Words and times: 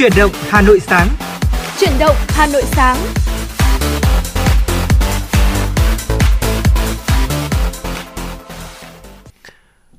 Chuyển 0.00 0.12
động 0.16 0.30
Hà 0.34 0.62
Nội 0.62 0.80
sáng. 0.80 1.08
Chuyển 1.78 1.92
động 1.98 2.16
Hà 2.28 2.46
Nội 2.46 2.62
sáng. 2.66 2.96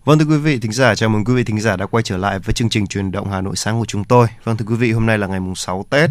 Vâng 0.06 0.20
thưa 0.20 0.25
quý 0.25 0.38
vị 0.38 0.60
thính 0.60 0.71
giả, 0.71 0.96
chào 0.96 1.10
mừng 1.10 1.25
quý 1.25 1.34
vị 1.34 1.43
thính 1.43 1.60
giả 1.60 1.75
đã 1.75 1.86
quay 1.86 2.04
trở 2.04 2.18
lại 2.18 2.39
với 2.39 2.54
chương 2.54 2.70
trình 2.70 2.88
truyền 2.88 3.11
động 3.11 3.32
Hà 3.32 3.42
Nội 3.42 3.56
sáng 3.56 3.79
của 3.79 3.86
chúng 3.86 4.04
tôi. 4.04 4.28
Vâng 4.43 4.57
thưa 4.57 4.66
quý 4.66 4.75
vị, 4.75 4.92
hôm 4.92 5.06
nay 5.06 5.18
là 5.18 5.28
ngày 5.28 5.39
mùng 5.39 5.56
6 5.56 5.86
Tết 5.89 6.10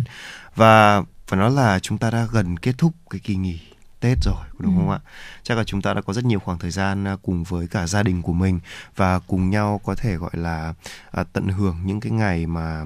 và 0.56 1.02
phải 1.26 1.38
nói 1.38 1.50
là 1.50 1.78
chúng 1.78 1.98
ta 1.98 2.10
đã 2.10 2.26
gần 2.32 2.56
kết 2.56 2.72
thúc 2.78 2.92
cái 3.10 3.20
kỳ 3.24 3.34
nghỉ 3.34 3.60
Tết 4.00 4.18
rồi 4.24 4.49
đúng 4.60 4.76
không 4.76 4.90
ừ. 4.90 4.94
ạ? 4.94 5.00
Chắc 5.42 5.58
là 5.58 5.64
chúng 5.64 5.82
ta 5.82 5.94
đã 5.94 6.00
có 6.00 6.12
rất 6.12 6.24
nhiều 6.24 6.38
khoảng 6.38 6.58
thời 6.58 6.70
gian 6.70 7.04
à, 7.08 7.16
cùng 7.22 7.44
với 7.44 7.66
cả 7.68 7.86
gia 7.86 8.02
đình 8.02 8.22
của 8.22 8.32
mình 8.32 8.60
và 8.96 9.18
cùng 9.18 9.50
nhau 9.50 9.80
có 9.84 9.94
thể 9.94 10.14
gọi 10.16 10.30
là 10.32 10.74
à, 11.10 11.24
tận 11.32 11.48
hưởng 11.48 11.76
những 11.84 12.00
cái 12.00 12.12
ngày 12.12 12.46
mà 12.46 12.84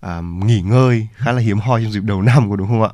à, 0.00 0.20
nghỉ 0.20 0.60
ngơi 0.60 1.06
khá 1.14 1.32
là 1.32 1.40
hiếm 1.40 1.58
hoi 1.58 1.82
trong 1.82 1.92
dịp 1.92 2.02
đầu 2.02 2.22
năm 2.22 2.48
của 2.48 2.56
đúng 2.56 2.68
không 2.68 2.82
ạ? 2.82 2.90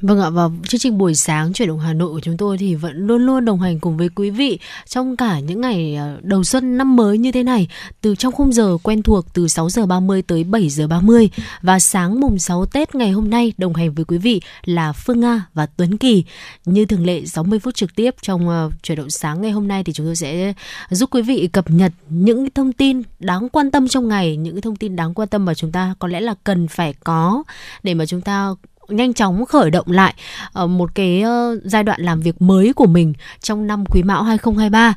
Vâng 0.00 0.20
ạ, 0.20 0.30
và 0.30 0.48
chương 0.68 0.78
trình 0.78 0.98
buổi 0.98 1.14
sáng 1.14 1.52
chuyển 1.52 1.68
động 1.68 1.78
Hà 1.78 1.92
Nội 1.92 2.12
của 2.12 2.20
chúng 2.20 2.36
tôi 2.36 2.58
thì 2.58 2.74
vẫn 2.74 3.06
luôn 3.06 3.26
luôn 3.26 3.44
đồng 3.44 3.60
hành 3.60 3.80
cùng 3.80 3.96
với 3.96 4.08
quý 4.08 4.30
vị 4.30 4.58
trong 4.88 5.16
cả 5.16 5.38
những 5.38 5.60
ngày 5.60 5.96
à, 5.96 6.16
đầu 6.22 6.44
xuân 6.44 6.78
năm 6.78 6.96
mới 6.96 7.18
như 7.18 7.32
thế 7.32 7.42
này, 7.42 7.68
từ 8.00 8.14
trong 8.14 8.32
khung 8.32 8.52
giờ 8.52 8.78
quen 8.82 9.02
thuộc 9.02 9.26
từ 9.34 9.48
6 9.48 9.70
giờ 9.70 9.86
30 9.86 10.22
tới 10.22 10.44
7 10.44 10.68
giờ 10.68 10.86
30 10.86 11.30
và 11.62 11.80
sáng 11.80 12.20
mùng 12.20 12.38
6 12.38 12.66
Tết 12.66 12.94
ngày 12.94 13.10
hôm 13.10 13.30
nay 13.30 13.52
đồng 13.58 13.74
hành 13.74 13.94
với 13.94 14.04
quý 14.04 14.18
vị 14.18 14.40
là 14.64 14.92
Phương 14.92 15.20
Nga 15.20 15.46
và 15.54 15.66
Tuấn 15.66 15.98
Kỳ. 15.98 16.24
Như 16.64 16.84
thường 16.84 17.06
lệ 17.06 17.24
60 17.40 17.58
phút 17.58 17.74
trực 17.74 17.94
tiếp 17.94 18.14
trong 18.22 18.48
uh, 18.48 18.72
chuyển 18.82 18.98
động 18.98 19.10
sáng 19.10 19.42
ngày 19.42 19.50
hôm 19.50 19.68
nay 19.68 19.84
thì 19.84 19.92
chúng 19.92 20.06
tôi 20.06 20.16
sẽ 20.16 20.52
giúp 20.90 21.10
quý 21.12 21.22
vị 21.22 21.48
cập 21.52 21.70
nhật 21.70 21.92
những 22.08 22.50
thông 22.50 22.72
tin 22.72 23.02
đáng 23.18 23.48
quan 23.48 23.70
tâm 23.70 23.88
trong 23.88 24.08
ngày, 24.08 24.36
những 24.36 24.60
thông 24.60 24.76
tin 24.76 24.96
đáng 24.96 25.14
quan 25.14 25.28
tâm 25.28 25.44
mà 25.44 25.54
chúng 25.54 25.72
ta 25.72 25.94
có 25.98 26.08
lẽ 26.08 26.20
là 26.20 26.34
cần 26.44 26.68
phải 26.68 26.94
có 27.04 27.42
để 27.82 27.94
mà 27.94 28.06
chúng 28.06 28.20
ta 28.20 28.54
nhanh 28.88 29.14
chóng 29.14 29.44
khởi 29.44 29.70
động 29.70 29.86
lại 29.90 30.14
ờ, 30.52 30.66
một 30.66 30.94
cái 30.94 31.22
ờ, 31.22 31.56
giai 31.64 31.82
đoạn 31.82 32.00
làm 32.00 32.20
việc 32.20 32.42
mới 32.42 32.72
của 32.72 32.86
mình 32.86 33.12
trong 33.40 33.66
năm 33.66 33.84
Quý 33.86 34.02
Mão 34.02 34.22
2023. 34.22 34.94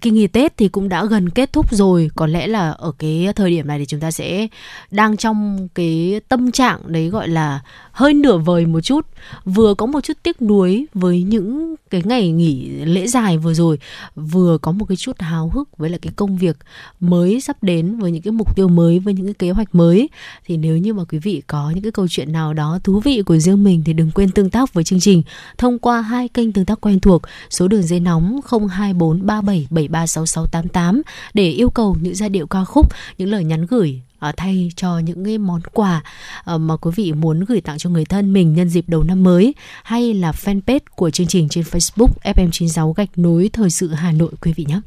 Kỳ 0.00 0.10
nghỉ 0.10 0.26
Tết 0.26 0.56
thì 0.56 0.68
cũng 0.68 0.88
đã 0.88 1.04
gần 1.04 1.30
kết 1.30 1.52
thúc 1.52 1.74
rồi, 1.74 2.10
có 2.16 2.26
lẽ 2.26 2.46
là 2.46 2.70
ở 2.70 2.92
cái 2.98 3.28
thời 3.36 3.50
điểm 3.50 3.66
này 3.66 3.78
thì 3.78 3.86
chúng 3.86 4.00
ta 4.00 4.10
sẽ 4.10 4.46
đang 4.90 5.16
trong 5.16 5.68
cái 5.74 6.20
tâm 6.28 6.52
trạng 6.52 6.80
đấy 6.86 7.08
gọi 7.08 7.28
là 7.28 7.60
hơi 8.00 8.14
nửa 8.14 8.38
vời 8.38 8.66
một 8.66 8.80
chút, 8.80 9.06
vừa 9.44 9.74
có 9.74 9.86
một 9.86 10.04
chút 10.04 10.16
tiếc 10.22 10.42
nuối 10.42 10.86
với 10.94 11.22
những 11.22 11.74
cái 11.90 12.02
ngày 12.04 12.30
nghỉ 12.30 12.68
lễ 12.68 13.06
dài 13.06 13.38
vừa 13.38 13.54
rồi, 13.54 13.78
vừa 14.16 14.58
có 14.58 14.72
một 14.72 14.84
cái 14.84 14.96
chút 14.96 15.20
háo 15.20 15.50
hức 15.54 15.78
với 15.78 15.90
lại 15.90 15.98
cái 16.02 16.12
công 16.16 16.36
việc 16.36 16.56
mới 17.00 17.40
sắp 17.40 17.62
đến 17.62 17.98
với 17.98 18.10
những 18.10 18.22
cái 18.22 18.32
mục 18.32 18.56
tiêu 18.56 18.68
mới 18.68 18.98
với 18.98 19.14
những 19.14 19.26
cái 19.26 19.34
kế 19.34 19.50
hoạch 19.50 19.74
mới. 19.74 20.08
Thì 20.46 20.56
nếu 20.56 20.76
như 20.76 20.94
mà 20.94 21.04
quý 21.04 21.18
vị 21.18 21.42
có 21.46 21.70
những 21.74 21.82
cái 21.82 21.92
câu 21.92 22.08
chuyện 22.08 22.32
nào 22.32 22.54
đó 22.54 22.78
thú 22.84 23.00
vị 23.00 23.22
của 23.26 23.38
riêng 23.38 23.64
mình 23.64 23.82
thì 23.84 23.92
đừng 23.92 24.10
quên 24.10 24.30
tương 24.30 24.50
tác 24.50 24.74
với 24.74 24.84
chương 24.84 25.00
trình 25.00 25.22
thông 25.58 25.78
qua 25.78 26.00
hai 26.00 26.28
kênh 26.28 26.52
tương 26.52 26.64
tác 26.64 26.80
quen 26.80 27.00
thuộc 27.00 27.22
số 27.50 27.68
đường 27.68 27.82
dây 27.82 28.00
nóng 28.00 28.40
02437736688 28.48 31.02
để 31.34 31.50
yêu 31.50 31.70
cầu 31.70 31.96
những 32.00 32.14
giai 32.14 32.28
điệu 32.28 32.46
ca 32.46 32.64
khúc, 32.64 32.92
những 33.18 33.30
lời 33.30 33.44
nhắn 33.44 33.66
gửi 33.66 34.00
uh, 34.28 34.36
thay 34.36 34.70
cho 34.76 34.98
những 34.98 35.24
cái 35.24 35.38
món 35.38 35.60
quà 35.72 36.02
à, 36.44 36.58
mà 36.58 36.76
quý 36.76 36.90
vị 36.96 37.12
muốn 37.12 37.44
gửi 37.44 37.60
tặng 37.60 37.78
cho 37.78 37.90
người 37.90 38.04
thân 38.04 38.32
mình 38.32 38.54
nhân 38.54 38.68
dịp 38.68 38.84
đầu 38.88 39.02
năm 39.02 39.22
mới 39.22 39.54
hay 39.82 40.14
là 40.14 40.32
fanpage 40.32 40.80
của 40.96 41.10
chương 41.10 41.26
trình 41.26 41.48
trên 41.48 41.64
Facebook 41.64 42.08
FM96 42.24 42.92
gạch 42.92 43.18
nối 43.18 43.50
thời 43.52 43.70
sự 43.70 43.88
Hà 43.88 44.12
Nội 44.12 44.32
quý 44.40 44.52
vị 44.56 44.64
nhé. 44.68 44.80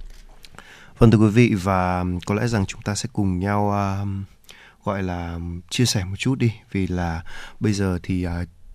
Vâng 0.98 1.11
thưa 1.11 1.17
quý 1.17 1.30
vị 1.30 1.54
và 1.64 2.06
có 2.26 2.36
lẽ 2.36 2.48
rằng 2.48 2.66
chúng 2.66 2.81
ta 2.81 2.95
sẽ 2.95 3.09
cùng 3.14 3.39
nhau 3.39 3.73
uh, 4.02 4.08
gọi 4.86 5.04
là 5.04 5.39
chia 5.70 5.86
sẻ 5.86 6.06
một 6.06 6.16
chút 6.17 6.36
đi 6.36 6.52
vì 6.72 6.88
là 6.88 7.23
bây 7.59 7.73
giờ 7.73 8.00
thì 8.04 8.28
uh, 8.28 8.31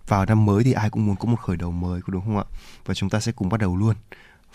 vào 0.07 0.25
năm 0.25 0.45
mới 0.45 0.63
thì 0.63 0.71
ai 0.71 0.89
cũng 0.89 1.05
muốn 1.05 1.15
có 1.15 1.25
một 1.25 1.39
khởi 1.39 1.57
đầu 1.57 1.71
mới 1.71 2.01
có 2.01 2.07
đúng 2.13 2.21
không 2.25 2.37
ạ? 2.37 2.43
Và 2.85 2.93
chúng 2.93 3.09
ta 3.09 3.19
sẽ 3.19 3.31
cùng 3.31 3.49
bắt 3.49 3.59
đầu 3.59 3.77
luôn 3.77 3.95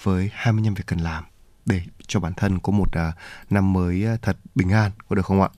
với 0.02 0.30
20 0.32 0.62
năm 0.64 0.74
việc 0.74 0.86
cần 0.86 0.98
làm 0.98 1.24
để 1.66 1.80
cho 2.06 2.20
bản 2.20 2.32
thân 2.34 2.58
có 2.58 2.72
một 2.72 2.88
uh, 2.88 3.14
năm 3.50 3.72
mới 3.72 4.06
thật 4.22 4.36
bình 4.54 4.70
an 4.70 4.90
có 5.08 5.16
được 5.16 5.26
không 5.26 5.42
ạ? 5.42 5.48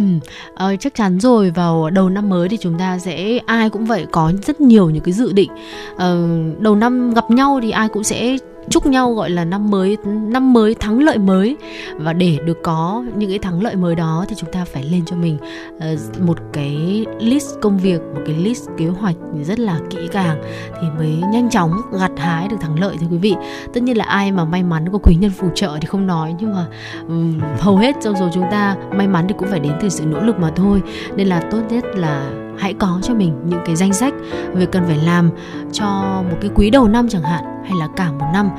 Ừ, 0.00 0.06
ờ, 0.54 0.76
chắc 0.80 0.94
chắn 0.94 1.20
rồi 1.20 1.50
vào 1.50 1.90
đầu 1.90 2.08
năm 2.08 2.28
mới 2.28 2.48
thì 2.48 2.56
chúng 2.60 2.78
ta 2.78 2.98
sẽ 2.98 3.38
ai 3.46 3.70
cũng 3.70 3.86
vậy 3.86 4.06
có 4.12 4.32
rất 4.46 4.60
nhiều 4.60 4.90
những 4.90 5.02
cái 5.02 5.12
dự 5.12 5.32
định. 5.32 5.50
Ờ, 5.96 6.28
đầu 6.58 6.76
năm 6.76 7.14
gặp 7.14 7.30
nhau 7.30 7.58
thì 7.62 7.70
ai 7.70 7.88
cũng 7.88 8.04
sẽ 8.04 8.36
chúc 8.70 8.86
nhau 8.86 9.14
gọi 9.14 9.30
là 9.30 9.44
năm 9.44 9.70
mới 9.70 9.96
năm 10.04 10.52
mới 10.52 10.74
thắng 10.74 11.02
lợi 11.02 11.18
mới. 11.18 11.56
Và 11.96 12.12
để 12.12 12.38
được 12.44 12.58
có 12.62 13.04
những 13.16 13.30
cái 13.30 13.38
thắng 13.38 13.62
lợi 13.62 13.76
mới 13.76 13.94
đó 13.94 14.24
thì 14.28 14.34
chúng 14.38 14.52
ta 14.52 14.64
phải 14.64 14.82
lên 14.84 15.04
cho 15.06 15.16
mình 15.16 15.38
uh, 15.76 16.20
một 16.20 16.38
cái 16.52 17.06
list 17.20 17.54
công 17.60 17.78
việc 17.78 18.00
một 18.14 18.20
cái 18.26 18.34
list 18.34 18.68
kế 18.76 18.86
hoạch 18.86 19.16
rất 19.42 19.58
là 19.58 19.78
kỹ 19.90 19.98
càng 20.12 20.42
thì 20.80 20.86
mới 20.96 21.30
nhanh 21.32 21.50
chóng 21.50 21.72
gặt 22.00 22.10
hái 22.16 22.48
được 22.48 22.56
thắng 22.60 22.80
lợi 22.80 22.96
thưa 23.00 23.06
quý 23.10 23.18
vị. 23.18 23.34
Tất 23.72 23.82
nhiên 23.82 23.96
là 23.96 24.04
ai 24.04 24.32
mà 24.32 24.44
may 24.44 24.62
mắn 24.62 24.92
có 24.92 24.98
quý 24.98 25.14
nhân 25.14 25.30
phù 25.30 25.48
trợ 25.54 25.78
thì 25.80 25.86
không 25.86 26.06
nói 26.06 26.34
nhưng 26.40 26.54
mà 26.54 26.66
um, 27.08 27.40
hầu 27.58 27.76
hết 27.76 27.96
trong 28.02 28.14
số 28.20 28.28
chúng 28.34 28.44
ta 28.50 28.76
may 28.96 29.08
mắn 29.08 29.24
thì 29.28 29.34
cũng 29.38 29.48
phải 29.48 29.60
đến 29.60 29.72
từ 29.80 29.88
sự 29.88 30.04
nỗ 30.06 30.20
lực 30.20 30.38
mà 30.38 30.50
thôi. 30.56 30.82
Nên 31.16 31.26
là 31.26 31.40
tốt 31.50 31.60
nhất 31.70 31.84
là 31.94 32.30
hãy 32.60 32.74
có 32.74 32.98
cho 33.02 33.14
mình 33.14 33.34
những 33.44 33.60
cái 33.66 33.76
danh 33.76 33.92
sách 33.92 34.14
việc 34.54 34.72
cần 34.72 34.84
phải 34.86 34.98
làm 34.98 35.30
cho 35.72 35.86
một 36.30 36.36
cái 36.40 36.50
quý 36.54 36.70
đầu 36.70 36.88
năm 36.88 37.08
chẳng 37.08 37.22
hạn 37.22 37.44
hay 37.64 37.72
là 37.80 37.88
cả 37.96 38.12
một 38.12 38.26
năm. 38.32 38.50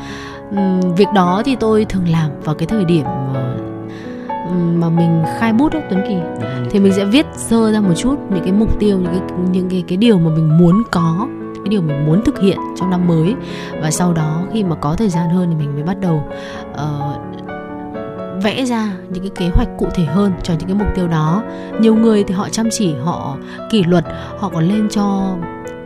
Uhm, 0.50 0.96
việc 0.96 1.08
đó 1.16 1.42
thì 1.46 1.56
tôi 1.56 1.86
thường 1.86 2.08
làm 2.10 2.30
vào 2.44 2.56
cái 2.56 2.68
thời 2.68 2.86
điểm 2.86 3.06
mà 4.52 4.90
mình 4.90 5.24
khai 5.40 5.54
bút 5.54 5.74
đó 5.74 5.80
Tuấn 5.90 6.02
Kỳ. 6.08 6.16
Thì 6.70 6.80
mình 6.80 6.94
sẽ 6.94 7.06
viết 7.06 7.26
sơ 7.34 7.72
ra 7.72 7.80
một 7.80 7.94
chút 7.96 8.16
những 8.30 8.44
cái 8.44 8.54
mục 8.54 8.80
tiêu 8.80 8.98
những 8.98 9.12
cái 9.12 9.38
những 9.52 9.70
cái 9.70 9.84
cái 9.88 9.98
điều 9.98 10.20
mà 10.20 10.30
mình 10.30 10.58
muốn 10.58 10.84
có 10.92 11.28
cái 11.56 11.70
điều 11.70 11.82
mình 11.82 12.06
muốn 12.06 12.24
thực 12.26 12.40
hiện 12.40 12.58
trong 12.80 12.90
năm 12.90 13.08
mới. 13.08 13.36
Và 13.82 13.92
sau 13.92 14.14
đó 14.14 14.44
khi 14.54 14.64
mà 14.64 14.76
có 14.76 14.96
thời 14.96 15.10
gian 15.10 15.30
hơn 15.30 15.48
thì 15.50 15.56
mình 15.56 15.74
mới 15.76 15.84
bắt 15.84 16.00
đầu 16.00 16.24
uh, 16.72 17.22
vẽ 18.44 18.66
ra 18.66 18.92
những 19.10 19.24
cái 19.24 19.32
kế 19.36 19.56
hoạch 19.56 19.68
cụ 19.78 19.88
thể 19.94 20.04
hơn 20.04 20.32
cho 20.44 20.54
những 20.54 20.68
cái 20.68 20.76
mục 20.76 20.88
tiêu 20.96 21.08
đó. 21.08 21.44
Nhiều 21.80 21.96
người 21.96 22.24
thì 22.24 22.34
họ 22.34 22.50
chăm 22.50 22.68
chỉ 22.72 22.94
họ 23.04 23.38
kỷ 23.70 23.84
luật 23.84 24.06
họ 24.40 24.50
còn 24.50 24.68
lên 24.68 24.90
cho 24.90 25.36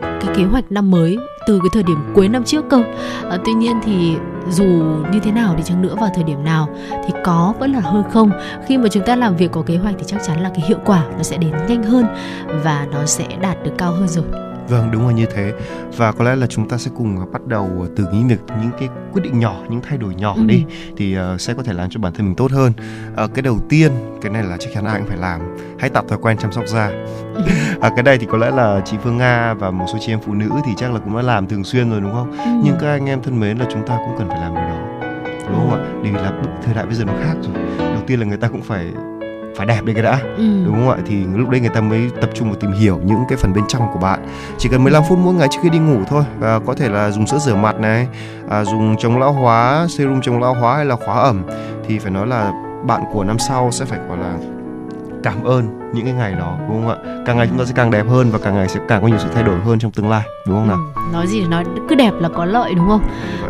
cái 0.00 0.34
kế 0.36 0.44
hoạch 0.44 0.72
năm 0.72 0.90
mới 0.90 1.18
từ 1.46 1.58
cái 1.58 1.68
thời 1.72 1.82
điểm 1.82 2.12
cuối 2.14 2.28
năm 2.28 2.44
trước 2.44 2.64
cơ. 2.70 2.82
À, 3.30 3.38
tuy 3.44 3.52
nhiên 3.52 3.76
thì 3.84 4.16
dù 4.50 4.64
như 5.12 5.20
thế 5.22 5.32
nào 5.32 5.54
đi 5.56 5.62
chăng 5.62 5.82
nữa 5.82 5.94
vào 6.00 6.10
thời 6.14 6.24
điểm 6.24 6.44
nào 6.44 6.68
thì 7.06 7.14
có 7.24 7.54
vẫn 7.58 7.72
là 7.72 7.80
hơn 7.80 8.02
không. 8.12 8.30
Khi 8.66 8.78
mà 8.78 8.88
chúng 8.88 9.02
ta 9.06 9.16
làm 9.16 9.36
việc 9.36 9.52
có 9.52 9.62
kế 9.62 9.76
hoạch 9.76 9.94
thì 9.98 10.04
chắc 10.06 10.22
chắn 10.26 10.42
là 10.42 10.48
cái 10.48 10.64
hiệu 10.68 10.78
quả 10.84 11.04
nó 11.16 11.22
sẽ 11.22 11.36
đến 11.36 11.52
nhanh 11.68 11.82
hơn 11.82 12.06
và 12.64 12.86
nó 12.92 13.06
sẽ 13.06 13.26
đạt 13.40 13.62
được 13.64 13.72
cao 13.78 13.92
hơn 13.92 14.08
rồi. 14.08 14.24
Vâng, 14.68 14.90
đúng 14.90 15.06
là 15.06 15.12
như 15.12 15.26
thế. 15.26 15.52
Và 15.96 16.12
có 16.12 16.24
lẽ 16.24 16.36
là 16.36 16.46
chúng 16.46 16.68
ta 16.68 16.78
sẽ 16.78 16.90
cùng 16.96 17.32
bắt 17.32 17.46
đầu 17.46 17.86
từ 17.96 18.04
những 18.12 18.28
việc 18.28 18.40
những 18.62 18.70
cái 18.78 18.88
quyết 19.12 19.22
định 19.22 19.38
nhỏ, 19.38 19.56
những 19.68 19.80
thay 19.80 19.98
đổi 19.98 20.14
nhỏ 20.14 20.34
ừ. 20.36 20.42
đi 20.46 20.64
thì 20.96 21.18
uh, 21.18 21.40
sẽ 21.40 21.54
có 21.54 21.62
thể 21.62 21.72
làm 21.72 21.90
cho 21.90 22.00
bản 22.00 22.12
thân 22.12 22.26
mình 22.26 22.34
tốt 22.34 22.52
hơn. 22.52 22.72
Uh, 23.24 23.34
cái 23.34 23.42
đầu 23.42 23.58
tiên, 23.68 23.92
cái 24.22 24.32
này 24.32 24.42
là 24.42 24.56
chắc 24.56 24.70
chắn 24.74 24.84
ai 24.84 24.98
cũng 24.98 25.08
phải 25.08 25.18
làm. 25.18 25.40
Hãy 25.78 25.90
tập 25.90 26.04
thói 26.08 26.18
quen 26.22 26.36
chăm 26.38 26.52
sóc 26.52 26.64
da. 26.66 26.86
Ừ. 27.34 27.42
à, 27.80 27.90
cái 27.96 28.02
đây 28.02 28.18
thì 28.18 28.26
có 28.30 28.38
lẽ 28.38 28.50
là 28.50 28.80
chị 28.84 28.96
Phương 29.02 29.16
Nga 29.16 29.54
và 29.54 29.70
một 29.70 29.86
số 29.92 29.98
chị 30.00 30.12
em 30.12 30.20
phụ 30.26 30.34
nữ 30.34 30.48
thì 30.66 30.72
chắc 30.76 30.92
là 30.92 30.98
cũng 30.98 31.16
đã 31.16 31.22
làm 31.22 31.46
thường 31.46 31.64
xuyên 31.64 31.90
rồi 31.90 32.00
đúng 32.00 32.12
không? 32.12 32.30
Ừ. 32.30 32.60
Nhưng 32.64 32.76
các 32.80 32.88
anh 32.88 33.06
em 33.06 33.22
thân 33.22 33.40
mến 33.40 33.58
là 33.58 33.66
chúng 33.72 33.86
ta 33.86 33.96
cũng 34.06 34.18
cần 34.18 34.28
phải 34.28 34.40
làm 34.40 34.54
điều 34.54 34.64
đó 34.64 34.78
đúng 35.48 35.58
không 35.58 35.70
ạ? 35.70 35.86
Vì 36.02 36.10
là 36.10 36.32
thời 36.64 36.74
đại 36.74 36.86
bây 36.86 36.94
giờ 36.94 37.04
nó 37.04 37.12
khác 37.22 37.34
rồi. 37.42 37.54
Đầu 37.78 38.02
tiên 38.06 38.20
là 38.20 38.26
người 38.26 38.38
ta 38.38 38.48
cũng 38.48 38.62
phải 38.62 38.92
phải 39.56 39.66
đẹp 39.66 39.84
đi 39.84 39.94
cái 39.94 40.02
đã. 40.02 40.20
Ừ. 40.36 40.64
đúng 40.64 40.74
không 40.74 40.90
ạ? 40.90 40.96
Thì 41.06 41.24
lúc 41.34 41.48
đấy 41.48 41.60
người 41.60 41.70
ta 41.74 41.80
mới 41.80 42.10
tập 42.20 42.30
trung 42.34 42.48
vào 42.48 42.56
tìm 42.60 42.72
hiểu 42.72 43.00
những 43.04 43.18
cái 43.28 43.38
phần 43.38 43.52
bên 43.52 43.64
trong 43.68 43.88
của 43.92 43.98
bạn. 43.98 44.26
Chỉ 44.58 44.68
cần 44.68 44.84
15 44.84 45.02
phút 45.08 45.18
mỗi 45.18 45.34
ngày 45.34 45.48
trước 45.50 45.58
khi 45.62 45.70
đi 45.70 45.78
ngủ 45.78 45.98
thôi 46.08 46.24
và 46.38 46.58
có 46.66 46.74
thể 46.74 46.88
là 46.88 47.10
dùng 47.10 47.26
sữa 47.26 47.38
rửa 47.38 47.54
mặt 47.54 47.80
này 47.80 48.08
à, 48.48 48.64
dùng 48.64 48.96
chống 48.98 49.18
lão 49.18 49.32
hóa 49.32 49.86
serum 49.88 50.20
chống 50.20 50.40
lão 50.40 50.54
hóa 50.54 50.76
hay 50.76 50.84
là 50.84 50.96
khóa 50.96 51.14
ẩm. 51.14 51.42
Thì 51.88 51.98
phải 51.98 52.10
nói 52.10 52.26
là 52.26 52.52
bạn 52.84 53.02
của 53.12 53.24
năm 53.24 53.38
sau 53.38 53.70
sẽ 53.72 53.84
phải 53.84 53.98
gọi 54.08 54.18
là 54.18 54.34
cảm 55.26 55.44
ơn 55.44 55.92
những 55.94 56.04
cái 56.04 56.14
ngày 56.14 56.32
đó 56.32 56.58
đúng 56.68 56.86
không 56.86 56.88
ạ? 56.88 56.96
Càng 57.26 57.36
ngày 57.36 57.46
chúng 57.46 57.58
ta 57.58 57.64
sẽ 57.64 57.72
càng 57.76 57.90
đẹp 57.90 58.06
hơn 58.08 58.30
và 58.30 58.38
càng 58.38 58.54
ngày 58.54 58.68
sẽ 58.68 58.80
càng 58.88 59.02
có 59.02 59.08
nhiều 59.08 59.18
sự 59.18 59.28
thay 59.34 59.42
đổi 59.42 59.60
hơn 59.60 59.78
trong 59.78 59.90
tương 59.90 60.10
lai 60.10 60.22
đúng 60.46 60.56
không 60.56 60.68
nào? 60.68 60.78
Ừ, 60.94 61.00
nói 61.12 61.26
gì 61.26 61.40
thì 61.40 61.46
nói 61.46 61.64
cứ 61.88 61.94
đẹp 61.94 62.12
là 62.20 62.28
có 62.28 62.44
lợi 62.44 62.74
đúng 62.74 62.88
không? 62.88 63.02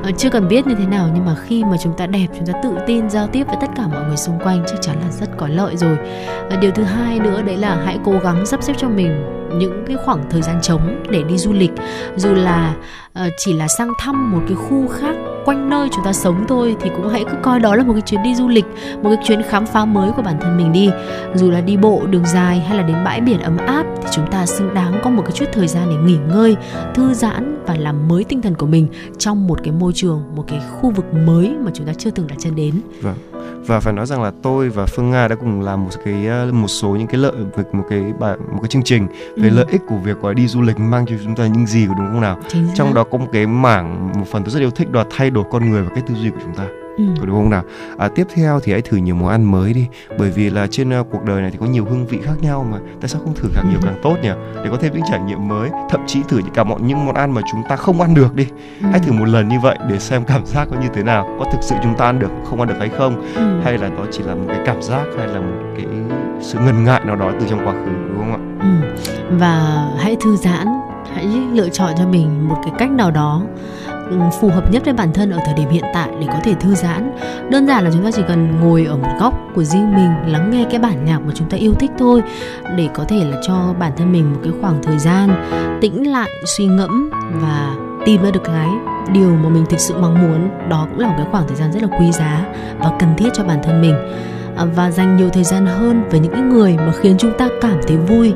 Ờ, 0.02 0.10
chưa 0.16 0.30
cần 0.30 0.48
biết 0.48 0.66
như 0.66 0.74
thế 0.74 0.86
nào 0.86 1.08
nhưng 1.14 1.24
mà 1.24 1.34
khi 1.44 1.64
mà 1.64 1.76
chúng 1.82 1.96
ta 1.96 2.06
đẹp 2.06 2.26
chúng 2.36 2.46
ta 2.46 2.52
tự 2.62 2.76
tin 2.86 3.10
giao 3.10 3.26
tiếp 3.26 3.44
với 3.46 3.56
tất 3.60 3.66
cả 3.76 3.86
mọi 3.92 4.04
người 4.08 4.16
xung 4.16 4.38
quanh 4.38 4.64
chắc 4.66 4.76
chắn 4.80 4.96
là 5.00 5.10
rất 5.10 5.36
có 5.36 5.48
lợi 5.48 5.76
rồi. 5.76 5.96
Ờ, 6.50 6.56
điều 6.60 6.70
thứ 6.70 6.82
hai 6.82 7.18
nữa 7.18 7.42
đấy 7.42 7.56
là 7.56 7.82
hãy 7.84 7.98
cố 8.04 8.18
gắng 8.22 8.46
sắp 8.46 8.62
xếp 8.62 8.74
cho 8.78 8.88
mình 8.88 9.24
những 9.58 9.84
cái 9.86 9.96
khoảng 10.04 10.30
thời 10.30 10.42
gian 10.42 10.58
trống 10.62 11.04
để 11.10 11.22
đi 11.22 11.38
du 11.38 11.52
lịch. 11.52 11.72
Dù 12.16 12.34
là 12.34 12.74
uh, 13.20 13.32
chỉ 13.38 13.52
là 13.52 13.68
sang 13.78 13.88
thăm 13.98 14.32
một 14.32 14.40
cái 14.48 14.56
khu 14.56 14.88
khác 14.88 15.16
quanh 15.46 15.70
nơi 15.70 15.88
chúng 15.92 16.04
ta 16.04 16.12
sống 16.12 16.44
thôi 16.48 16.76
thì 16.80 16.90
cũng 16.96 17.08
hãy 17.08 17.24
cứ 17.24 17.36
coi 17.42 17.60
đó 17.60 17.76
là 17.76 17.84
một 17.84 17.92
cái 17.92 18.02
chuyến 18.02 18.22
đi 18.22 18.34
du 18.34 18.48
lịch 18.48 18.64
một 19.02 19.10
cái 19.14 19.24
chuyến 19.24 19.42
khám 19.42 19.66
phá 19.66 19.84
mới 19.84 20.10
của 20.16 20.22
bản 20.22 20.36
thân 20.40 20.56
mình 20.56 20.72
đi. 20.72 20.90
Dù 21.34 21.50
là 21.50 21.60
đi 21.60 21.76
bộ 21.76 22.02
đường 22.10 22.26
dài 22.26 22.60
hay 22.60 22.76
là 22.76 22.82
đến 22.82 22.96
bãi 23.04 23.20
biển 23.20 23.40
ấm 23.40 23.56
áp 23.56 23.84
thì 24.02 24.08
chúng 24.12 24.26
ta 24.30 24.46
xứng 24.46 24.74
đáng 24.74 25.00
có 25.04 25.10
một 25.10 25.22
cái 25.22 25.32
chút 25.32 25.46
thời 25.52 25.68
gian 25.68 25.88
để 25.90 25.96
nghỉ 25.96 26.18
ngơi 26.28 26.56
thư 26.94 27.14
giãn 27.14 27.62
và 27.66 27.76
làm 27.76 28.08
mới 28.08 28.24
tinh 28.24 28.42
thần 28.42 28.54
của 28.54 28.66
mình 28.66 28.88
trong 29.18 29.46
một 29.46 29.60
cái 29.64 29.72
môi 29.72 29.92
trường 29.92 30.22
một 30.34 30.44
cái 30.48 30.60
khu 30.70 30.90
vực 30.90 31.14
mới 31.14 31.54
mà 31.64 31.70
chúng 31.74 31.86
ta 31.86 31.92
chưa 31.98 32.10
từng 32.10 32.26
đặt 32.26 32.36
chân 32.38 32.54
đến. 32.54 32.80
Vâng. 33.00 33.16
Và 33.66 33.80
phải 33.80 33.92
nói 33.92 34.06
rằng 34.06 34.22
là 34.22 34.32
tôi 34.42 34.68
và 34.68 34.86
Phương 34.86 35.10
Nga 35.10 35.28
đã 35.28 35.34
cùng 35.34 35.60
làm 35.60 35.84
một 35.84 35.90
cái 36.04 36.26
ờ, 36.26 36.52
một 36.52 36.68
số 36.68 36.88
những 36.88 37.06
cái 37.06 37.20
lợi 37.20 37.32
việc 37.56 37.74
một 37.74 37.84
cái 37.90 38.00
bài 38.18 38.36
một 38.52 38.58
cái 38.62 38.68
chương 38.68 38.82
trình 38.82 39.08
về 39.36 39.48
ừ. 39.48 39.54
lợi 39.54 39.66
ích 39.70 39.80
của 39.88 39.96
việc 39.96 40.16
đi 40.36 40.46
du 40.46 40.62
lịch 40.62 40.78
mang 40.78 41.06
cho 41.06 41.14
chúng 41.24 41.34
ta 41.34 41.46
những 41.46 41.66
gì 41.66 41.86
đúng 41.86 41.96
không 41.96 42.20
nào? 42.20 42.38
Chính 42.48 42.68
trong 42.74 42.94
đó 42.94 43.04
có 43.04 43.18
một 43.18 43.26
cái 43.32 43.46
mảng 43.46 44.12
một 44.18 44.26
phần 44.30 44.44
tôi 44.44 44.50
rất 44.50 44.60
yêu 44.60 44.70
thích 44.70 44.90
đó 44.90 45.00
là 45.00 45.06
thay 45.16 45.30
đổi 45.30 45.35
con 45.42 45.70
người 45.70 45.82
và 45.82 45.90
cái 45.94 46.02
tư 46.06 46.14
duy 46.14 46.30
của 46.30 46.40
chúng 46.42 46.54
ta. 46.54 46.66
Ừ. 46.96 47.04
đúng 47.26 47.36
không 47.36 47.50
nào? 47.50 47.62
À, 47.98 48.08
tiếp 48.08 48.26
theo 48.34 48.60
thì 48.60 48.72
hãy 48.72 48.82
thử 48.82 48.96
nhiều 48.96 49.14
món 49.14 49.28
ăn 49.28 49.44
mới 49.44 49.72
đi. 49.72 49.86
Bởi 50.18 50.30
vì 50.30 50.50
là 50.50 50.66
trên 50.66 51.00
uh, 51.00 51.06
cuộc 51.10 51.24
đời 51.24 51.42
này 51.42 51.50
thì 51.50 51.58
có 51.60 51.66
nhiều 51.66 51.84
hương 51.84 52.06
vị 52.06 52.18
khác 52.22 52.34
nhau 52.40 52.66
mà. 52.70 52.78
Tại 53.00 53.08
sao 53.08 53.20
không 53.24 53.34
thử 53.34 53.48
càng 53.54 53.68
nhiều 53.70 53.78
ừ. 53.82 53.86
càng 53.86 54.00
tốt 54.02 54.16
nhỉ? 54.22 54.30
Để 54.64 54.70
có 54.70 54.76
thêm 54.80 54.92
những 54.92 55.02
trải 55.10 55.20
nghiệm 55.20 55.48
mới. 55.48 55.70
Thậm 55.90 56.00
chí 56.06 56.22
thử 56.28 56.38
những 56.38 56.54
cả 56.54 56.64
mọi 56.64 56.80
những 56.80 57.06
món 57.06 57.14
ăn 57.14 57.30
mà 57.34 57.42
chúng 57.52 57.62
ta 57.68 57.76
không 57.76 58.00
ăn 58.00 58.14
được 58.14 58.34
đi. 58.34 58.46
Ừ. 58.80 58.86
hãy 58.90 59.00
thử 59.00 59.12
một 59.12 59.24
lần 59.24 59.48
như 59.48 59.56
vậy 59.62 59.78
để 59.88 59.98
xem 59.98 60.24
cảm 60.24 60.46
giác 60.46 60.68
có 60.70 60.80
như 60.80 60.88
thế 60.94 61.02
nào. 61.02 61.36
Có 61.38 61.44
thực 61.52 61.62
sự 61.62 61.74
chúng 61.82 61.94
ta 61.96 62.04
ăn 62.04 62.18
được 62.18 62.30
không 62.44 62.60
ăn 62.60 62.68
được 62.68 62.76
hay 62.78 62.88
không? 62.88 63.34
Ừ. 63.34 63.60
hay 63.64 63.78
là 63.78 63.88
đó 63.88 64.06
chỉ 64.10 64.22
là 64.22 64.34
một 64.34 64.44
cái 64.48 64.60
cảm 64.66 64.82
giác 64.82 65.04
hay 65.18 65.26
là 65.26 65.40
một 65.40 65.74
cái 65.76 65.86
sự 66.40 66.58
ngần 66.58 66.84
ngại 66.84 67.00
nào 67.04 67.16
đó 67.16 67.32
từ 67.40 67.46
trong 67.50 67.66
quá 67.66 67.72
khứ 67.72 67.92
đúng 68.08 68.18
không 68.18 68.32
ạ? 68.32 68.40
Ừ. 68.60 68.90
và 69.38 69.86
hãy 69.98 70.16
thư 70.20 70.36
giãn. 70.36 70.66
Hãy 71.14 71.26
lựa 71.52 71.68
chọn 71.68 71.92
cho 71.98 72.06
mình 72.06 72.48
một 72.48 72.56
cái 72.62 72.72
cách 72.78 72.90
nào 72.90 73.10
đó 73.10 73.42
Ừ, 74.10 74.16
phù 74.40 74.48
hợp 74.48 74.72
nhất 74.72 74.84
với 74.84 74.94
bản 74.94 75.12
thân 75.12 75.30
ở 75.30 75.38
thời 75.44 75.54
điểm 75.54 75.68
hiện 75.68 75.84
tại 75.94 76.08
để 76.20 76.26
có 76.26 76.38
thể 76.44 76.54
thư 76.54 76.74
giãn. 76.74 77.16
Đơn 77.50 77.66
giản 77.66 77.84
là 77.84 77.90
chúng 77.92 78.04
ta 78.04 78.10
chỉ 78.10 78.22
cần 78.28 78.60
ngồi 78.60 78.84
ở 78.84 78.96
một 78.96 79.08
góc 79.20 79.34
của 79.54 79.64
riêng 79.64 79.94
mình, 79.94 80.32
lắng 80.32 80.50
nghe 80.50 80.66
cái 80.70 80.80
bản 80.80 81.04
nhạc 81.04 81.18
mà 81.18 81.32
chúng 81.34 81.48
ta 81.48 81.56
yêu 81.56 81.74
thích 81.74 81.90
thôi, 81.98 82.22
để 82.76 82.88
có 82.94 83.04
thể 83.04 83.24
là 83.24 83.36
cho 83.46 83.74
bản 83.78 83.92
thân 83.96 84.12
mình 84.12 84.32
một 84.32 84.40
cái 84.42 84.52
khoảng 84.60 84.82
thời 84.82 84.98
gian 84.98 85.28
tĩnh 85.80 86.10
lại, 86.10 86.30
suy 86.56 86.66
ngẫm 86.66 87.10
và 87.42 87.74
tìm 88.04 88.22
ra 88.22 88.30
được 88.30 88.42
cái 88.44 88.68
điều 89.12 89.30
mà 89.42 89.48
mình 89.48 89.64
thực 89.68 89.80
sự 89.80 89.94
mong 90.00 90.22
muốn. 90.22 90.50
Đó 90.68 90.86
cũng 90.90 91.00
là 91.00 91.08
một 91.08 91.14
cái 91.16 91.26
khoảng 91.30 91.48
thời 91.48 91.56
gian 91.56 91.72
rất 91.72 91.82
là 91.82 91.88
quý 92.00 92.12
giá 92.12 92.44
và 92.78 92.92
cần 92.98 93.14
thiết 93.16 93.28
cho 93.34 93.44
bản 93.44 93.58
thân 93.62 93.80
mình. 93.80 93.94
À, 94.56 94.64
và 94.64 94.90
dành 94.90 95.16
nhiều 95.16 95.28
thời 95.30 95.44
gian 95.44 95.66
hơn 95.66 96.02
với 96.10 96.20
những 96.20 96.32
cái 96.32 96.40
người 96.40 96.76
mà 96.76 96.92
khiến 96.92 97.16
chúng 97.18 97.32
ta 97.38 97.48
cảm 97.60 97.80
thấy 97.86 97.96
vui. 97.96 98.32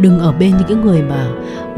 Đừng 0.00 0.18
ở 0.18 0.32
bên 0.32 0.50
những 0.50 0.68
cái 0.68 0.76
người 0.76 1.02
mà 1.02 1.26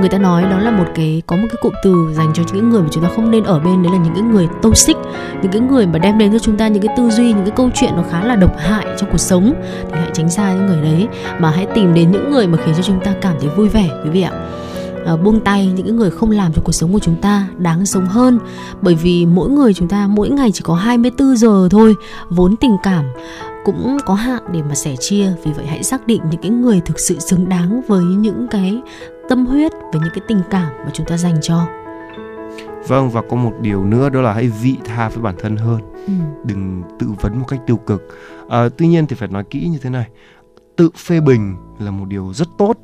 người 0.01 0.09
ta 0.09 0.19
nói 0.19 0.43
đó 0.43 0.59
là 0.59 0.71
một 0.71 0.87
cái 0.95 1.23
có 1.27 1.37
một 1.37 1.47
cái 1.51 1.57
cụm 1.63 1.73
từ 1.85 2.07
dành 2.13 2.33
cho 2.35 2.43
những 2.53 2.71
người 2.71 2.83
mà 2.83 2.89
chúng 2.91 3.03
ta 3.03 3.11
không 3.17 3.31
nên 3.31 3.45
ở 3.45 3.59
bên 3.59 3.83
đấy 3.83 3.93
là 3.93 3.99
những 3.99 4.15
cái 4.15 4.23
người 4.23 4.49
toxic 4.63 4.97
những 5.43 5.53
cái 5.53 5.61
người 5.61 5.87
mà 5.87 5.99
đem 5.99 6.19
đến 6.19 6.33
cho 6.33 6.39
chúng 6.39 6.57
ta 6.57 6.69
những 6.69 6.83
cái 6.83 6.95
tư 6.97 7.11
duy 7.11 7.33
những 7.33 7.45
cái 7.45 7.53
câu 7.57 7.71
chuyện 7.75 7.91
nó 7.97 8.03
khá 8.11 8.25
là 8.25 8.37
độc 8.37 8.59
hại 8.59 8.87
trong 8.99 9.11
cuộc 9.11 9.19
sống. 9.19 9.55
Thì 9.91 9.99
hãy 9.99 10.11
tránh 10.13 10.31
xa 10.31 10.55
những 10.55 10.67
người 10.67 10.83
đấy 10.83 11.09
mà 11.39 11.51
hãy 11.51 11.67
tìm 11.75 11.95
đến 11.95 12.11
những 12.11 12.31
người 12.31 12.47
mà 12.47 12.59
khiến 12.65 12.75
cho 12.77 12.83
chúng 12.83 13.01
ta 13.01 13.15
cảm 13.21 13.37
thấy 13.41 13.49
vui 13.49 13.69
vẻ 13.69 13.89
quý 14.05 14.11
vị 14.11 14.23
ạ. 14.23 14.33
À, 15.07 15.17
buông 15.17 15.41
tay 15.41 15.67
những 15.67 15.97
người 15.97 16.11
không 16.11 16.31
làm 16.31 16.53
cho 16.53 16.63
cuộc 16.65 16.73
sống 16.73 16.93
của 16.93 16.99
chúng 16.99 17.17
ta 17.17 17.47
đáng 17.59 17.87
sống 17.87 18.07
hơn. 18.07 18.39
Bởi 18.83 18.95
vì 18.95 19.27
mỗi 19.27 19.51
người 19.51 19.75
chúng 19.75 19.89
ta 19.89 20.07
mỗi 20.11 20.31
ngày 20.31 20.53
chỉ 20.53 20.61
có 20.65 20.75
24 20.75 21.37
giờ 21.37 21.69
thôi 21.71 21.95
vốn 22.31 22.57
tình 22.57 22.77
cảm 22.83 23.05
cũng 23.65 23.97
có 24.07 24.15
hạn 24.15 24.43
để 24.53 24.63
mà 24.63 24.75
sẻ 24.75 24.95
chia. 25.01 25.33
Vì 25.45 25.53
vậy 25.53 25.67
hãy 25.67 25.83
xác 25.83 26.07
định 26.07 26.23
những 26.31 26.41
cái 26.41 26.51
người 26.51 26.81
thực 26.81 27.01
sự 27.01 27.19
xứng 27.19 27.49
đáng 27.49 27.81
với 27.89 28.05
những 28.05 28.47
cái 28.51 28.83
tâm 29.29 29.47
huyết 29.47 29.73
với 29.73 30.01
những 30.01 30.13
cái 30.15 30.25
tình 30.29 30.41
cảm 30.51 30.73
mà 30.85 30.91
chúng 30.93 31.07
ta 31.07 31.17
dành 31.17 31.37
cho. 31.43 31.67
Vâng 32.89 33.11
và 33.11 33.23
có 33.31 33.37
một 33.37 33.53
điều 33.61 33.85
nữa 33.85 34.09
đó 34.09 34.21
là 34.21 34.33
hãy 34.33 34.49
vị 34.49 34.77
tha 34.85 35.09
với 35.09 35.23
bản 35.23 35.35
thân 35.39 35.57
hơn. 35.57 35.81
Ừ. 36.07 36.13
đừng 36.45 36.83
tự 36.99 37.07
vấn 37.21 37.39
một 37.39 37.45
cách 37.49 37.61
tiêu 37.67 37.77
cực. 37.77 38.03
À, 38.49 38.69
tuy 38.79 38.87
nhiên 38.87 39.07
thì 39.07 39.17
phải 39.17 39.29
nói 39.29 39.45
kỹ 39.51 39.69
như 39.69 39.79
thế 39.83 39.91
này. 39.91 40.07
Tự 40.77 40.91
phê 40.97 41.21
bình 41.21 41.57
là 41.79 41.91
một 41.91 42.05
điều 42.09 42.33
rất 42.33 42.49
tốt 42.59 42.77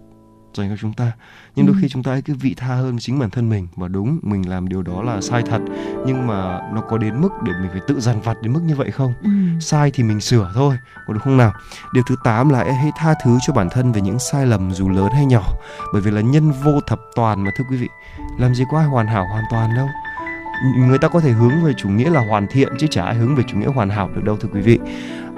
dành 0.54 0.70
cho 0.70 0.76
chúng 0.80 0.92
ta 0.92 1.12
nhưng 1.58 1.66
đôi 1.66 1.76
ừ. 1.76 1.78
khi 1.82 1.88
chúng 1.88 2.02
ta 2.02 2.20
cứ 2.24 2.34
vị 2.34 2.54
tha 2.56 2.74
hơn 2.74 2.98
chính 2.98 3.18
bản 3.18 3.30
thân 3.30 3.48
mình. 3.48 3.68
Và 3.76 3.88
đúng 3.88 4.18
mình 4.22 4.48
làm 4.48 4.68
điều 4.68 4.82
đó 4.82 5.02
là 5.02 5.20
sai 5.20 5.42
thật. 5.42 5.60
Nhưng 6.06 6.26
mà 6.26 6.60
nó 6.74 6.80
có 6.80 6.98
đến 6.98 7.20
mức 7.20 7.28
để 7.44 7.52
mình 7.60 7.70
phải 7.72 7.80
tự 7.86 8.00
dằn 8.00 8.20
vặt 8.20 8.36
đến 8.42 8.52
mức 8.52 8.60
như 8.66 8.76
vậy 8.76 8.90
không? 8.90 9.14
Ừ. 9.22 9.30
sai 9.60 9.90
thì 9.94 10.02
mình 10.02 10.20
sửa 10.20 10.52
thôi 10.54 10.76
có 11.06 11.14
được 11.14 11.20
không 11.22 11.36
nào? 11.36 11.52
Điều 11.92 12.02
thứ 12.08 12.16
8 12.24 12.48
là 12.48 12.64
hãy 12.64 12.90
tha 12.96 13.14
thứ 13.24 13.38
cho 13.46 13.52
bản 13.52 13.68
thân 13.70 13.92
về 13.92 14.00
những 14.00 14.18
sai 14.18 14.46
lầm 14.46 14.72
dù 14.72 14.88
lớn 14.88 15.08
hay 15.12 15.26
nhỏ. 15.26 15.42
Bởi 15.92 16.02
vì 16.02 16.10
là 16.10 16.20
nhân 16.20 16.52
vô 16.64 16.80
thập 16.86 17.00
toàn 17.16 17.44
mà 17.44 17.50
thưa 17.58 17.64
quý 17.70 17.76
vị 17.76 17.88
làm 18.38 18.54
gì 18.54 18.64
có 18.72 18.78
ai 18.78 18.86
hoàn 18.86 19.06
hảo 19.06 19.26
hoàn 19.32 19.44
toàn 19.50 19.74
đâu. 19.76 19.88
Người 20.76 20.98
ta 20.98 21.08
có 21.08 21.20
thể 21.20 21.30
hướng 21.30 21.64
về 21.64 21.72
chủ 21.76 21.88
nghĩa 21.88 22.10
là 22.10 22.20
hoàn 22.28 22.46
thiện 22.50 22.68
chứ 22.78 22.86
chả 22.90 23.04
ai 23.04 23.14
hướng 23.14 23.36
về 23.36 23.44
chủ 23.46 23.58
nghĩa 23.58 23.66
hoàn 23.66 23.88
hảo 23.88 24.10
được 24.14 24.24
đâu 24.24 24.36
thưa 24.36 24.48
quý 24.52 24.60
vị 24.60 24.78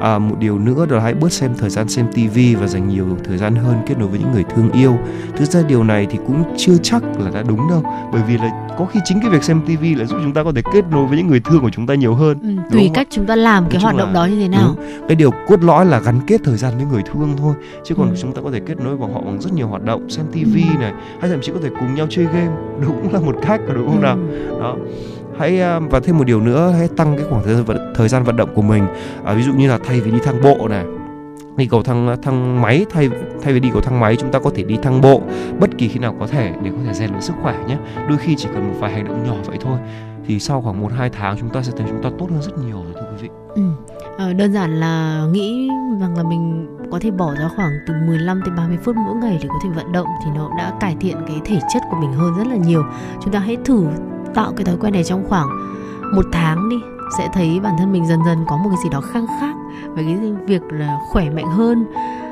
à, 0.01 0.19
một 0.19 0.37
điều 0.39 0.59
nữa 0.59 0.87
đó 0.87 0.97
là 0.97 1.03
hãy 1.03 1.15
bớt 1.15 1.33
xem 1.33 1.55
thời 1.59 1.71
gian 1.71 1.89
xem 1.89 2.07
tivi 2.15 2.55
và 2.55 2.67
dành 2.67 2.89
nhiều 2.89 3.07
thời 3.25 3.39
gian 3.39 3.55
hơn 3.55 3.77
kết 3.87 3.99
nối 3.99 4.09
với 4.09 4.19
những 4.19 4.33
người 4.33 4.45
thương 4.45 4.71
yêu 4.73 4.99
thực 5.37 5.45
ra 5.45 5.63
điều 5.69 5.85
này 5.85 6.07
thì 6.11 6.19
cũng 6.27 6.45
chưa 6.57 6.77
chắc 6.83 7.03
là 7.19 7.31
đã 7.31 7.43
đúng 7.49 7.69
đâu 7.69 7.83
bởi 8.13 8.23
vì 8.29 8.39
là 8.39 8.71
có 8.79 8.87
khi 8.87 9.01
chính 9.05 9.21
cái 9.21 9.31
việc 9.31 9.43
xem 9.43 9.61
tivi 9.67 9.95
là 9.95 10.05
giúp 10.05 10.19
chúng 10.23 10.33
ta 10.33 10.45
có 10.45 10.53
thể 10.57 10.63
kết 10.73 10.85
nối 10.91 11.07
với 11.07 11.17
những 11.17 11.27
người 11.27 11.41
thương 11.41 11.61
của 11.63 11.71
chúng 11.71 11.87
ta 11.87 11.95
nhiều 11.95 12.15
hơn 12.15 12.39
ừ, 12.43 12.49
tùy 12.71 12.91
cách 12.95 13.07
chúng 13.11 13.27
ta 13.27 13.37
làm 13.37 13.65
cái 13.71 13.81
hoạt 13.81 13.97
động 13.97 14.09
là, 14.09 14.15
đó 14.15 14.27
như 14.27 14.41
thế 14.41 14.49
nào 14.49 14.75
đúng. 14.77 15.09
cái 15.09 15.17
điều 15.17 15.31
cốt 15.49 15.63
lõi 15.63 15.87
là 15.87 16.01
gắn 16.01 16.21
kết 16.27 16.41
thời 16.45 16.57
gian 16.57 16.77
với 16.77 16.87
người 16.87 17.03
thương 17.13 17.35
thôi 17.39 17.55
chứ 17.85 17.95
còn 17.95 18.11
ừ. 18.11 18.17
chúng 18.21 18.33
ta 18.33 18.43
có 18.45 18.51
thể 18.51 18.61
kết 18.61 18.81
nối 18.81 18.97
với 18.97 19.13
họ 19.13 19.21
bằng 19.21 19.41
rất 19.41 19.53
nhiều 19.53 19.69
hoạt 19.69 19.85
động 19.85 20.11
xem 20.11 20.27
tivi 20.33 20.63
ừ. 20.63 20.79
này 20.81 20.93
hay 21.21 21.31
thậm 21.31 21.41
chí 21.43 21.53
có 21.53 21.61
thể 21.63 21.69
cùng 21.81 21.95
nhau 21.95 22.07
chơi 22.11 22.25
game 22.25 22.53
đúng 22.81 23.13
là 23.13 23.21
một 23.21 23.35
cách 23.43 23.61
đúng 23.75 23.87
không 23.87 24.01
ừ. 24.01 24.03
nào 24.03 24.19
đó 24.61 24.77
hãy 25.41 25.61
à, 25.61 25.81
và 25.91 26.01
thêm 26.01 26.19
một 26.19 26.25
điều 26.25 26.41
nữa 26.41 26.75
hãy 26.79 26.89
tăng 26.89 27.17
cái 27.17 27.27
khoảng 27.31 27.43
thời 27.45 27.55
gian 27.55 27.65
vận, 27.65 27.93
thời 27.95 28.09
gian 28.09 28.25
vận 28.25 28.37
động 28.37 28.55
của 28.55 28.63
mình. 28.63 28.87
À, 29.25 29.35
ví 29.35 29.43
dụ 29.43 29.53
như 29.53 29.69
là 29.69 29.79
thay 29.85 30.01
vì 30.01 30.11
đi 30.11 30.19
thang 30.25 30.41
bộ 30.43 30.69
này 30.69 30.85
đi 31.57 31.67
cầu 31.67 31.83
thang 31.83 32.17
thang 32.23 32.63
máy 32.63 32.87
thay 32.91 33.09
thay 33.43 33.53
vì 33.53 33.61
đi 33.61 33.71
cầu 33.73 33.81
thang 33.81 34.01
máy 34.01 34.17
chúng 34.17 34.33
ta 34.33 34.39
có 34.39 34.51
thể 34.55 34.63
đi 34.63 34.77
thang 34.83 35.01
bộ 35.01 35.23
bất 35.61 35.71
kỳ 35.79 35.89
khi 35.89 35.99
nào 35.99 36.17
có 36.21 36.27
thể 36.27 36.53
để 36.63 36.71
có 36.71 36.77
thể 36.87 36.93
rèn 36.95 37.11
luyện 37.11 37.23
sức 37.23 37.33
khỏe 37.43 37.59
nhé. 37.69 37.77
Đôi 38.09 38.19
khi 38.19 38.35
chỉ 38.39 38.49
cần 38.55 38.69
một 38.69 38.75
vài 38.79 38.93
hành 38.93 39.05
động 39.05 39.25
nhỏ 39.27 39.35
vậy 39.45 39.57
thôi 39.61 39.79
thì 40.27 40.41
sau 40.41 40.63
khoảng 40.63 40.81
một 40.81 40.93
hai 40.93 41.11
tháng 41.11 41.37
chúng 41.41 41.51
ta 41.51 41.63
sẽ 41.63 41.73
thấy 41.77 41.87
chúng 41.89 42.03
ta 42.03 42.11
tốt 42.19 42.31
hơn 42.31 42.43
rất 42.43 42.59
nhiều 42.65 42.77
rồi 42.85 42.95
thưa 42.95 43.07
quý 43.13 43.23
vị. 43.23 43.29
Ừ. 43.55 43.63
à, 44.19 44.33
đơn 44.33 44.53
giản 44.53 44.81
là 44.81 45.25
nghĩ 45.33 45.69
rằng 46.01 46.17
là 46.17 46.23
mình 46.23 46.67
có 46.91 46.99
thể 47.01 47.11
bỏ 47.11 47.35
ra 47.35 47.51
khoảng 47.57 47.71
từ 47.87 47.95
15 48.07 48.41
tới 48.45 48.55
30 48.57 48.79
phút 48.85 48.97
mỗi 48.97 49.15
ngày 49.15 49.39
để 49.43 49.49
có 49.49 49.59
thể 49.65 49.69
vận 49.71 49.93
động 49.93 50.07
thì 50.25 50.31
nó 50.35 50.51
đã 50.59 50.73
cải 50.81 50.97
thiện 51.01 51.17
cái 51.27 51.41
thể 51.45 51.59
chất 51.73 51.83
của 51.91 51.97
mình 52.01 52.13
hơn 52.13 52.35
rất 52.39 52.47
là 52.47 52.57
nhiều. 52.57 52.85
Chúng 53.21 53.33
ta 53.33 53.39
hãy 53.39 53.57
thử 53.65 53.87
tạo 54.35 54.53
cái 54.57 54.65
thói 54.65 54.77
quen 54.81 54.93
này 54.93 55.05
trong 55.05 55.25
khoảng 55.29 55.49
một 56.15 56.27
tháng 56.33 56.69
đi 56.69 56.77
sẽ 57.19 57.29
thấy 57.33 57.61
bản 57.63 57.75
thân 57.79 57.93
mình 57.93 58.07
dần 58.07 58.19
dần 58.27 58.39
có 58.49 58.57
một 58.57 58.69
cái 58.71 58.79
gì 58.85 58.91
đó 58.91 59.01
khăng 59.01 59.27
khác 59.41 59.55
về 59.95 60.03
cái 60.03 60.33
việc 60.47 60.63
là 60.71 60.99
khỏe 61.09 61.31
mạnh 61.31 61.47
hơn 61.47 61.85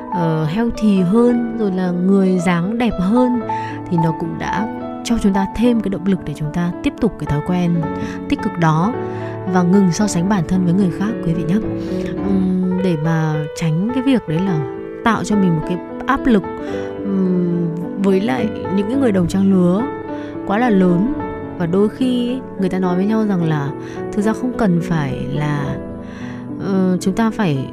uh, 0.09 0.49
healthy 0.49 0.99
hơn 0.99 1.57
rồi 1.59 1.71
là 1.71 1.91
người 1.91 2.39
dáng 2.39 2.77
đẹp 2.77 2.93
hơn 2.99 3.41
thì 3.89 3.97
nó 4.03 4.13
cũng 4.19 4.39
đã 4.39 4.67
cho 5.03 5.15
chúng 5.21 5.33
ta 5.33 5.47
thêm 5.55 5.81
cái 5.81 5.89
động 5.89 6.05
lực 6.05 6.19
để 6.25 6.33
chúng 6.37 6.53
ta 6.53 6.71
tiếp 6.83 6.93
tục 7.01 7.13
cái 7.19 7.25
thói 7.25 7.41
quen 7.47 7.81
tích 8.29 8.39
cực 8.43 8.57
đó 8.59 8.93
và 9.53 9.63
ngừng 9.63 9.91
so 9.91 10.07
sánh 10.07 10.29
bản 10.29 10.43
thân 10.47 10.65
với 10.65 10.73
người 10.73 10.91
khác 10.99 11.11
quý 11.25 11.33
vị 11.33 11.43
nhé 11.43 11.57
um, 12.15 12.79
để 12.83 12.95
mà 13.03 13.35
tránh 13.55 13.89
cái 13.93 14.03
việc 14.03 14.27
đấy 14.27 14.39
là 14.39 14.59
tạo 15.03 15.23
cho 15.23 15.35
mình 15.35 15.55
một 15.55 15.63
cái 15.67 15.77
áp 16.07 16.19
lực 16.25 16.43
um, 17.03 17.67
với 18.03 18.21
lại 18.21 18.47
những 18.75 18.87
cái 18.87 18.95
người 18.95 19.11
đồng 19.11 19.27
trang 19.27 19.51
lứa 19.51 19.81
quá 20.47 20.57
là 20.57 20.69
lớn 20.69 21.13
và 21.59 21.65
đôi 21.65 21.89
khi 21.89 22.39
người 22.59 22.69
ta 22.69 22.79
nói 22.79 22.95
với 22.95 23.05
nhau 23.05 23.25
rằng 23.25 23.43
là 23.43 23.71
thực 24.13 24.21
ra 24.21 24.33
không 24.33 24.57
cần 24.57 24.81
phải 24.83 25.25
là 25.33 25.77
uh, 26.57 27.01
chúng 27.01 27.15
ta 27.15 27.31
phải 27.31 27.67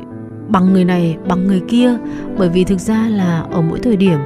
bằng 0.49 0.73
người 0.73 0.85
này 0.85 1.17
bằng 1.29 1.47
người 1.47 1.63
kia. 1.69 1.97
Bởi 2.39 2.49
vì 2.49 2.65
thực 2.65 2.81
ra 2.81 3.09
là 3.09 3.47
ở 3.51 3.61
mỗi 3.61 3.79
thời 3.79 3.97
điểm 3.97 4.19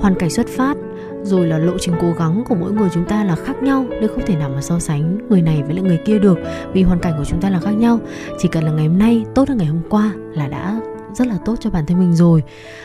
hoàn 0.00 0.14
cảnh 0.14 0.30
xuất 0.30 0.46
phát 0.48 0.76
rồi 1.22 1.46
là 1.46 1.58
lộ 1.58 1.78
trình 1.80 1.94
cố 2.00 2.12
gắng 2.18 2.44
của 2.48 2.54
mỗi 2.54 2.72
người 2.72 2.88
chúng 2.94 3.04
ta 3.04 3.24
là 3.24 3.36
khác 3.36 3.62
nhau 3.62 3.86
nên 3.90 4.08
không 4.08 4.26
thể 4.26 4.36
nào 4.36 4.50
mà 4.54 4.60
so 4.60 4.78
sánh 4.78 5.18
người 5.28 5.42
này 5.42 5.62
với 5.62 5.74
lại 5.74 5.82
người 5.82 6.00
kia 6.04 6.18
được 6.18 6.38
vì 6.72 6.82
hoàn 6.82 6.98
cảnh 6.98 7.14
của 7.18 7.24
chúng 7.24 7.40
ta 7.40 7.50
là 7.50 7.60
khác 7.60 7.70
nhau. 7.70 8.00
Chỉ 8.38 8.48
cần 8.48 8.64
là 8.64 8.72
ngày 8.72 8.86
hôm 8.88 8.98
nay 8.98 9.24
tốt 9.34 9.48
hơn 9.48 9.58
ngày 9.58 9.66
hôm 9.66 9.82
qua 9.88 10.12
là 10.34 10.48
đã 10.48 10.80
rất 11.14 11.26
là 11.26 11.38
tốt 11.44 11.56
cho 11.60 11.70
bản 11.70 11.86
thân 11.86 11.98
mình 12.00 12.14
rồi. 12.14 12.42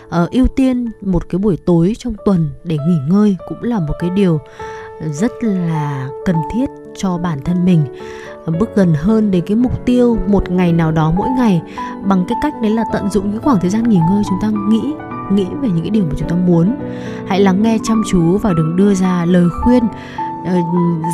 Ờ, 0.10 0.28
ưu 0.32 0.48
tiên 0.48 0.92
một 1.02 1.30
cái 1.30 1.40
buổi 1.40 1.58
tối 1.66 1.94
trong 1.98 2.16
tuần 2.26 2.50
để 2.64 2.78
nghỉ 2.88 2.98
ngơi 3.10 3.38
cũng 3.50 3.64
là 3.64 3.80
một 3.80 3.94
cái 4.00 4.10
điều 4.10 4.40
rất 5.02 5.32
là 5.42 6.08
cần 6.26 6.36
thiết 6.54 6.66
cho 6.98 7.18
bản 7.18 7.42
thân 7.46 7.66
mình. 7.66 7.84
Bước 8.60 8.76
gần 8.76 8.94
hơn 8.94 9.32
đến 9.32 9.44
cái 9.48 9.56
mục 9.56 9.86
tiêu 9.86 10.18
một 10.28 10.52
ngày 10.52 10.74
nào 10.74 10.92
đó 10.92 11.12
mỗi 11.18 11.30
ngày, 11.30 11.62
bằng 12.04 12.26
cái 12.28 12.38
cách 12.42 12.54
đấy 12.62 12.72
là 12.72 12.84
tận 12.94 13.10
dụng 13.10 13.32
những 13.32 13.42
khoảng 13.42 13.60
thời 13.60 13.70
gian 13.70 13.90
nghỉ 13.90 13.98
ngơi 14.10 14.24
chúng 14.30 14.40
ta 14.42 14.50
nghĩ 14.70 14.94
nghĩ 15.32 15.46
về 15.62 15.70
những 15.70 15.82
cái 15.82 15.90
điều 15.90 16.04
mà 16.06 16.14
chúng 16.18 16.30
ta 16.30 16.36
muốn. 16.36 16.76
Hãy 17.28 17.40
lắng 17.40 17.64
nghe 17.64 17.78
chăm 17.84 18.04
chú 18.12 18.38
và 18.38 18.54
đừng 18.54 18.76
đưa 18.76 18.94
ra 18.94 19.26
lời 19.26 19.46
khuyên 19.64 19.84
ờ, 20.46 20.56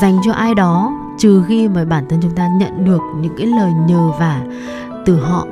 dành 0.02 0.18
cho 0.26 0.32
ai 0.32 0.56
đó, 0.56 0.94
trừ 1.18 1.44
khi 1.48 1.68
mà 1.68 1.86
bản 1.86 2.06
thân 2.10 2.20
chúng 2.22 2.32
ta 2.32 2.50
nhận 2.60 2.86
được 2.86 3.02
những 3.22 3.34
cái 3.38 3.48
lời 3.48 3.72
nhờ 3.88 4.12
vả 4.20 4.42
từ 5.06 5.16
họ. 5.16 5.48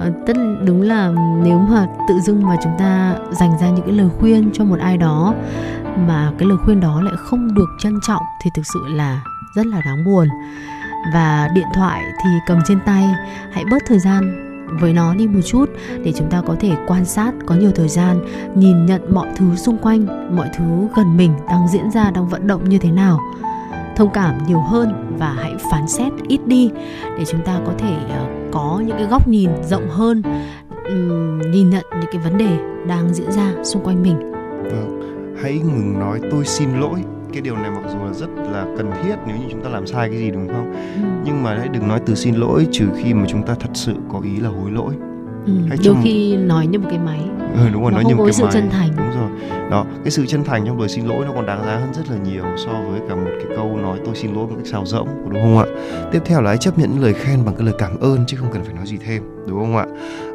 Ờ, 0.00 0.12
tất 0.26 0.36
đúng 0.64 0.82
là 0.82 1.12
nếu 1.42 1.58
mà 1.58 1.86
tự 2.08 2.20
dưng 2.20 2.46
mà 2.46 2.56
chúng 2.62 2.72
ta 2.78 3.14
dành 3.32 3.58
ra 3.60 3.70
những 3.70 3.86
cái 3.86 3.94
lời 3.94 4.08
khuyên 4.18 4.50
cho 4.52 4.64
một 4.64 4.78
ai 4.80 4.96
đó 4.96 5.34
mà 6.06 6.32
cái 6.38 6.48
lời 6.48 6.58
khuyên 6.64 6.80
đó 6.80 7.02
lại 7.02 7.14
không 7.16 7.54
được 7.54 7.68
trân 7.78 7.98
trọng 8.06 8.22
thì 8.42 8.50
thực 8.56 8.62
sự 8.74 8.80
là 8.88 9.22
rất 9.56 9.66
là 9.66 9.80
đáng 9.84 10.04
buồn. 10.04 10.28
Và 11.14 11.48
điện 11.54 11.66
thoại 11.74 12.02
thì 12.24 12.30
cầm 12.46 12.58
trên 12.68 12.78
tay, 12.86 13.14
hãy 13.52 13.64
bớt 13.70 13.82
thời 13.86 13.98
gian 13.98 14.40
với 14.80 14.92
nó 14.92 15.14
đi 15.14 15.26
một 15.26 15.40
chút 15.46 15.70
để 16.04 16.12
chúng 16.16 16.30
ta 16.30 16.42
có 16.46 16.56
thể 16.60 16.76
quan 16.86 17.04
sát, 17.04 17.32
có 17.46 17.54
nhiều 17.54 17.70
thời 17.74 17.88
gian, 17.88 18.20
nhìn 18.54 18.86
nhận 18.86 19.14
mọi 19.14 19.28
thứ 19.36 19.56
xung 19.56 19.78
quanh, 19.78 20.06
mọi 20.36 20.48
thứ 20.58 20.64
gần 20.96 21.16
mình 21.16 21.34
đang 21.48 21.68
diễn 21.68 21.90
ra, 21.90 22.10
đang 22.10 22.28
vận 22.28 22.46
động 22.46 22.68
như 22.68 22.78
thế 22.78 22.90
nào 22.90 23.20
thông 23.96 24.10
cảm 24.10 24.38
nhiều 24.46 24.60
hơn 24.60 25.16
và 25.18 25.32
hãy 25.32 25.54
phán 25.70 25.88
xét 25.88 26.12
ít 26.28 26.40
đi 26.46 26.70
để 27.18 27.24
chúng 27.24 27.44
ta 27.44 27.60
có 27.66 27.72
thể 27.78 27.96
uh, 28.04 28.52
có 28.52 28.82
những 28.86 28.96
cái 28.96 29.06
góc 29.06 29.28
nhìn 29.28 29.50
rộng 29.62 29.88
hơn 29.88 30.22
nhìn 31.52 31.70
nhận 31.70 31.84
những 31.90 32.10
cái 32.12 32.22
vấn 32.24 32.38
đề 32.38 32.58
đang 32.86 33.14
diễn 33.14 33.32
ra 33.32 33.52
xung 33.62 33.84
quanh 33.84 34.02
mình. 34.02 34.32
Vâng 34.62 35.04
hãy 35.42 35.58
ngừng 35.58 35.98
nói 35.98 36.20
tôi 36.30 36.44
xin 36.44 36.80
lỗi 36.80 37.00
cái 37.32 37.42
điều 37.42 37.56
này 37.56 37.70
mặc 37.70 37.90
dù 37.92 37.98
là 38.04 38.12
rất 38.12 38.28
là 38.52 38.66
cần 38.76 38.90
thiết 39.02 39.14
nếu 39.26 39.36
như 39.36 39.44
chúng 39.50 39.64
ta 39.64 39.70
làm 39.70 39.86
sai 39.86 40.08
cái 40.08 40.18
gì 40.18 40.30
đúng 40.30 40.48
không? 40.48 40.72
Ừ. 40.72 41.08
nhưng 41.24 41.42
mà 41.42 41.54
hãy 41.58 41.68
đừng 41.68 41.88
nói 41.88 42.00
từ 42.06 42.14
xin 42.14 42.34
lỗi 42.34 42.66
trừ 42.72 42.86
khi 42.96 43.14
mà 43.14 43.24
chúng 43.28 43.42
ta 43.42 43.54
thật 43.60 43.70
sự 43.74 43.94
có 44.12 44.20
ý 44.24 44.36
là 44.40 44.48
hối 44.48 44.70
lỗi. 44.70 44.94
Ừ, 45.46 45.52
đôi 45.68 45.78
trong... 45.82 46.00
khi 46.04 46.36
nói 46.36 46.66
như 46.66 46.78
một 46.78 46.86
cái 46.90 46.98
máy. 46.98 47.20
Ừ, 47.54 47.68
đúng 47.72 47.82
rồi 47.82 47.92
nó 47.92 47.96
nói 47.98 48.04
như 48.08 48.16
một 48.16 48.24
cái 48.24 48.32
sự 48.32 48.44
máy. 48.44 48.52
chân 48.54 48.70
thành 48.70 49.03
rồi 49.28 49.70
đó 49.70 49.84
cái 50.04 50.10
sự 50.10 50.26
chân 50.26 50.44
thành 50.44 50.66
trong 50.66 50.78
lời 50.78 50.88
xin 50.88 51.06
lỗi 51.06 51.24
nó 51.26 51.32
còn 51.34 51.46
đáng 51.46 51.64
giá 51.64 51.76
hơn 51.76 51.92
rất 51.94 52.10
là 52.10 52.16
nhiều 52.16 52.44
so 52.66 52.72
với 52.72 53.00
cả 53.08 53.14
một 53.14 53.30
cái 53.34 53.56
câu 53.56 53.76
nói 53.76 53.98
tôi 54.04 54.16
xin 54.16 54.34
lỗi 54.34 54.46
một 54.46 54.54
cách 54.56 54.66
xào 54.66 54.86
rỗng 54.86 55.08
đúng 55.30 55.42
không 55.42 55.58
ạ? 55.58 55.64
Tiếp 56.12 56.22
theo 56.24 56.40
là 56.40 56.50
hãy 56.50 56.58
chấp 56.58 56.78
nhận 56.78 56.90
những 56.90 57.02
lời 57.02 57.14
khen 57.14 57.44
bằng 57.44 57.54
cái 57.54 57.66
lời 57.66 57.74
cảm 57.78 58.00
ơn 58.00 58.24
chứ 58.26 58.36
không 58.40 58.52
cần 58.52 58.64
phải 58.64 58.74
nói 58.74 58.86
gì 58.86 58.96
thêm 59.06 59.22
đúng 59.48 59.60
không 59.60 59.76
ạ? 59.76 59.86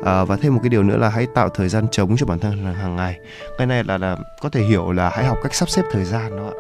À, 0.05 0.23
và 0.23 0.37
thêm 0.37 0.53
một 0.53 0.59
cái 0.63 0.69
điều 0.69 0.83
nữa 0.83 0.97
là 0.97 1.09
hãy 1.09 1.27
tạo 1.35 1.49
thời 1.49 1.69
gian 1.69 1.87
trống 1.91 2.17
cho 2.17 2.25
bản 2.25 2.39
thân 2.39 2.65
hàng 2.65 2.95
ngày. 2.95 3.19
Cái 3.57 3.67
này 3.67 3.83
là 3.83 3.97
là 3.97 4.15
có 4.41 4.49
thể 4.49 4.61
hiểu 4.61 4.91
là 4.91 5.09
hãy 5.09 5.25
học 5.25 5.37
cách 5.43 5.53
sắp 5.53 5.69
xếp 5.69 5.83
thời 5.91 6.05
gian 6.05 6.37
đó 6.37 6.45
ạ. 6.45 6.57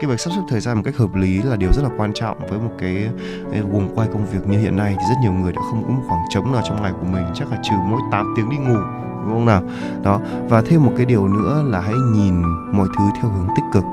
Cái 0.00 0.10
việc 0.10 0.20
sắp 0.20 0.30
xếp 0.30 0.42
thời 0.48 0.60
gian 0.60 0.76
một 0.76 0.82
cách 0.84 0.96
hợp 0.96 1.14
lý 1.14 1.42
là 1.42 1.56
điều 1.56 1.72
rất 1.72 1.82
là 1.82 1.90
quan 1.96 2.12
trọng 2.14 2.38
với 2.48 2.58
một 2.58 2.70
cái, 2.78 3.08
cái 3.52 3.60
guồng 3.72 3.94
quay 3.94 4.08
công 4.12 4.26
việc 4.26 4.46
như 4.46 4.58
hiện 4.58 4.76
nay 4.76 4.94
thì 4.98 5.04
rất 5.08 5.16
nhiều 5.22 5.32
người 5.32 5.52
đã 5.52 5.62
không 5.70 5.82
có 5.84 5.90
một 5.90 6.02
khoảng 6.08 6.20
trống 6.30 6.52
nào 6.52 6.62
trong 6.68 6.82
ngày 6.82 6.92
của 7.00 7.06
mình 7.06 7.24
chắc 7.34 7.50
là 7.50 7.58
trừ 7.62 7.74
mỗi 7.86 8.00
8 8.12 8.34
tiếng 8.36 8.50
đi 8.50 8.56
ngủ 8.56 9.05
đúng 9.26 9.34
không 9.34 9.46
nào? 9.46 9.62
Đó, 10.02 10.20
và 10.48 10.62
thêm 10.62 10.84
một 10.84 10.92
cái 10.96 11.06
điều 11.06 11.28
nữa 11.28 11.62
là 11.66 11.80
hãy 11.80 11.94
nhìn 12.12 12.42
mọi 12.72 12.88
thứ 12.98 13.04
theo 13.20 13.30
hướng 13.30 13.48
tích 13.56 13.64
cực, 13.72 13.84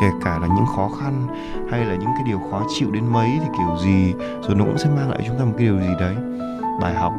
kể 0.00 0.06
cả 0.24 0.38
là 0.38 0.46
những 0.46 0.66
khó 0.76 0.90
khăn 1.00 1.26
hay 1.70 1.84
là 1.84 1.94
những 1.94 2.10
cái 2.14 2.22
điều 2.26 2.40
khó 2.50 2.62
chịu 2.74 2.90
đến 2.90 3.06
mấy 3.12 3.28
thì 3.40 3.46
kiểu 3.58 3.76
gì 3.84 4.14
rồi 4.48 4.54
nó 4.54 4.64
cũng 4.64 4.78
sẽ 4.78 4.90
mang 4.96 5.10
lại 5.10 5.20
chúng 5.26 5.38
ta 5.38 5.44
một 5.44 5.52
cái 5.58 5.66
điều 5.66 5.80
gì 5.80 5.94
đấy, 6.00 6.16
bài 6.80 6.94
học, 6.94 7.12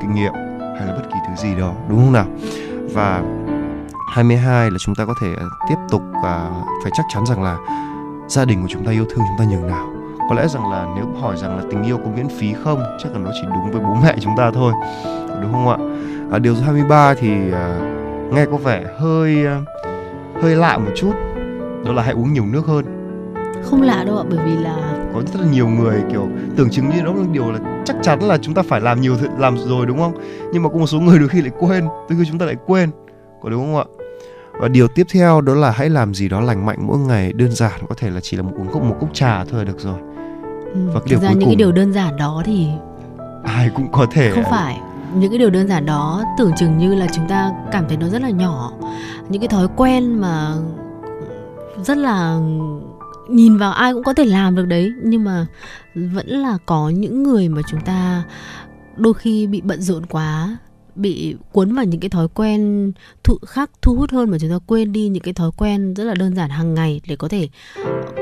kinh 0.00 0.14
nghiệm 0.14 0.32
hay 0.78 0.86
là 0.86 0.92
bất 0.96 1.02
kỳ 1.12 1.18
thứ 1.28 1.34
gì 1.36 1.54
đó, 1.54 1.72
đúng 1.88 1.98
không 1.98 2.12
nào? 2.12 2.26
Và 2.94 3.22
22 4.14 4.70
là 4.70 4.76
chúng 4.78 4.94
ta 4.94 5.04
có 5.04 5.14
thể 5.20 5.34
à, 5.38 5.44
tiếp 5.68 5.76
tục 5.90 6.02
và 6.22 6.50
phải 6.82 6.92
chắc 6.96 7.06
chắn 7.08 7.26
rằng 7.26 7.42
là 7.42 7.56
gia 8.28 8.44
đình 8.44 8.62
của 8.62 8.68
chúng 8.70 8.84
ta 8.84 8.92
yêu 8.92 9.04
thương 9.10 9.24
chúng 9.28 9.38
ta 9.38 9.44
nhường 9.44 9.66
nào. 9.66 9.86
Có 10.28 10.34
lẽ 10.34 10.48
rằng 10.48 10.70
là 10.70 10.86
nếu 10.96 11.06
hỏi 11.20 11.36
rằng 11.36 11.56
là 11.56 11.62
tình 11.70 11.82
yêu 11.82 11.98
có 11.98 12.10
miễn 12.16 12.28
phí 12.28 12.54
không, 12.64 12.82
chắc 12.98 13.12
là 13.12 13.18
nó 13.18 13.30
chỉ 13.34 13.46
đúng 13.54 13.70
với 13.70 13.80
bố 13.80 13.94
mẹ 14.02 14.16
chúng 14.20 14.32
ta 14.36 14.50
thôi 14.54 14.72
đúng 15.42 15.52
không 15.52 15.68
ạ? 15.68 15.76
À, 16.32 16.38
điều 16.38 16.54
số 16.54 16.62
23 16.62 17.14
thì 17.14 17.30
à, 17.52 17.78
nghe 18.32 18.46
có 18.46 18.56
vẻ 18.56 18.84
hơi 18.98 19.46
à, 19.46 19.60
hơi 20.42 20.56
lạ 20.56 20.78
một 20.78 20.90
chút. 20.96 21.12
Đó 21.84 21.92
là 21.92 22.02
hãy 22.02 22.14
uống 22.14 22.32
nhiều 22.32 22.46
nước 22.46 22.66
hơn. 22.66 22.84
Không 23.64 23.82
lạ 23.82 24.04
đâu 24.06 24.18
ạ 24.18 24.24
bởi 24.30 24.38
vì 24.46 24.56
là 24.56 24.76
có 25.14 25.22
rất 25.32 25.40
là 25.40 25.46
nhiều 25.50 25.68
người 25.68 26.02
kiểu 26.10 26.28
tưởng 26.56 26.70
chừng 26.70 26.88
như 26.90 27.02
đó 27.04 27.12
là 27.16 27.24
điều 27.32 27.52
là 27.52 27.58
chắc 27.84 27.96
chắn 28.02 28.22
là 28.22 28.38
chúng 28.38 28.54
ta 28.54 28.62
phải 28.62 28.80
làm 28.80 29.00
nhiều 29.00 29.16
làm 29.38 29.58
rồi 29.58 29.86
đúng 29.86 29.98
không? 29.98 30.14
Nhưng 30.52 30.62
mà 30.62 30.68
có 30.68 30.78
một 30.78 30.86
số 30.86 31.00
người 31.00 31.18
đôi 31.18 31.28
khi 31.28 31.40
lại 31.40 31.50
quên 31.58 31.84
đôi 31.84 32.18
khi 32.18 32.24
chúng 32.28 32.38
ta 32.38 32.46
lại 32.46 32.56
quên. 32.66 32.90
Có 33.42 33.50
đúng 33.50 33.60
không 33.64 33.76
ạ? 33.76 33.84
Và 34.60 34.68
điều 34.68 34.88
tiếp 34.88 35.06
theo 35.12 35.40
đó 35.40 35.54
là 35.54 35.70
hãy 35.70 35.90
làm 35.90 36.14
gì 36.14 36.28
đó 36.28 36.40
lành 36.40 36.66
mạnh 36.66 36.78
mỗi 36.80 36.98
ngày 36.98 37.32
đơn 37.32 37.50
giản 37.52 37.80
có 37.88 37.94
thể 37.98 38.10
là 38.10 38.20
chỉ 38.20 38.36
là 38.36 38.42
một 38.42 38.52
uống 38.58 38.68
cốc 38.72 38.82
một 38.82 38.96
cốc 39.00 39.10
trà 39.12 39.44
thôi 39.44 39.58
là 39.58 39.64
được 39.64 39.80
rồi. 39.80 39.98
Ừ, 40.74 40.80
và 40.94 41.00
cái 41.00 41.08
điều 41.10 41.18
ra 41.18 41.28
cuối 41.28 41.36
những 41.36 41.40
cùng, 41.40 41.48
cái 41.48 41.56
điều 41.56 41.72
đơn 41.72 41.92
giản 41.92 42.16
đó 42.16 42.42
thì 42.46 42.68
ai 43.44 43.70
cũng 43.74 43.92
có 43.92 44.06
thể 44.12 44.32
không 44.34 44.44
phải 44.50 44.78
những 45.14 45.30
cái 45.30 45.38
điều 45.38 45.50
đơn 45.50 45.68
giản 45.68 45.86
đó 45.86 46.22
tưởng 46.38 46.52
chừng 46.56 46.78
như 46.78 46.94
là 46.94 47.06
chúng 47.14 47.28
ta 47.28 47.52
cảm 47.72 47.84
thấy 47.88 47.96
nó 47.96 48.08
rất 48.08 48.22
là 48.22 48.30
nhỏ. 48.30 48.72
Những 49.28 49.40
cái 49.40 49.48
thói 49.48 49.68
quen 49.76 50.20
mà 50.20 50.54
rất 51.84 51.96
là 51.96 52.38
nhìn 53.28 53.58
vào 53.58 53.72
ai 53.72 53.92
cũng 53.92 54.04
có 54.04 54.14
thể 54.14 54.24
làm 54.24 54.56
được 54.56 54.66
đấy, 54.66 54.92
nhưng 55.04 55.24
mà 55.24 55.46
vẫn 55.94 56.26
là 56.28 56.58
có 56.66 56.88
những 56.88 57.22
người 57.22 57.48
mà 57.48 57.62
chúng 57.70 57.80
ta 57.80 58.22
đôi 58.96 59.14
khi 59.14 59.46
bị 59.46 59.60
bận 59.60 59.82
rộn 59.82 60.06
quá, 60.06 60.56
bị 60.94 61.36
cuốn 61.52 61.74
vào 61.74 61.84
những 61.84 62.00
cái 62.00 62.10
thói 62.10 62.28
quen 62.28 62.92
thụ 63.24 63.38
khác 63.46 63.70
thu 63.82 63.94
hút 63.94 64.10
hơn 64.10 64.30
mà 64.30 64.38
chúng 64.38 64.50
ta 64.50 64.58
quên 64.66 64.92
đi 64.92 65.08
những 65.08 65.22
cái 65.22 65.34
thói 65.34 65.50
quen 65.56 65.94
rất 65.94 66.04
là 66.04 66.14
đơn 66.14 66.34
giản 66.34 66.50
hàng 66.50 66.74
ngày 66.74 67.00
để 67.08 67.16
có 67.16 67.28
thể 67.28 67.48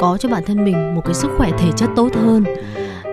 có 0.01 0.19
cho 0.21 0.29
bản 0.29 0.43
thân 0.47 0.65
mình 0.65 0.95
một 0.95 1.03
cái 1.05 1.15
sức 1.15 1.31
khỏe 1.37 1.51
thể 1.59 1.71
chất 1.77 1.91
tốt 1.97 2.09
hơn 2.15 2.45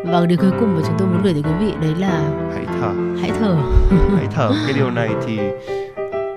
và 0.04 0.26
điều 0.26 0.38
cuối 0.38 0.52
cùng 0.60 0.76
mà 0.76 0.82
chúng 0.88 0.96
tôi 0.98 1.08
muốn 1.08 1.22
gửi 1.24 1.34
tới 1.34 1.44
quý 1.44 1.66
vị 1.66 1.74
đấy 1.82 1.96
là 2.00 2.22
hãy 2.54 2.66
thở. 2.82 2.92
Hãy 3.22 3.32
thở. 3.40 3.56
Hãy 4.18 4.28
thở. 4.32 4.52
Cái 4.66 4.74
điều 4.74 4.92
này 4.92 5.10
thì 5.26 5.40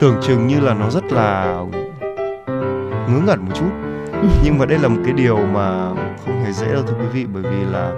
tưởng 0.00 0.16
chừng 0.22 0.46
như 0.46 0.60
là 0.60 0.74
nó 0.74 0.90
rất 0.90 1.12
là 1.12 1.60
ngớ 3.08 3.20
ngẩn 3.26 3.40
một 3.46 3.52
chút. 3.54 3.70
Nhưng 4.44 4.58
mà 4.58 4.66
đây 4.66 4.78
là 4.78 4.88
một 4.88 5.00
cái 5.04 5.12
điều 5.12 5.36
mà 5.36 5.88
không 6.24 6.44
hề 6.44 6.52
dễ 6.52 6.72
đâu 6.72 6.82
thưa 6.82 6.94
quý 7.00 7.06
vị 7.12 7.26
bởi 7.34 7.42
vì 7.42 7.64
là 7.72 7.92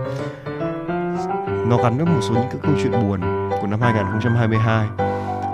nó 1.69 1.77
gắn 1.83 1.97
với 1.97 2.07
một 2.07 2.21
số 2.21 2.35
những 2.35 2.49
cái 2.51 2.59
câu 2.63 2.73
chuyện 2.83 2.93
buồn 2.93 3.21
của 3.61 3.67
năm 3.67 3.81
2022 3.81 4.87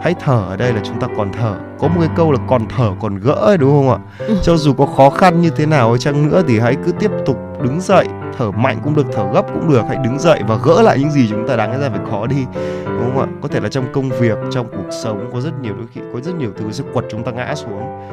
hãy 0.02 0.14
thở 0.20 0.44
ở 0.48 0.56
đây 0.56 0.72
là 0.72 0.80
chúng 0.84 1.00
ta 1.00 1.06
còn 1.16 1.32
thở. 1.32 1.56
Có 1.78 1.88
một 1.88 2.00
cái 2.00 2.10
câu 2.16 2.32
là 2.32 2.38
còn 2.48 2.62
thở 2.76 2.90
còn 3.00 3.18
gỡ 3.18 3.32
ấy, 3.32 3.58
đúng 3.58 3.70
không 3.70 3.90
ạ? 3.90 3.98
Ừ. 4.18 4.36
cho 4.42 4.56
dù 4.56 4.72
có 4.72 4.86
khó 4.86 5.10
khăn 5.10 5.40
như 5.40 5.50
thế 5.50 5.66
nào 5.66 5.96
chăng 5.96 6.28
nữa 6.28 6.42
thì 6.48 6.58
hãy 6.58 6.76
cứ 6.86 6.92
tiếp 6.92 7.10
tục 7.26 7.36
đứng 7.62 7.80
dậy. 7.80 8.06
Thở 8.38 8.50
mạnh 8.50 8.78
cũng 8.84 8.94
được 8.94 9.06
thở 9.12 9.26
gấp 9.34 9.46
cũng 9.54 9.70
được. 9.72 9.82
Hãy 9.88 9.96
đứng 10.04 10.18
dậy 10.18 10.40
và 10.48 10.58
gỡ 10.64 10.82
lại 10.82 10.98
những 10.98 11.10
gì 11.10 11.26
chúng 11.30 11.48
ta 11.48 11.56
đang 11.56 11.80
ra 11.80 11.88
phải 11.90 12.00
khó 12.10 12.26
đi. 12.26 12.44
Đúng 12.84 13.00
không 13.00 13.18
ạ? 13.18 13.26
Có 13.42 13.48
thể 13.48 13.60
là 13.60 13.68
trong 13.68 13.92
công 13.92 14.08
việc 14.08 14.38
trong 14.50 14.66
cuộc 14.70 14.90
sống 15.02 15.30
có 15.32 15.40
rất 15.40 15.60
nhiều 15.62 15.74
đôi 15.76 15.86
khi 15.92 16.00
có 16.12 16.20
rất 16.20 16.34
nhiều 16.38 16.50
thứ 16.56 16.72
sẽ 16.72 16.84
quật 16.92 17.04
chúng 17.10 17.24
ta 17.24 17.32
ngã 17.32 17.54
xuống. 17.54 18.08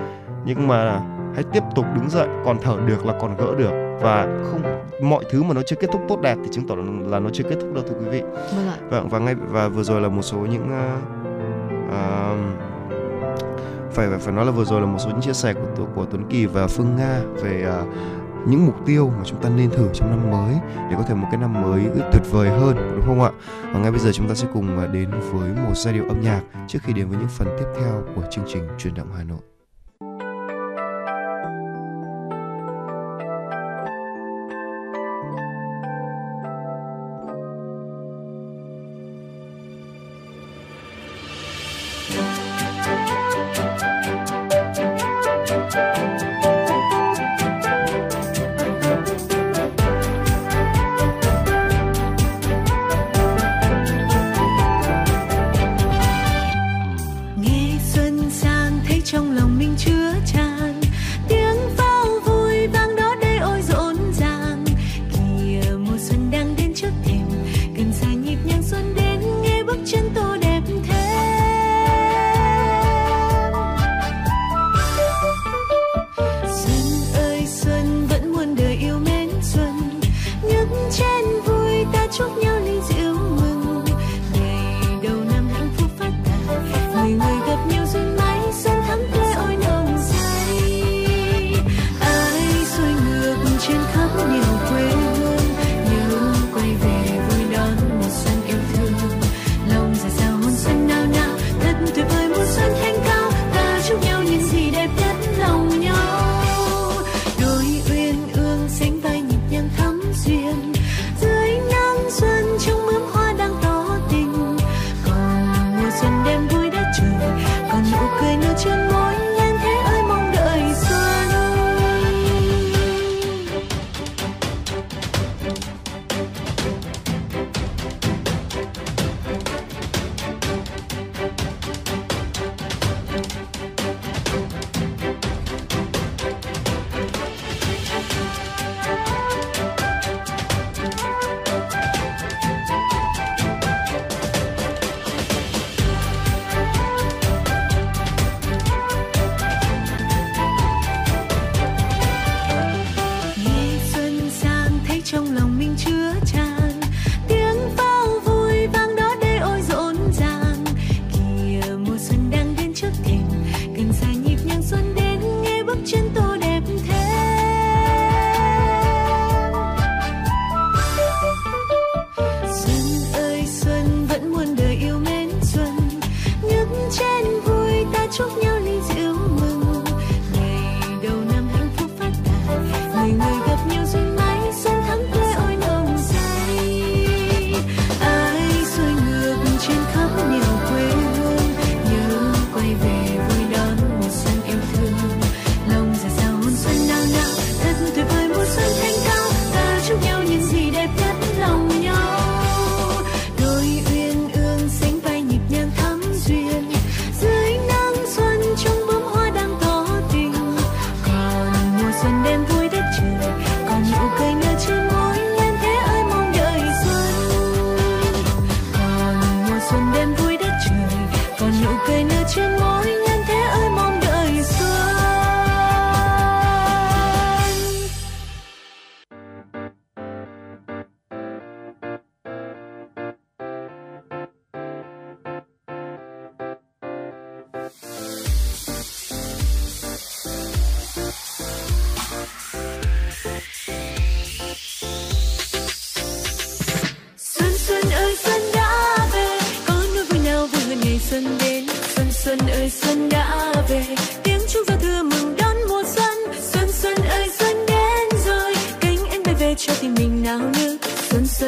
Nhưng 0.45 0.67
mà 0.67 1.01
hãy 1.35 1.43
tiếp 1.53 1.63
tục 1.75 1.85
đứng 1.95 2.09
dậy. 2.09 2.27
Còn 2.45 2.57
thở 2.61 2.75
được 2.85 3.05
là 3.05 3.13
còn 3.21 3.37
gỡ 3.37 3.55
được. 3.57 3.71
Và 4.01 4.27
không 4.51 4.61
mọi 5.09 5.23
thứ 5.29 5.43
mà 5.43 5.53
nó 5.53 5.61
chưa 5.61 5.75
kết 5.75 5.89
thúc 5.93 6.01
tốt 6.07 6.21
đẹp 6.21 6.37
thì 6.43 6.49
chứng 6.51 6.67
tỏ 6.67 6.75
là, 6.75 6.83
là 7.07 7.19
nó 7.19 7.29
chưa 7.33 7.43
kết 7.43 7.55
thúc 7.61 7.73
đâu 7.73 7.83
thưa 7.89 7.95
quý 7.99 8.05
vị. 8.09 8.21
Vâng 8.55 8.67
ạ. 8.67 8.75
Vâng, 8.89 9.09
và 9.09 9.19
ngay 9.19 9.35
và 9.35 9.67
vừa 9.67 9.83
rồi 9.83 10.01
là 10.01 10.09
một 10.09 10.21
số 10.21 10.37
những 10.37 10.63
uh, 10.63 11.28
phải 13.91 14.09
phải 14.09 14.19
phải 14.19 14.33
nói 14.33 14.45
là 14.45 14.51
vừa 14.51 14.65
rồi 14.65 14.81
là 14.81 14.87
một 14.87 14.97
số 14.99 15.09
những 15.09 15.21
chia 15.21 15.33
sẻ 15.33 15.53
của 15.53 15.85
của 15.95 16.05
Tuấn 16.05 16.23
Kỳ 16.29 16.45
và 16.45 16.67
Phương 16.67 16.95
Nga 16.95 17.21
về 17.41 17.81
uh, 17.81 17.87
những 18.47 18.65
mục 18.65 18.75
tiêu 18.85 19.11
mà 19.17 19.23
chúng 19.25 19.41
ta 19.41 19.49
nên 19.49 19.69
thử 19.69 19.89
trong 19.93 20.09
năm 20.09 20.31
mới 20.31 20.53
để 20.89 20.95
có 20.97 21.03
thể 21.03 21.13
một 21.13 21.27
cái 21.31 21.41
năm 21.41 21.61
mới 21.61 21.83
tuyệt 22.11 22.23
vời 22.31 22.49
hơn 22.49 22.75
đúng 22.95 23.05
không 23.05 23.21
ạ? 23.21 23.31
Và 23.73 23.79
ngay 23.79 23.91
bây 23.91 23.99
giờ 23.99 24.11
chúng 24.13 24.27
ta 24.27 24.35
sẽ 24.35 24.47
cùng 24.53 24.79
à, 24.79 24.87
đến 24.87 25.09
với 25.31 25.49
một 25.67 25.73
giai 25.75 25.93
điệu 25.93 26.03
âm 26.07 26.21
nhạc 26.21 26.41
trước 26.67 26.79
khi 26.83 26.93
đến 26.93 27.09
với 27.09 27.17
những 27.19 27.29
phần 27.29 27.47
tiếp 27.59 27.65
theo 27.79 28.03
của 28.15 28.23
chương 28.31 28.45
trình 28.47 28.63
truyền 28.77 28.93
động 28.93 29.07
Hà 29.17 29.23
Nội. 29.23 29.58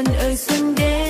Xuân 0.06 0.16
ơi 0.16 0.36
xuân 0.36 0.76
đến 0.76 1.01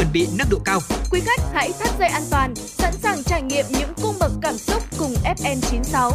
chuẩn 0.00 0.12
bị 0.12 0.28
nâng 0.38 0.48
độ 0.50 0.58
cao. 0.64 0.80
Quý 1.10 1.20
khách 1.20 1.40
hãy 1.52 1.72
thắt 1.78 1.98
dây 1.98 2.08
an 2.08 2.22
toàn, 2.30 2.54
sẵn 2.54 2.92
sàng 2.92 3.22
trải 3.24 3.42
nghiệm 3.42 3.64
những 3.70 3.92
cung 4.02 4.14
bậc 4.20 4.32
cảm 4.42 4.54
xúc 4.54 4.82
cùng 4.98 5.14
FN96. 5.24 6.10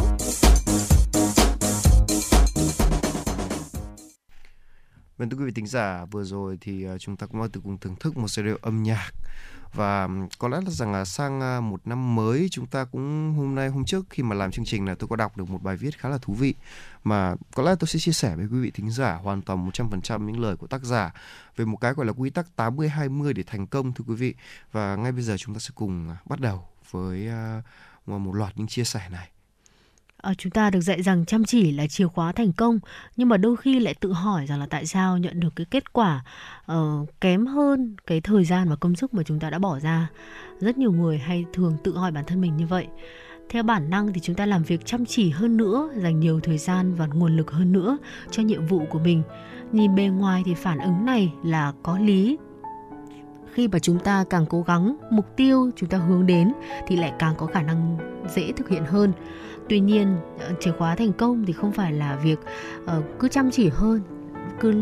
Vâng 5.16 5.30
thưa 5.30 5.36
quý 5.38 5.44
vị 5.44 5.52
thính 5.54 5.66
giả, 5.66 6.04
vừa 6.10 6.24
rồi 6.24 6.58
thì 6.60 6.84
ờ, 6.84 6.98
chúng 6.98 7.16
ta 7.16 7.26
cũng 7.26 7.40
đã 7.40 7.48
từ 7.52 7.60
cùng 7.64 7.78
thưởng 7.78 7.96
thức 8.00 8.16
một 8.16 8.28
series 8.28 8.56
âm 8.62 8.82
nhạc 8.82 9.10
và 9.72 10.08
có 10.38 10.48
lẽ 10.48 10.60
là 10.64 10.70
rằng 10.70 10.92
là 10.92 11.04
sang 11.04 11.40
à, 11.40 11.60
một 11.60 11.80
năm 11.84 12.14
mới 12.14 12.48
chúng 12.50 12.66
ta 12.66 12.84
cũng 12.84 13.34
hôm 13.36 13.54
nay, 13.54 13.68
hôm 13.68 13.84
trước 13.84 14.06
khi 14.10 14.22
mà 14.22 14.36
làm 14.36 14.50
chương 14.50 14.64
trình 14.64 14.86
là 14.86 14.94
tôi 14.94 15.08
có 15.08 15.16
đọc 15.16 15.36
được 15.36 15.50
một 15.50 15.62
bài 15.62 15.76
viết 15.76 15.98
khá 15.98 16.08
là 16.08 16.18
thú 16.18 16.34
vị 16.34 16.54
mà 17.04 17.34
có 17.54 17.62
lẽ 17.62 17.74
tôi 17.80 17.88
sẽ 17.88 17.98
chia 17.98 18.12
sẻ 18.12 18.36
với 18.36 18.46
quý 18.46 18.60
vị 18.60 18.70
thính 18.70 18.90
giả 18.90 19.14
hoàn 19.14 19.42
toàn 19.42 19.70
100% 19.70 20.24
những 20.24 20.40
lời 20.40 20.56
của 20.56 20.66
tác 20.66 20.82
giả 20.82 21.12
về 21.56 21.64
một 21.64 21.76
cái 21.76 21.92
gọi 21.92 22.06
là 22.06 22.12
quy 22.12 22.30
tắc 22.30 22.56
80 22.56 22.88
20 22.88 23.32
để 23.32 23.42
thành 23.42 23.66
công, 23.66 23.92
thưa 23.92 24.04
quý 24.08 24.14
vị. 24.14 24.34
Và 24.72 24.96
ngay 24.96 25.12
bây 25.12 25.22
giờ 25.22 25.36
chúng 25.38 25.54
ta 25.54 25.58
sẽ 25.58 25.70
cùng 25.74 26.08
à, 26.08 26.16
bắt 26.26 26.40
đầu 26.40 26.68
với 26.90 27.28
à, 27.28 27.62
một 28.06 28.34
loạt 28.34 28.52
những 28.56 28.66
chia 28.66 28.84
sẻ 28.84 29.08
này 29.10 29.28
à, 30.26 30.34
chúng 30.38 30.52
ta 30.52 30.70
được 30.70 30.80
dạy 30.80 31.02
rằng 31.02 31.24
chăm 31.24 31.44
chỉ 31.44 31.72
là 31.72 31.86
chìa 31.86 32.06
khóa 32.06 32.32
thành 32.32 32.52
công 32.52 32.78
nhưng 33.16 33.28
mà 33.28 33.36
đôi 33.36 33.56
khi 33.56 33.80
lại 33.80 33.94
tự 33.94 34.12
hỏi 34.12 34.46
rằng 34.46 34.60
là 34.60 34.66
tại 34.66 34.86
sao 34.86 35.18
nhận 35.18 35.40
được 35.40 35.56
cái 35.56 35.66
kết 35.70 35.92
quả 35.92 36.24
uh, 36.72 37.08
kém 37.20 37.46
hơn 37.46 37.96
cái 38.06 38.20
thời 38.20 38.44
gian 38.44 38.68
và 38.68 38.76
công 38.76 38.96
sức 38.96 39.14
mà 39.14 39.22
chúng 39.22 39.40
ta 39.40 39.50
đã 39.50 39.58
bỏ 39.58 39.78
ra. 39.78 40.08
Rất 40.60 40.78
nhiều 40.78 40.92
người 40.92 41.18
hay 41.18 41.44
thường 41.52 41.76
tự 41.84 41.96
hỏi 41.96 42.12
bản 42.12 42.24
thân 42.24 42.40
mình 42.40 42.56
như 42.56 42.66
vậy. 42.66 42.86
Theo 43.48 43.62
bản 43.62 43.90
năng 43.90 44.12
thì 44.12 44.20
chúng 44.20 44.36
ta 44.36 44.46
làm 44.46 44.62
việc 44.62 44.86
chăm 44.86 45.06
chỉ 45.06 45.30
hơn 45.30 45.56
nữa 45.56 45.90
dành 45.96 46.20
nhiều 46.20 46.40
thời 46.40 46.58
gian 46.58 46.94
và 46.94 47.06
nguồn 47.06 47.36
lực 47.36 47.50
hơn 47.50 47.72
nữa 47.72 47.98
cho 48.30 48.42
nhiệm 48.42 48.66
vụ 48.66 48.82
của 48.90 48.98
mình. 48.98 49.22
Nhìn 49.72 49.94
bề 49.94 50.06
ngoài 50.06 50.42
thì 50.46 50.54
phản 50.54 50.78
ứng 50.78 51.04
này 51.04 51.32
là 51.44 51.72
có 51.82 51.98
lý 51.98 52.36
khi 53.56 53.68
mà 53.68 53.78
chúng 53.78 53.98
ta 53.98 54.24
càng 54.30 54.46
cố 54.46 54.62
gắng 54.62 54.96
mục 55.10 55.36
tiêu 55.36 55.70
chúng 55.76 55.88
ta 55.88 55.98
hướng 55.98 56.26
đến 56.26 56.52
thì 56.86 56.96
lại 56.96 57.12
càng 57.18 57.34
có 57.36 57.46
khả 57.46 57.62
năng 57.62 57.98
dễ 58.34 58.52
thực 58.52 58.68
hiện 58.68 58.84
hơn. 58.84 59.12
Tuy 59.68 59.80
nhiên 59.80 60.16
ờ, 60.40 60.52
chìa 60.60 60.72
khóa 60.78 60.94
thành 60.94 61.12
công 61.12 61.44
thì 61.46 61.52
không 61.52 61.72
phải 61.72 61.92
là 61.92 62.16
việc 62.16 62.38
uh, 62.84 63.04
cứ 63.18 63.28
chăm 63.28 63.50
chỉ 63.50 63.68
hơn 63.68 64.00
cứ 64.60 64.74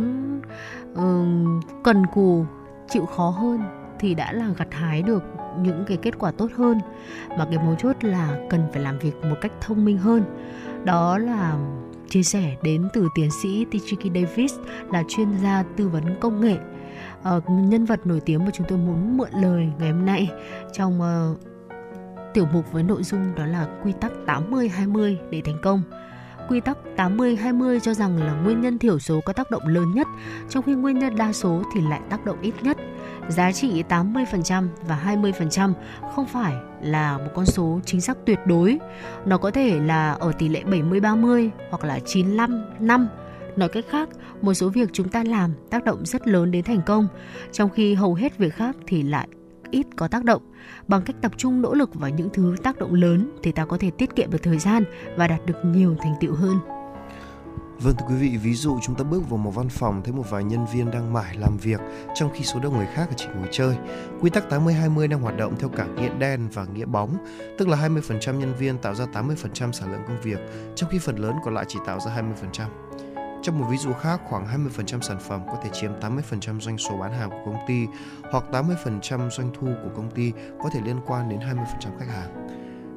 uh, 0.93 1.65
cần 1.85 2.07
cù 2.15 2.47
chịu 2.89 3.07
khó 3.07 3.29
hơn 3.29 3.61
thì 3.99 4.15
đã 4.15 4.33
là 4.33 4.49
gặt 4.59 4.69
hái 4.71 5.03
được 5.03 5.23
những 5.63 5.85
cái 5.87 5.97
kết 5.97 6.19
quả 6.19 6.31
tốt 6.31 6.51
hơn. 6.57 6.79
Mà 7.39 7.47
cái 7.51 7.59
mấu 7.59 7.75
chốt 7.75 7.97
là 8.01 8.39
cần 8.51 8.61
phải 8.73 8.83
làm 8.83 8.99
việc 8.99 9.15
một 9.23 9.37
cách 9.41 9.53
thông 9.61 9.85
minh 9.85 9.99
hơn. 9.99 10.25
Đó 10.85 11.19
là 11.19 11.59
chia 12.09 12.23
sẻ 12.23 12.57
đến 12.63 12.89
từ 12.93 13.09
tiến 13.15 13.31
sĩ 13.43 13.67
Tichiki 13.71 14.15
Davis 14.15 14.55
là 14.93 15.03
chuyên 15.09 15.29
gia 15.43 15.65
tư 15.77 15.89
vấn 15.89 16.21
công 16.21 16.41
nghệ 16.41 16.57
uh, 17.37 17.45
nhân 17.51 17.85
vật 17.85 18.07
nổi 18.07 18.21
tiếng 18.21 18.45
mà 18.45 18.51
chúng 18.55 18.67
tôi 18.69 18.79
muốn 18.79 19.17
mượn 19.17 19.31
lời 19.33 19.69
ngày 19.79 19.91
hôm 19.91 20.07
nay 20.07 20.31
trong 20.73 21.01
uh, 21.01 21.39
tiểu 22.35 22.47
mục 22.53 22.73
với 22.73 22.83
nội 22.83 23.03
dung 23.03 23.35
đó 23.35 23.47
là 23.47 23.69
quy 23.85 23.93
tắc 24.01 24.13
80-20 24.27 25.17
để 25.31 25.43
thành 25.45 25.59
công. 25.63 25.83
Quy 26.49 26.61
tắc 26.61 26.79
80-20 26.97 27.79
cho 27.79 27.95
rằng 27.95 28.23
là 28.23 28.33
nguyên 28.33 28.61
nhân 28.61 28.79
thiểu 28.79 28.99
số 28.99 29.21
có 29.25 29.33
tác 29.33 29.51
động 29.51 29.67
lớn 29.67 29.93
nhất, 29.95 30.07
trong 30.49 30.63
khi 30.63 30.75
nguyên 30.75 30.99
nhân 30.99 31.17
đa 31.17 31.33
số 31.33 31.63
thì 31.75 31.81
lại 31.81 32.01
tác 32.11 32.25
động 32.25 32.41
ít 32.41 32.55
nhất. 32.63 32.77
Giá 33.29 33.53
trị 33.53 33.83
80% 33.89 34.69
và 34.89 35.03
20% 35.07 35.73
không 36.15 36.27
phải 36.27 36.55
là 36.83 37.19
một 37.19 37.31
con 37.35 37.47
số 37.47 37.81
chính 37.85 38.01
xác 38.01 38.17
tuyệt 38.25 38.39
đối. 38.47 38.79
Nó 39.27 39.39
có 39.39 39.51
thể 39.51 39.81
là 39.81 40.13
ở 40.13 40.33
tỷ 40.39 40.49
lệ 40.49 40.63
70-30 40.63 41.51
hoặc 41.71 41.85
là 41.85 41.99
95-5. 42.05 43.07
Nói 43.57 43.69
cách 43.69 43.85
khác, 43.91 44.09
một 44.43 44.55
số 44.55 44.69
việc 44.69 44.89
chúng 44.93 45.09
ta 45.09 45.25
làm 45.25 45.55
tác 45.71 45.85
động 45.85 46.07
rất 46.07 46.29
lớn 46.29 46.51
đến 46.51 46.65
thành 46.65 46.81
công, 46.87 47.09
trong 47.53 47.71
khi 47.71 47.95
hầu 47.95 48.15
hết 48.15 48.39
việc 48.39 48.55
khác 48.55 48.77
thì 48.87 49.03
lại 49.03 49.29
ít 49.71 49.87
có 49.97 50.09
tác 50.09 50.25
động. 50.25 50.43
Bằng 50.89 51.03
cách 51.03 51.17
tập 51.23 51.33
trung 51.37 51.63
nỗ 51.63 51.75
lực 51.75 51.95
vào 51.95 52.11
những 52.11 52.29
thứ 52.33 52.57
tác 52.63 52.79
động 52.79 52.95
lớn 52.95 53.31
thì 53.43 53.53
ta 53.53 53.65
có 53.65 53.79
thể 53.79 53.91
tiết 53.91 54.17
kiệm 54.17 54.31
được 54.31 54.43
thời 54.43 54.59
gian 54.59 54.85
và 55.17 55.29
đạt 55.29 55.47
được 55.47 55.65
nhiều 55.65 55.97
thành 56.01 56.15
tựu 56.21 56.35
hơn. 56.35 56.59
Vâng 57.81 57.95
thưa 57.99 58.07
quý 58.09 58.15
vị, 58.15 58.37
ví 58.37 58.55
dụ 58.55 58.79
chúng 58.83 58.95
ta 58.95 59.05
bước 59.05 59.31
vào 59.31 59.39
một 59.39 59.51
văn 59.51 59.69
phòng 59.69 60.03
thấy 60.05 60.13
một 60.13 60.31
vài 60.31 60.45
nhân 60.45 60.67
viên 60.73 60.91
đang 60.91 61.13
mải 61.13 61.37
làm 61.37 61.57
việc 61.57 61.81
trong 62.15 62.31
khi 62.35 62.45
số 62.45 62.61
đông 62.61 62.77
người 62.77 62.87
khác 62.95 63.09
chỉ 63.17 63.27
ngồi 63.37 63.49
chơi. 63.51 63.77
Quy 64.21 64.31
tắc 64.31 64.51
80-20 64.51 65.09
đang 65.09 65.21
hoạt 65.21 65.37
động 65.37 65.55
theo 65.59 65.69
cả 65.69 65.87
nghĩa 65.87 66.11
đen 66.19 66.49
và 66.53 66.65
nghĩa 66.65 66.85
bóng, 66.85 67.17
tức 67.59 67.69
là 67.69 67.89
20% 67.89 68.39
nhân 68.39 68.55
viên 68.59 68.79
tạo 68.79 68.95
ra 68.95 69.07
80% 69.13 69.73
sản 69.73 69.93
lượng 69.93 70.03
công 70.09 70.21
việc, 70.21 70.39
trong 70.75 70.91
khi 70.91 70.99
phần 70.99 71.17
lớn 71.17 71.37
còn 71.45 71.55
lại 71.55 71.65
chỉ 71.69 71.79
tạo 71.87 72.01
ra 72.01 72.23
20%. 72.53 72.69
Trong 73.45 73.59
một 73.59 73.67
ví 73.71 73.77
dụ 73.77 73.93
khác, 73.93 74.21
khoảng 74.25 74.69
20% 74.69 75.01
sản 75.01 75.19
phẩm 75.21 75.41
có 75.47 75.59
thể 75.63 75.71
chiếm 75.73 75.91
80% 76.01 76.61
doanh 76.61 76.79
số 76.79 76.97
bán 76.97 77.13
hàng 77.13 77.31
của 77.31 77.43
công 77.45 77.67
ty 77.67 77.87
hoặc 78.31 78.45
80% 78.53 79.31
doanh 79.31 79.51
thu 79.55 79.67
của 79.85 79.91
công 79.97 80.11
ty 80.11 80.33
có 80.63 80.71
thể 80.73 80.81
liên 80.85 81.01
quan 81.07 81.29
đến 81.29 81.39
20% 81.39 81.99
khách 81.99 82.09
hàng. 82.09 82.49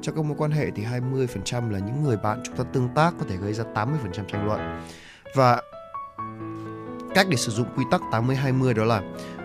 Trong 0.02 0.16
các 0.16 0.24
mối 0.24 0.36
quan 0.38 0.50
hệ 0.50 0.70
thì 0.70 0.84
20% 0.84 1.70
là 1.70 1.78
những 1.78 2.02
người 2.02 2.16
bạn 2.16 2.40
chúng 2.44 2.56
ta 2.56 2.64
tương 2.72 2.88
tác 2.94 3.14
có 3.18 3.26
thể 3.28 3.36
gây 3.36 3.52
ra 3.52 3.64
80% 3.74 3.86
tranh 4.28 4.46
luận. 4.46 4.82
Và 5.34 5.62
cách 7.14 7.26
để 7.30 7.36
sử 7.36 7.52
dụng 7.52 7.68
quy 7.76 7.84
tắc 7.90 8.00
80-20 8.10 8.74
đó 8.74 8.84
là 8.84 9.02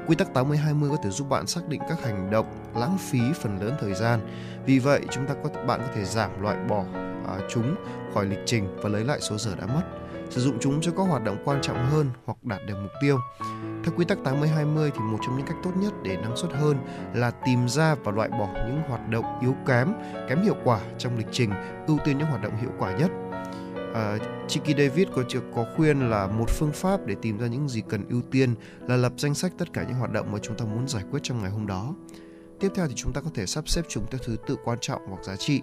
Quy 0.07 0.15
tắc 0.15 0.27
80-20 0.33 0.89
có 0.89 0.97
thể 1.03 1.09
giúp 1.09 1.29
bạn 1.29 1.47
xác 1.47 1.61
định 1.67 1.81
các 1.89 2.03
hành 2.03 2.31
động 2.31 2.45
lãng 2.75 2.97
phí 2.97 3.19
phần 3.41 3.59
lớn 3.61 3.73
thời 3.79 3.93
gian. 3.93 4.19
Vì 4.65 4.79
vậy, 4.79 5.01
chúng 5.11 5.25
ta 5.25 5.33
có 5.43 5.49
bạn 5.67 5.79
có 5.79 5.93
thể 5.95 6.05
giảm 6.05 6.41
loại 6.41 6.57
bỏ 6.69 6.83
à, 7.27 7.39
chúng 7.49 7.75
khỏi 8.13 8.25
lịch 8.25 8.39
trình 8.45 8.77
và 8.81 8.89
lấy 8.89 9.03
lại 9.03 9.19
số 9.21 9.37
giờ 9.37 9.55
đã 9.55 9.65
mất 9.65 9.83
sử 10.33 10.41
dụng 10.41 10.57
chúng 10.59 10.81
cho 10.81 10.91
các 10.97 11.03
hoạt 11.03 11.23
động 11.23 11.37
quan 11.45 11.61
trọng 11.61 11.85
hơn 11.85 12.09
hoặc 12.25 12.43
đạt 12.43 12.61
được 12.67 12.75
mục 12.81 12.91
tiêu. 13.01 13.19
Theo 13.83 13.93
quy 13.95 14.05
tắc 14.05 14.17
80-20 14.23 14.89
thì 14.93 14.99
một 14.99 15.17
trong 15.25 15.37
những 15.37 15.45
cách 15.45 15.57
tốt 15.63 15.71
nhất 15.75 15.93
để 16.03 16.17
năng 16.17 16.37
suất 16.37 16.51
hơn 16.53 16.77
là 17.13 17.31
tìm 17.31 17.69
ra 17.69 17.95
và 17.95 18.11
loại 18.11 18.29
bỏ 18.29 18.49
những 18.67 18.81
hoạt 18.89 19.09
động 19.09 19.25
yếu 19.41 19.55
kém, 19.67 19.93
kém 20.29 20.43
hiệu 20.43 20.55
quả 20.63 20.79
trong 20.97 21.17
lịch 21.17 21.27
trình, 21.31 21.51
ưu 21.87 21.97
tiên 22.05 22.17
những 22.17 22.27
hoạt 22.27 22.43
động 22.43 22.57
hiệu 22.61 22.69
quả 22.79 22.97
nhất. 22.97 23.11
À, 23.93 24.17
Chiki 24.47 24.77
David 24.77 25.07
có 25.15 25.23
có 25.55 25.65
khuyên 25.75 26.09
là 26.09 26.27
một 26.27 26.49
phương 26.49 26.71
pháp 26.71 27.05
để 27.05 27.15
tìm 27.21 27.37
ra 27.37 27.47
những 27.47 27.69
gì 27.69 27.81
cần 27.89 28.09
ưu 28.09 28.21
tiên 28.31 28.55
là 28.87 28.95
lập 28.95 29.13
danh 29.17 29.33
sách 29.33 29.51
tất 29.57 29.73
cả 29.73 29.83
những 29.83 29.97
hoạt 29.97 30.11
động 30.11 30.31
mà 30.31 30.39
chúng 30.41 30.57
ta 30.57 30.65
muốn 30.65 30.87
giải 30.87 31.03
quyết 31.11 31.19
trong 31.23 31.41
ngày 31.41 31.51
hôm 31.51 31.67
đó. 31.67 31.95
Tiếp 32.59 32.71
theo 32.75 32.87
thì 32.87 32.93
chúng 32.95 33.13
ta 33.13 33.21
có 33.21 33.29
thể 33.33 33.45
sắp 33.45 33.69
xếp 33.69 33.81
chúng 33.89 34.05
theo 34.11 34.19
thứ 34.25 34.35
tự 34.47 34.55
quan 34.63 34.77
trọng 34.81 35.01
hoặc 35.09 35.23
giá 35.23 35.35
trị. 35.35 35.61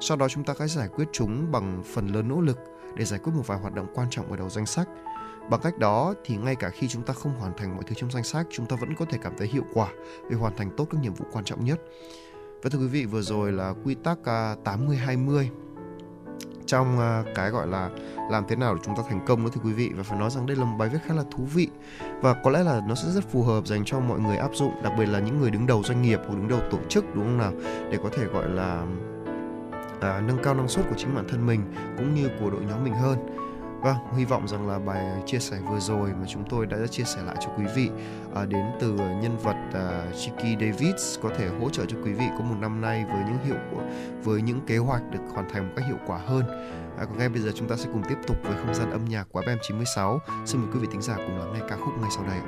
Sau 0.00 0.16
đó 0.16 0.28
chúng 0.28 0.44
ta 0.44 0.54
hãy 0.58 0.68
giải 0.68 0.88
quyết 0.88 1.04
chúng 1.12 1.52
bằng 1.52 1.82
phần 1.94 2.06
lớn 2.06 2.28
nỗ 2.28 2.40
lực 2.40 2.58
để 2.96 3.04
giải 3.04 3.20
quyết 3.22 3.32
một 3.36 3.46
vài 3.46 3.58
hoạt 3.58 3.74
động 3.74 3.86
quan 3.94 4.10
trọng 4.10 4.30
ở 4.30 4.36
đầu 4.36 4.50
danh 4.50 4.66
sách. 4.66 4.88
Bằng 5.50 5.60
cách 5.60 5.78
đó 5.78 6.14
thì 6.24 6.36
ngay 6.36 6.56
cả 6.56 6.70
khi 6.70 6.88
chúng 6.88 7.02
ta 7.02 7.14
không 7.14 7.34
hoàn 7.38 7.56
thành 7.56 7.74
mọi 7.74 7.84
thứ 7.86 7.94
trong 7.94 8.10
danh 8.10 8.24
sách, 8.24 8.46
chúng 8.50 8.66
ta 8.66 8.76
vẫn 8.80 8.94
có 8.94 9.04
thể 9.04 9.18
cảm 9.22 9.32
thấy 9.38 9.48
hiệu 9.48 9.64
quả 9.74 9.88
vì 10.28 10.36
hoàn 10.36 10.56
thành 10.56 10.70
tốt 10.76 10.86
các 10.90 11.00
nhiệm 11.00 11.14
vụ 11.14 11.26
quan 11.32 11.44
trọng 11.44 11.64
nhất. 11.64 11.80
Và 12.62 12.70
thưa 12.70 12.78
quý 12.78 12.86
vị, 12.86 13.04
vừa 13.04 13.22
rồi 13.22 13.52
là 13.52 13.74
quy 13.84 13.94
tắc 13.94 14.18
à, 14.24 14.56
80-20 14.64 15.48
trong 16.72 17.00
à, 17.00 17.24
cái 17.34 17.50
gọi 17.50 17.66
là 17.66 17.90
làm 18.30 18.44
thế 18.48 18.56
nào 18.56 18.74
để 18.74 18.80
chúng 18.84 18.96
ta 18.96 19.02
thành 19.08 19.24
công 19.26 19.44
đó 19.44 19.50
thưa 19.54 19.60
quý 19.64 19.72
vị 19.72 19.90
và 19.96 20.02
phải 20.02 20.18
nói 20.18 20.30
rằng 20.30 20.46
đây 20.46 20.56
là 20.56 20.64
một 20.64 20.76
bài 20.78 20.88
viết 20.88 20.98
khá 21.06 21.14
là 21.14 21.22
thú 21.30 21.44
vị 21.54 21.68
và 22.20 22.34
có 22.34 22.50
lẽ 22.50 22.62
là 22.62 22.80
nó 22.88 22.94
sẽ 22.94 23.08
rất 23.10 23.24
phù 23.32 23.42
hợp 23.42 23.66
dành 23.66 23.84
cho 23.84 24.00
mọi 24.00 24.20
người 24.20 24.36
áp 24.36 24.50
dụng 24.54 24.72
đặc 24.82 24.92
biệt 24.98 25.06
là 25.06 25.18
những 25.18 25.40
người 25.40 25.50
đứng 25.50 25.66
đầu 25.66 25.82
doanh 25.82 26.02
nghiệp 26.02 26.20
hoặc 26.28 26.34
đứng 26.34 26.48
đầu 26.48 26.60
tổ 26.70 26.78
chức 26.88 27.04
đúng 27.14 27.24
không 27.24 27.38
nào 27.38 27.52
để 27.90 27.98
có 28.02 28.08
thể 28.12 28.24
gọi 28.24 28.48
là 28.48 28.86
à, 30.02 30.20
nâng 30.20 30.42
cao 30.42 30.54
năng 30.54 30.68
suất 30.68 30.84
của 30.88 30.94
chính 30.96 31.14
bản 31.14 31.28
thân 31.28 31.46
mình 31.46 31.60
cũng 31.96 32.14
như 32.14 32.28
của 32.40 32.50
đội 32.50 32.60
nhóm 32.60 32.84
mình 32.84 32.94
hơn 32.94 33.18
Vâng, 33.82 33.96
hy 34.16 34.24
vọng 34.24 34.48
rằng 34.48 34.68
là 34.68 34.78
bài 34.78 35.22
chia 35.26 35.38
sẻ 35.38 35.58
vừa 35.70 35.80
rồi 35.80 36.10
mà 36.20 36.26
chúng 36.28 36.44
tôi 36.50 36.66
đã 36.66 36.76
chia 36.90 37.04
sẻ 37.04 37.22
lại 37.22 37.36
cho 37.40 37.48
quý 37.58 37.64
vị 37.76 37.90
à, 38.34 38.44
đến 38.44 38.64
từ 38.80 38.92
nhân 38.92 39.36
vật 39.42 39.56
à, 39.72 40.04
Chiki 40.20 40.60
Davis 40.60 41.18
có 41.22 41.30
thể 41.38 41.48
hỗ 41.60 41.70
trợ 41.70 41.84
cho 41.88 41.96
quý 42.04 42.12
vị 42.12 42.24
có 42.38 42.44
một 42.44 42.54
năm 42.60 42.80
nay 42.80 43.04
với 43.12 43.22
những 43.26 43.38
hiệu 43.44 43.56
quả 43.72 43.84
với 44.22 44.42
những 44.42 44.60
kế 44.66 44.78
hoạch 44.78 45.02
được 45.10 45.18
hoàn 45.32 45.50
thành 45.50 45.66
một 45.66 45.72
cách 45.76 45.86
hiệu 45.86 45.98
quả 46.06 46.18
hơn. 46.18 46.42
À, 46.98 47.04
còn 47.04 47.18
ngay 47.18 47.28
bây 47.28 47.42
giờ 47.42 47.50
chúng 47.54 47.68
ta 47.68 47.76
sẽ 47.76 47.90
cùng 47.92 48.02
tiếp 48.08 48.18
tục 48.26 48.36
với 48.42 48.56
không 48.56 48.74
gian 48.74 48.90
âm 48.90 49.04
nhạc 49.04 49.28
của 49.32 49.40
FM 49.40 49.58
96. 49.62 50.20
Xin 50.44 50.60
mời 50.60 50.70
quý 50.72 50.78
vị 50.78 50.88
thính 50.92 51.02
giả 51.02 51.16
cùng 51.16 51.38
lắng 51.38 51.52
nghe 51.52 51.60
ca 51.68 51.76
khúc 51.76 51.94
ngay 52.00 52.10
sau 52.16 52.24
đây. 52.26 52.38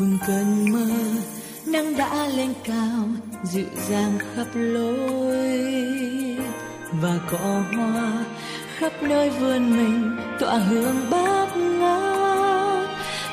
bừng 0.00 0.18
cơn 0.26 0.72
mơ, 0.72 0.86
nắng 1.66 1.96
đã 1.96 2.26
lên 2.26 2.52
cao, 2.64 3.08
dịu 3.44 3.66
dàng 3.88 4.18
khắp 4.34 4.46
lối. 4.54 5.60
Và 6.92 7.18
cỏ 7.30 7.62
hoa 7.76 8.24
khắp 8.76 8.92
nơi 9.02 9.30
vườn 9.30 9.70
mình, 9.70 10.16
tỏa 10.40 10.54
hương 10.54 11.10
bát 11.10 11.56
ngát. 11.56 12.88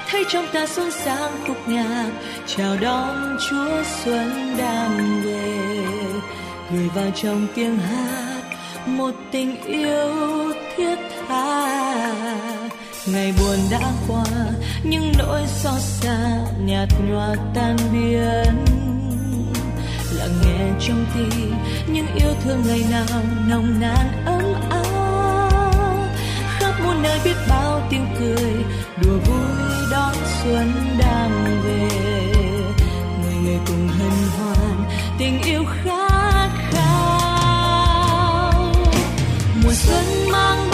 Thấy 0.09 0.23
trong 0.29 0.45
ta 0.53 0.67
xuân 0.67 0.91
sang 0.91 1.31
khúc 1.47 1.57
nhạc, 1.67 2.11
chào 2.47 2.77
đón 2.81 3.37
chúa 3.49 3.83
xuân 4.03 4.55
đang 4.57 5.21
về. 5.23 5.85
Gửi 6.71 6.89
vào 6.95 7.11
trong 7.15 7.47
tiếng 7.55 7.77
hát, 7.77 8.41
một 8.85 9.11
tình 9.31 9.63
yêu 9.63 10.13
thiết 10.75 10.95
tha 11.09 11.16
ngày 13.13 13.33
buồn 13.39 13.57
đã 13.71 13.91
qua 14.07 14.25
những 14.83 15.11
nỗi 15.17 15.41
xót 15.47 15.81
xa 15.81 16.39
nhạt 16.65 16.89
nhòa 17.07 17.35
tan 17.55 17.77
biến. 17.93 18.65
Lặng 20.17 20.35
nghe 20.41 20.69
trong 20.79 21.05
tim 21.15 21.53
những 21.87 22.07
yêu 22.15 22.33
thương 22.43 22.63
ngày 22.67 22.83
nào 22.91 23.21
nồng 23.47 23.79
nàn 23.79 24.25
ấm 24.25 24.53
áp. 24.69 26.09
Khắp 26.59 26.73
muôn 26.83 27.03
nơi 27.03 27.19
biết 27.23 27.35
bao 27.49 27.81
tiếng 27.89 28.07
cười, 28.19 28.53
đùa 29.03 29.17
vui 29.25 29.89
đón 29.91 30.15
xuân 30.43 30.71
đang 30.99 31.61
về. 31.63 31.89
Người 33.23 33.35
người 33.43 33.59
cùng 33.67 33.87
hân 33.87 34.11
hoan, 34.37 34.89
tình 35.19 35.41
yêu 35.43 35.63
khát 35.83 36.49
khao. 36.71 38.51
Mùa 39.63 39.73
xuân 39.73 40.31
mang 40.31 40.66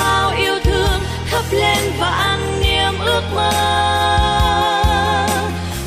lên 1.53 1.91
và 1.99 2.07
ăn 2.07 2.61
niềm 2.61 2.93
ước 3.05 3.21
mơ. 3.35 3.51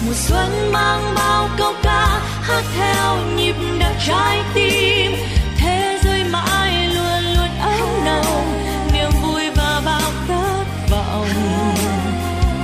Mùa 0.07 0.15
xuân 0.15 0.73
mang 0.73 1.15
bao 1.15 1.49
câu 1.59 1.73
ca, 1.83 2.21
hát 2.43 2.63
theo 2.77 3.17
nhịp 3.37 3.55
đập 3.81 3.93
trái 4.07 4.43
tim. 4.55 5.13
Thế 5.59 5.99
giới 6.03 6.25
mãi 6.25 6.89
luôn 6.95 7.35
luôn 7.37 7.49
ấm 7.61 8.05
nồng, 8.05 8.63
niềm 8.93 9.11
vui 9.23 9.51
và 9.57 9.83
bao 9.85 10.11
khát 10.29 10.65
vọng. 10.91 11.29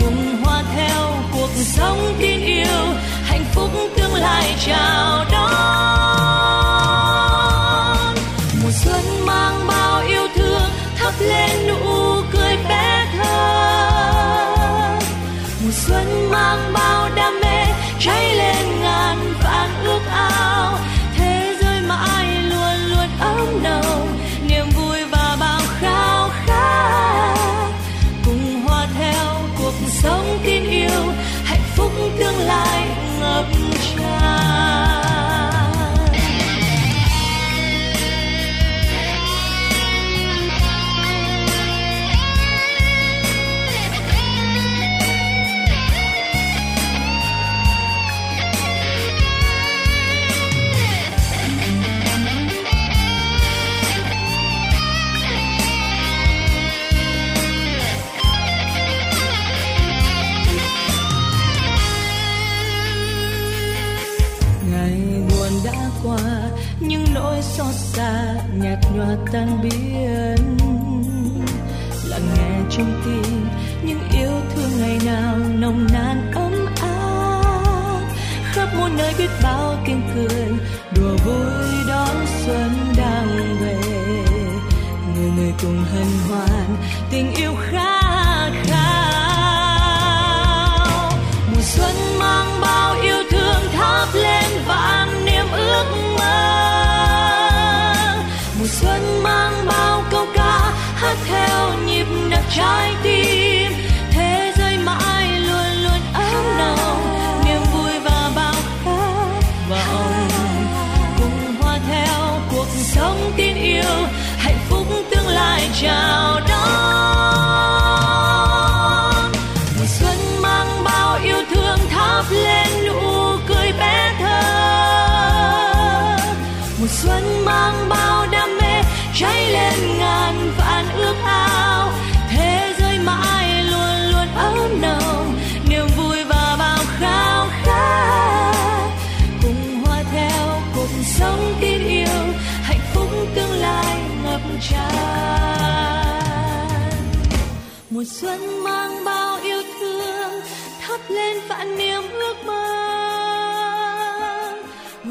Cùng 0.00 0.44
hoa 0.44 0.62
theo 0.76 1.14
cuộc 1.32 1.50
sống 1.56 2.14
tin 2.20 2.40
yêu, 2.40 2.86
hạnh 3.24 3.44
phúc 3.52 3.70
tương 3.96 4.14
lai 4.14 4.54
chào 4.66 5.24
đời 5.24 5.31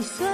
so 0.02 0.31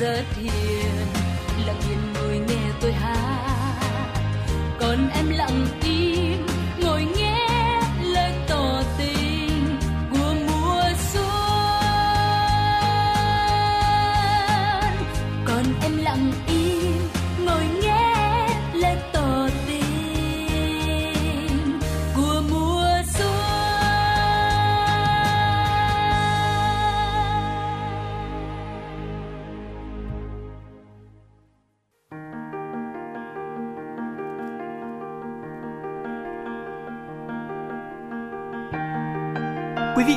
rất 0.00 0.24
hiền 0.36 1.06
lặng 1.66 1.80
yên 1.90 2.12
ngồi 2.14 2.38
nghe 2.48 2.72
tôi 2.80 2.92
hát. 2.92 4.12
Còn 4.80 5.10
em 5.14 5.28
lặng 5.30 5.66
im 5.82 6.09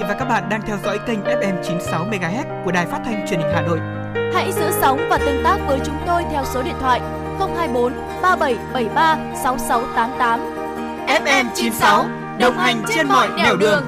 và 0.08 0.16
các 0.20 0.26
bạn 0.26 0.50
đang 0.50 0.62
theo 0.62 0.78
dõi 0.84 1.00
kênh 1.08 1.24
FM 1.24 1.64
96 1.64 2.06
MHz 2.06 2.64
của 2.66 2.72
đài 2.72 2.86
phát 2.86 3.02
thanh 3.06 3.26
truyền 3.28 3.40
hình 3.40 3.52
Hà 3.54 3.62
Nội. 3.62 3.80
Hãy 4.34 4.52
giữ 4.52 4.72
sóng 4.82 5.00
và 5.10 5.18
tương 5.18 5.44
tác 5.44 5.58
với 5.68 5.80
chúng 5.86 5.98
tôi 6.08 6.24
theo 6.32 6.44
số 6.46 6.64
điện 6.64 6.76
thoại 6.80 7.02
024 7.40 7.94
3773 8.22 9.18
6688. 9.44 10.40
FM 11.08 11.46
96 11.56 12.06
đồng 12.40 12.58
hành 12.58 12.84
trên 12.96 13.08
mọi 13.08 13.30
nẻo 13.38 13.58
đường. 13.58 13.84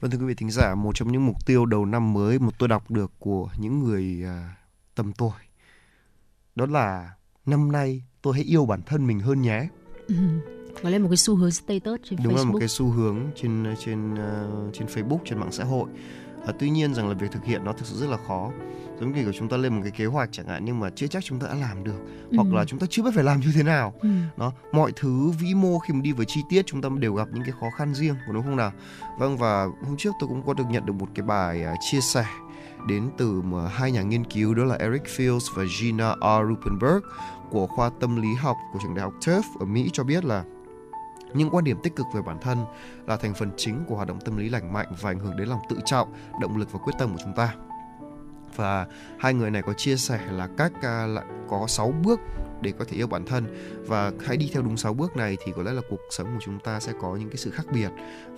Vâng 0.00 0.10
thưa 0.10 0.18
quý 0.18 0.24
vị 0.26 0.34
thính 0.34 0.50
giả, 0.50 0.74
một 0.74 0.94
trong 0.94 1.12
những 1.12 1.26
mục 1.26 1.46
tiêu 1.46 1.66
đầu 1.66 1.84
năm 1.84 2.12
mới 2.12 2.38
mà 2.38 2.48
tôi 2.58 2.68
đọc 2.68 2.90
được 2.90 3.12
của 3.18 3.48
những 3.58 3.84
người 3.84 4.22
à, 4.24 4.54
tầm 4.94 5.12
tuổi 5.12 5.45
đó 6.56 6.66
là 6.66 7.14
năm 7.46 7.72
nay 7.72 8.02
tôi 8.22 8.34
hãy 8.34 8.42
yêu 8.42 8.66
bản 8.66 8.82
thân 8.86 9.06
mình 9.06 9.20
hơn 9.20 9.42
nhé 9.42 9.68
ừ. 10.08 10.14
lên 10.82 11.02
một 11.02 11.08
cái 11.08 11.16
xu 11.16 11.36
hướng 11.36 11.50
status 11.50 12.00
trên 12.04 12.18
đúng 12.24 12.34
Facebook. 12.34 12.36
là 12.36 12.44
một 12.44 12.58
cái 12.58 12.68
xu 12.68 12.90
hướng 12.90 13.18
trên 13.36 13.74
trên 13.78 14.14
uh, 14.14 14.74
trên 14.74 14.86
Facebook 14.86 15.18
trên 15.24 15.38
mạng 15.38 15.52
xã 15.52 15.64
hội 15.64 15.88
à, 16.46 16.52
tuy 16.58 16.70
nhiên 16.70 16.94
rằng 16.94 17.08
là 17.08 17.14
việc 17.14 17.32
thực 17.32 17.44
hiện 17.44 17.64
nó 17.64 17.72
thực 17.72 17.86
sự 17.86 17.96
rất 17.96 18.10
là 18.10 18.16
khó 18.28 18.52
giống 19.00 19.12
như 19.12 19.24
của 19.24 19.32
chúng 19.32 19.48
ta 19.48 19.56
lên 19.56 19.74
một 19.74 19.80
cái 19.82 19.90
kế 19.90 20.06
hoạch 20.06 20.28
chẳng 20.32 20.46
hạn 20.46 20.64
nhưng 20.64 20.80
mà 20.80 20.90
chưa 20.90 21.06
chắc 21.06 21.24
chúng 21.24 21.40
ta 21.40 21.46
đã 21.46 21.54
làm 21.54 21.84
được 21.84 21.98
ừ. 22.30 22.36
hoặc 22.36 22.54
là 22.54 22.60
ừ. 22.60 22.64
chúng 22.68 22.78
ta 22.78 22.86
chưa 22.90 23.02
biết 23.02 23.10
phải 23.14 23.24
làm 23.24 23.40
như 23.40 23.48
thế 23.54 23.62
nào 23.62 23.94
ừ. 24.00 24.08
mọi 24.72 24.92
thứ 24.96 25.30
vĩ 25.40 25.54
mô 25.54 25.78
khi 25.78 25.94
mà 25.94 26.00
đi 26.00 26.12
với 26.12 26.26
chi 26.26 26.40
tiết 26.48 26.66
chúng 26.66 26.82
ta 26.82 26.88
đều 26.98 27.14
gặp 27.14 27.28
những 27.32 27.44
cái 27.44 27.52
khó 27.60 27.66
khăn 27.78 27.94
riêng 27.94 28.14
đúng 28.32 28.42
không 28.42 28.56
nào 28.56 28.72
vâng 29.18 29.36
và 29.36 29.64
hôm 29.64 29.96
trước 29.98 30.10
tôi 30.20 30.28
cũng 30.28 30.42
có 30.46 30.54
được 30.54 30.64
nhận 30.70 30.86
được 30.86 30.92
một 30.92 31.08
cái 31.14 31.26
bài 31.26 31.62
ờ, 31.62 31.74
chia 31.90 32.00
sẻ 32.00 32.26
đến 32.86 33.10
từ 33.18 33.42
hai 33.70 33.92
nhà 33.92 34.02
nghiên 34.02 34.24
cứu 34.24 34.54
đó 34.54 34.64
là 34.64 34.74
Eric 34.74 35.02
Fields 35.04 35.54
và 35.54 35.64
Gina 35.78 36.14
R. 36.14 36.48
Rupenberg 36.48 37.04
của 37.50 37.66
khoa 37.66 37.90
tâm 38.00 38.22
lý 38.22 38.34
học 38.34 38.56
của 38.72 38.78
trường 38.82 38.94
đại 38.94 39.02
học 39.02 39.12
Tufts 39.20 39.58
ở 39.60 39.66
Mỹ 39.66 39.90
cho 39.92 40.04
biết 40.04 40.24
là 40.24 40.44
những 41.34 41.50
quan 41.50 41.64
điểm 41.64 41.78
tích 41.82 41.96
cực 41.96 42.06
về 42.14 42.22
bản 42.26 42.38
thân 42.40 42.64
là 43.06 43.16
thành 43.16 43.34
phần 43.34 43.50
chính 43.56 43.84
của 43.88 43.96
hoạt 43.96 44.08
động 44.08 44.18
tâm 44.24 44.36
lý 44.36 44.48
lành 44.48 44.72
mạnh 44.72 44.92
và 45.00 45.10
ảnh 45.10 45.18
hưởng 45.18 45.36
đến 45.36 45.48
lòng 45.48 45.60
tự 45.68 45.78
trọng, 45.84 46.08
động 46.40 46.56
lực 46.56 46.72
và 46.72 46.78
quyết 46.78 46.92
tâm 46.98 47.12
của 47.12 47.20
chúng 47.24 47.32
ta. 47.32 47.54
Và 48.56 48.86
hai 49.18 49.34
người 49.34 49.50
này 49.50 49.62
có 49.62 49.72
chia 49.72 49.96
sẻ 49.96 50.20
là 50.30 50.48
cách 50.56 50.72
uh, 50.78 50.84
à, 50.84 51.06
là 51.06 51.22
có 51.48 51.66
6 51.68 51.94
bước 52.04 52.20
để 52.60 52.72
có 52.78 52.84
thể 52.84 52.96
yêu 52.96 53.06
bản 53.06 53.24
thân 53.26 53.44
và 53.86 54.12
hãy 54.24 54.36
đi 54.36 54.50
theo 54.52 54.62
đúng 54.62 54.76
6 54.76 54.94
bước 54.94 55.16
này 55.16 55.36
thì 55.44 55.52
có 55.56 55.62
lẽ 55.62 55.72
là 55.72 55.82
cuộc 55.90 56.00
sống 56.10 56.26
của 56.26 56.40
chúng 56.44 56.58
ta 56.58 56.80
sẽ 56.80 56.92
có 57.00 57.16
những 57.16 57.28
cái 57.28 57.36
sự 57.36 57.50
khác 57.50 57.66
biệt 57.72 57.88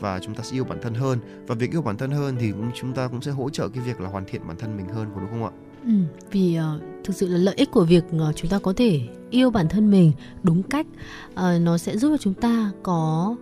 và 0.01 0.21
chúng 0.23 0.35
ta 0.35 0.43
sẽ 0.43 0.57
yêu 0.57 0.65
bản 0.65 0.79
thân 0.83 0.95
hơn 0.95 1.19
và 1.47 1.55
việc 1.55 1.73
yêu 1.73 1.83
bản 1.83 1.97
thân 1.97 2.11
hơn 2.11 2.37
thì 2.41 2.51
cũng 2.51 2.71
chúng 2.75 2.95
ta 2.95 3.09
cũng 3.09 3.23
sẽ 3.23 3.31
hỗ 3.31 3.51
trợ 3.51 3.69
cái 3.69 3.85
việc 3.85 4.01
là 4.01 4.09
hoàn 4.09 4.25
thiện 4.25 4.49
bản 4.49 4.57
thân 4.57 4.77
mình 4.77 4.89
hơn 4.89 5.09
có 5.15 5.21
đúng 5.21 5.31
không 5.31 5.45
ạ? 5.45 5.51
Ừ, 5.85 5.93
vì 6.31 6.59
uh, 6.59 6.83
thực 7.05 7.17
sự 7.17 7.29
là 7.29 7.39
lợi 7.39 7.55
ích 7.55 7.71
của 7.71 7.85
việc 7.85 8.05
uh, 8.17 8.37
chúng 8.37 8.51
ta 8.51 8.59
có 8.59 8.73
thể 8.77 9.01
yêu 9.31 9.51
bản 9.51 9.69
thân 9.69 9.91
mình 9.91 10.13
đúng 10.43 10.63
cách 10.63 10.87
uh, 11.33 11.61
nó 11.61 11.79
sẽ 11.79 11.97
giúp 11.97 12.11
cho 12.11 12.17
chúng 12.17 12.35
ta 12.35 12.71
có 12.83 13.37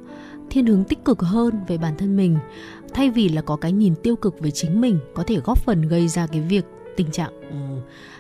thiên 0.51 0.67
hướng 0.67 0.85
tích 0.85 1.05
cực 1.05 1.21
hơn 1.21 1.55
về 1.69 1.79
bản 1.79 1.97
thân 1.99 2.17
mình 2.17 2.39
thay 2.95 3.11
vì 3.11 3.29
là 3.29 3.43
có 3.43 3.57
cái 3.57 3.73
nhìn 3.73 3.95
tiêu 4.03 4.17
cực 4.17 4.41
về 4.41 4.51
chính 4.51 4.81
mình 4.81 4.99
có 5.15 5.23
thể 5.27 5.41
góp 5.45 5.59
phần 5.59 5.83
gây 5.83 6.09
ra 6.09 6.27
cái 6.27 6.41
việc 6.41 6.65
tình 6.97 7.11
trạng 7.11 7.41
ừ, 7.51 7.57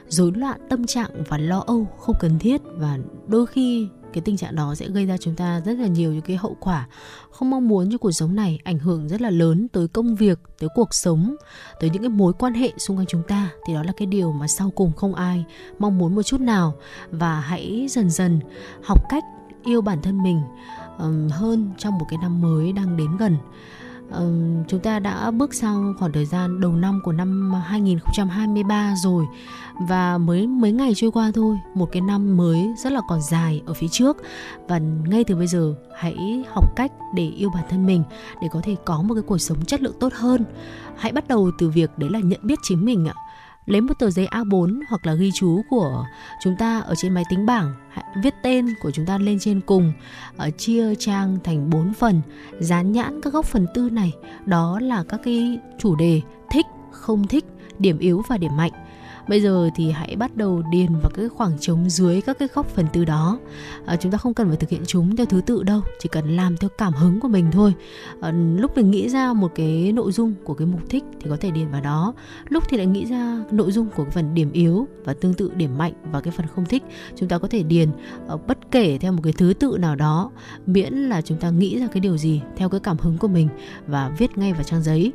rối 0.09 0.32
loạn 0.34 0.61
tâm 0.68 0.86
trạng 0.86 1.11
và 1.28 1.38
lo 1.38 1.64
âu 1.66 1.86
không 1.98 2.16
cần 2.20 2.38
thiết 2.38 2.62
và 2.76 2.98
đôi 3.26 3.46
khi 3.46 3.88
cái 4.12 4.22
tình 4.22 4.36
trạng 4.36 4.54
đó 4.54 4.74
sẽ 4.74 4.88
gây 4.88 5.07
ra 5.07 5.16
chúng 5.16 5.34
ta 5.34 5.61
rất 5.64 5.78
là 5.78 5.86
nhiều 5.86 6.12
những 6.12 6.22
cái 6.22 6.36
hậu 6.36 6.57
quả 6.61 6.88
không 7.36 7.50
mong 7.50 7.68
muốn 7.68 7.90
cho 7.92 7.98
cuộc 7.98 8.12
sống 8.12 8.34
này 8.34 8.59
ảnh 8.64 8.78
hưởng 8.78 9.09
rất 9.09 9.20
là 9.20 9.30
lớn 9.30 9.68
tới 9.68 9.88
công 9.88 10.14
việc, 10.14 10.38
tới 10.59 10.68
cuộc 10.74 10.94
sống, 10.94 11.36
tới 11.80 11.90
những 11.90 12.02
cái 12.02 12.09
mối 12.09 12.32
quan 12.32 12.54
hệ 12.54 12.72
xung 12.78 12.96
quanh 12.96 13.07
chúng 13.07 13.22
ta. 13.28 13.50
Thì 13.66 13.74
đó 13.74 13.82
là 13.82 13.92
cái 13.96 14.07
điều 14.07 14.32
mà 14.32 14.48
sau 14.48 14.70
cùng 14.70 14.92
không 14.92 15.14
ai 15.14 15.44
mong 15.78 15.98
muốn 15.98 16.14
một 16.14 16.22
chút 16.22 16.40
nào. 16.40 16.74
Và 17.11 17.40
hãy 17.40 17.86
dần 17.90 18.11
dần 18.11 18.40
học 18.84 19.02
cách 19.09 19.24
yêu 19.64 19.80
bản 19.80 20.02
thân 20.02 20.22
mình 20.22 20.40
hơn 21.30 21.70
trong 21.78 21.98
một 21.98 22.07
cái 22.09 22.18
năm 22.22 22.40
mới 22.40 22.72
đang 22.72 22.96
đến 22.96 23.16
gần 23.16 23.36
uh, 24.09 24.68
chúng 24.68 24.80
ta 24.80 24.98
đã 24.98 25.30
bước 25.30 25.54
sang 25.54 25.94
khoảng 25.98 26.12
thời 26.12 26.26
gian 26.26 26.61
đầu 26.61 26.72
năm 26.72 27.00
của 27.04 27.12
năm 27.12 27.52
2023 27.64 28.94
rồi. 28.96 29.24
Và 29.88 30.18
mới 30.18 30.46
mấy 30.46 30.72
ngày 30.72 30.92
trôi 30.96 31.11
qua 31.11 31.30
thôi 31.34 31.57
một 31.74 31.88
cái 31.92 32.02
năm 32.02 32.36
mới 32.36 32.74
rất 32.84 32.92
là 32.92 33.00
còn 33.09 33.20
dài 33.22 33.62
ở 33.66 33.74
phía 33.74 33.88
trước. 33.90 34.16
Và 34.68 34.78
ngay 34.78 35.24
từ 35.24 35.36
bây 35.36 35.46
giờ 35.46 35.74
hãy 35.96 36.44
học 36.52 36.76
cách 36.76 36.92
để 37.14 37.28
yêu 37.28 37.50
bản 37.54 37.64
thân 37.70 37.86
mình 37.86 38.02
để 38.42 38.48
có 38.52 38.61
thể 38.64 38.76
có 38.84 39.02
một 39.02 39.14
cái 39.14 39.22
cuộc 39.22 39.38
sống 39.38 39.64
chất 39.64 39.82
lượng 39.82 39.96
tốt 40.00 40.12
hơn. 40.14 40.44
Hãy 40.96 41.12
bắt 41.12 41.28
đầu 41.28 41.50
từ 41.59 41.68
việc 41.68 41.90
đấy 41.98 42.11
là 42.11 42.20
nhận 42.20 42.40
biết 42.42 42.59
chính 42.62 42.84
mình 42.84 43.07
ạ 43.07 43.14
lấy 43.67 43.81
một 43.81 43.95
tờ 43.99 44.11
giấy 44.11 44.29
A4 44.31 44.81
hoặc 44.89 45.07
là 45.07 45.14
ghi 45.14 45.31
chú 45.35 45.62
của 45.71 46.07
chúng 46.43 46.57
ta 46.57 46.81
ở 46.81 46.95
trên 46.95 47.14
máy 47.14 47.25
tính 47.31 47.47
bảng, 47.47 47.75
viết 48.23 48.35
tên 48.43 48.67
của 48.83 48.91
chúng 48.91 49.07
ta 49.07 49.19
lên 49.19 49.39
trên 49.41 49.61
cùng, 49.61 49.93
ở 50.37 50.51
chia 50.51 50.95
trang 50.95 51.39
thành 51.45 51.71
4 51.71 51.93
phần, 51.93 52.21
dán 52.61 52.93
nhãn 52.93 53.21
các 53.21 53.33
góc 53.33 53.47
phần 53.47 53.67
tư 53.75 53.91
này, 53.91 54.12
đó 54.45 54.81
là 54.83 55.05
các 55.09 55.21
cái 55.25 55.59
chủ 55.79 55.97
đề 55.97 56.21
thích, 56.51 56.67
không 56.91 57.27
thích, 57.27 57.45
điểm 57.79 57.99
yếu 57.99 58.23
và 58.29 58.39
điểm 58.39 58.57
mạnh 58.57 58.73
bây 59.29 59.41
giờ 59.41 59.70
thì 59.77 59.91
hãy 59.91 60.16
bắt 60.16 60.37
đầu 60.37 60.62
điền 60.70 60.93
vào 61.03 61.11
cái 61.14 61.29
khoảng 61.29 61.59
trống 61.61 61.91
dưới 61.91 62.20
các 62.20 62.39
cái 62.39 62.49
góc 62.55 62.68
phần 62.68 62.87
từ 62.93 63.05
đó. 63.05 63.39
À, 63.87 63.97
chúng 63.97 64.12
ta 64.12 64.18
không 64.18 64.35
cần 64.35 64.49
phải 64.49 64.57
thực 64.57 64.70
hiện 64.70 64.83
chúng 64.87 65.16
theo 65.16 65.27
thứ 65.27 65.41
tự 65.47 65.62
đâu 65.62 65.81
chỉ 65.99 66.09
cần 66.09 66.37
làm 66.37 66.57
theo 66.57 66.70
cảm 66.79 66.93
hứng 66.93 67.20
của 67.20 67.29
mình 67.29 67.47
thôi. 67.53 67.74
À, 68.20 68.33
lúc 68.57 68.77
mình 68.77 68.91
nghĩ 68.91 69.09
ra 69.09 69.33
một 69.33 69.53
cái 69.55 69.93
nội 69.93 70.12
dung 70.12 70.35
của 70.45 70.55
cái 70.55 70.66
mục 70.66 70.81
thích 70.89 71.05
thì 71.20 71.31
có 71.31 71.37
thể 71.41 71.51
điền 71.51 71.70
vào 71.70 71.81
đó. 71.81 72.14
Lúc 72.49 72.64
thì 72.68 72.77
lại 72.77 72.87
nghĩ 72.87 73.07
ra 73.07 73.45
nội 73.51 73.72
dung 73.72 73.89
của 73.97 74.05
cái 74.05 74.12
phần 74.12 74.35
điểm 74.35 74.53
yếu 74.53 74.89
và 75.05 75.14
tương 75.14 75.35
tự 75.35 75.51
điểm 75.57 75.79
mạnh 75.79 75.93
và 76.12 76.20
cái 76.20 76.33
phần 76.37 76.47
không 76.55 76.64
thích 76.64 76.83
chúng 77.16 77.29
ta 77.29 77.39
có 77.39 77.49
thể 77.49 77.62
điền 77.62 77.89
uh, 78.33 78.47
bất 78.47 78.59
kể 78.70 78.99
theo 78.99 79.12
một 79.12 79.20
cái 79.24 79.33
thứ 79.33 79.55
tự 79.59 79.77
nào 79.81 79.97
đó 79.97 80.31
miễn 80.66 80.93
là 80.93 81.22
chúng 81.22 81.39
ta 81.39 81.51
nghĩ 81.51 81.81
ra 81.81 81.87
cái 81.87 82.01
điều 82.01 82.16
gì 82.16 82.41
theo 82.57 82.68
cái 82.68 82.81
cảm 82.81 82.97
hứng 82.99 83.18
của 83.18 83.29
mình 83.29 83.49
và 83.87 84.12
viết 84.18 84.39
ngay 84.39 84.53
vào 84.53 84.62
trang 84.62 84.83
giấy 84.83 85.12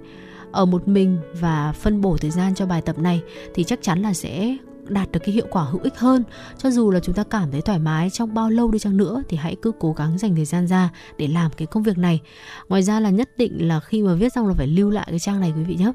ở 0.51 0.65
một 0.65 0.87
mình 0.87 1.17
và 1.33 1.71
phân 1.71 2.01
bổ 2.01 2.17
thời 2.17 2.31
gian 2.31 2.55
cho 2.55 2.65
bài 2.65 2.81
tập 2.81 2.99
này 2.99 3.21
thì 3.53 3.63
chắc 3.63 3.81
chắn 3.81 4.01
là 4.01 4.13
sẽ 4.13 4.57
đạt 4.93 5.11
được 5.11 5.19
cái 5.23 5.35
hiệu 5.35 5.45
quả 5.49 5.63
hữu 5.63 5.81
ích 5.83 5.97
hơn. 5.97 6.23
Cho 6.57 6.71
dù 6.71 6.91
là 6.91 6.99
chúng 6.99 7.15
ta 7.15 7.23
cảm 7.23 7.51
thấy 7.51 7.61
thoải 7.61 7.79
mái 7.79 8.09
trong 8.09 8.33
bao 8.33 8.49
lâu 8.49 8.71
đi 8.71 8.79
chăng 8.79 8.97
nữa, 8.97 9.23
thì 9.29 9.37
hãy 9.37 9.55
cứ 9.61 9.71
cố 9.79 9.93
gắng 9.93 10.17
dành 10.17 10.35
thời 10.35 10.45
gian 10.45 10.67
ra 10.67 10.89
để 11.17 11.27
làm 11.27 11.51
cái 11.57 11.65
công 11.65 11.83
việc 11.83 11.97
này. 11.97 12.19
Ngoài 12.69 12.83
ra 12.83 12.99
là 12.99 13.09
nhất 13.09 13.29
định 13.37 13.67
là 13.67 13.79
khi 13.79 14.01
mà 14.01 14.13
viết 14.13 14.33
xong 14.33 14.47
là 14.47 14.53
phải 14.57 14.67
lưu 14.67 14.89
lại 14.89 15.07
cái 15.09 15.19
trang 15.19 15.39
này, 15.39 15.53
quý 15.55 15.63
vị 15.63 15.75
nhé. 15.75 15.91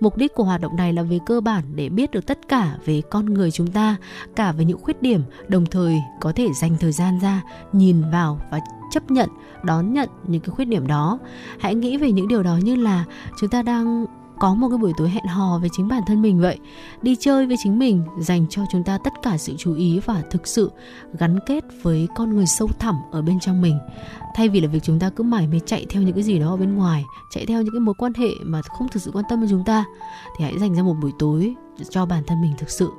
Mục 0.00 0.16
đích 0.16 0.34
của 0.34 0.44
hoạt 0.44 0.60
động 0.60 0.76
này 0.76 0.92
là 0.92 1.02
về 1.02 1.18
cơ 1.26 1.40
bản 1.40 1.64
để 1.74 1.88
biết 1.88 2.10
được 2.10 2.26
tất 2.26 2.38
cả 2.48 2.76
về 2.84 3.02
con 3.10 3.34
người 3.34 3.50
chúng 3.50 3.66
ta, 3.66 3.96
cả 4.36 4.52
về 4.52 4.64
những 4.64 4.78
khuyết 4.82 5.02
điểm, 5.02 5.20
đồng 5.48 5.66
thời 5.66 5.98
có 6.20 6.32
thể 6.32 6.48
dành 6.60 6.76
thời 6.80 6.92
gian 6.92 7.18
ra 7.22 7.42
nhìn 7.72 8.10
vào 8.10 8.40
và 8.50 8.60
chấp 8.92 9.10
nhận, 9.10 9.28
đón 9.62 9.92
nhận 9.92 10.08
những 10.26 10.40
cái 10.40 10.50
khuyết 10.50 10.64
điểm 10.64 10.86
đó. 10.86 11.18
Hãy 11.58 11.74
nghĩ 11.74 11.96
về 11.96 12.12
những 12.12 12.28
điều 12.28 12.42
đó 12.42 12.56
như 12.56 12.76
là 12.76 13.04
chúng 13.40 13.50
ta 13.50 13.62
đang 13.62 14.06
có 14.38 14.54
một 14.54 14.68
cái 14.68 14.78
buổi 14.78 14.92
tối 14.96 15.08
hẹn 15.08 15.24
hò 15.24 15.58
với 15.58 15.68
chính 15.72 15.88
bản 15.88 16.02
thân 16.06 16.22
mình 16.22 16.40
vậy. 16.40 16.58
Đi 17.02 17.16
chơi 17.20 17.46
với 17.46 17.56
chính 17.62 17.78
mình 17.78 18.04
dành 18.18 18.46
cho 18.50 18.62
chúng 18.72 18.82
ta 18.84 18.98
tất 19.04 19.12
cả 19.22 19.38
sự 19.38 19.54
chú 19.58 19.74
ý 19.74 20.00
và 20.04 20.22
thực 20.30 20.46
sự 20.46 20.70
gắn 21.18 21.38
kết 21.46 21.64
với 21.82 22.08
con 22.14 22.30
người 22.30 22.46
sâu 22.46 22.68
thẳm 22.78 22.94
ở 23.10 23.22
bên 23.22 23.40
trong 23.40 23.62
mình. 23.62 23.78
Thay 24.34 24.48
vì 24.48 24.60
là 24.60 24.68
việc 24.68 24.82
chúng 24.82 24.98
ta 24.98 25.10
cứ 25.10 25.24
mải 25.24 25.46
mê 25.46 25.60
chạy 25.66 25.86
theo 25.90 26.02
những 26.02 26.14
cái 26.14 26.22
gì 26.22 26.38
đó 26.38 26.50
ở 26.50 26.56
bên 26.56 26.74
ngoài, 26.74 27.04
chạy 27.30 27.46
theo 27.46 27.62
những 27.62 27.72
cái 27.72 27.80
mối 27.80 27.94
quan 27.98 28.12
hệ 28.14 28.28
mà 28.42 28.62
không 28.62 28.88
thực 28.88 29.02
sự 29.02 29.10
quan 29.14 29.24
tâm 29.28 29.40
đến 29.40 29.50
chúng 29.50 29.64
ta, 29.64 29.84
thì 30.38 30.44
hãy 30.44 30.58
dành 30.58 30.74
ra 30.74 30.82
một 30.82 30.94
buổi 31.02 31.12
tối 31.18 31.54
cho 31.90 32.06
bản 32.06 32.22
thân 32.26 32.40
mình 32.42 32.52
thực 32.58 32.70
sự. 32.70 32.90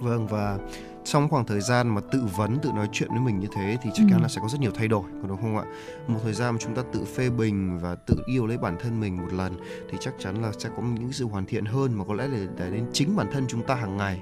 Vâng 0.00 0.26
và 0.26 0.58
trong 1.04 1.28
khoảng 1.28 1.44
thời 1.44 1.60
gian 1.60 1.88
mà 1.88 2.00
tự 2.12 2.22
vấn 2.36 2.58
tự 2.58 2.72
nói 2.72 2.88
chuyện 2.92 3.10
với 3.10 3.20
mình 3.20 3.40
như 3.40 3.48
thế 3.52 3.78
thì 3.82 3.90
chắc 3.94 4.04
chắn 4.10 4.18
ừ. 4.18 4.22
là 4.22 4.28
sẽ 4.28 4.40
có 4.42 4.48
rất 4.48 4.60
nhiều 4.60 4.70
thay 4.74 4.88
đổi 4.88 5.04
đúng 5.28 5.36
không 5.36 5.56
ạ? 5.56 5.64
Một 6.06 6.20
thời 6.22 6.32
gian 6.32 6.54
mà 6.54 6.58
chúng 6.60 6.74
ta 6.74 6.82
tự 6.92 7.04
phê 7.04 7.30
bình 7.30 7.78
và 7.78 7.94
tự 7.94 8.16
yêu 8.26 8.46
lấy 8.46 8.58
bản 8.58 8.76
thân 8.80 9.00
mình 9.00 9.16
một 9.16 9.32
lần 9.32 9.56
thì 9.90 9.98
chắc 10.00 10.14
chắn 10.18 10.42
là 10.42 10.52
sẽ 10.58 10.68
có 10.76 10.82
những 10.82 11.12
sự 11.12 11.24
hoàn 11.24 11.46
thiện 11.46 11.64
hơn 11.64 11.94
mà 11.94 12.04
có 12.04 12.14
lẽ 12.14 12.28
là 12.28 12.38
để 12.56 12.70
đến 12.70 12.86
chính 12.92 13.16
bản 13.16 13.26
thân 13.32 13.44
chúng 13.48 13.62
ta 13.62 13.74
hàng 13.74 13.96
ngày. 13.96 14.20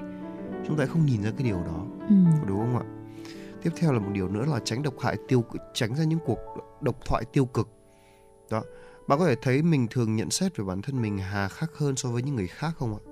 Chúng 0.67 0.79
ta 0.79 0.87
không 0.87 1.07
nhìn 1.07 1.23
ra 1.23 1.31
cái 1.39 1.49
điều 1.49 1.63
đó 1.63 1.87
ừ. 2.09 2.15
đúng 2.47 2.59
không 2.59 2.77
ạ? 2.79 2.85
Tiếp 3.63 3.71
theo 3.77 3.93
là 3.93 3.99
một 3.99 4.11
điều 4.13 4.29
nữa 4.29 4.45
là 4.49 4.61
tránh 4.65 4.83
độc 4.83 4.95
hại 5.01 5.17
tiêu 5.29 5.45
tránh 5.75 5.97
ra 5.97 6.05
những 6.05 6.19
cuộc 6.25 6.39
độc 6.81 7.05
thoại 7.05 7.25
tiêu 7.33 7.47
cực. 7.47 7.69
Đó 8.51 8.63
bạn 9.09 9.19
có 9.19 9.27
thể 9.27 9.35
thấy 9.43 9.63
mình 9.63 9.87
thường 9.91 10.17
nhận 10.17 10.31
xét 10.31 10.57
về 10.57 10.65
bản 10.65 10.83
thân 10.83 11.03
mình 11.03 11.19
hà 11.19 11.49
khắc 11.49 11.71
hơn 11.77 11.97
so 11.97 12.09
với 12.09 12.23
những 12.23 12.37
người 12.37 12.47
khác 12.47 12.75
không 12.79 12.95
ạ 12.95 13.03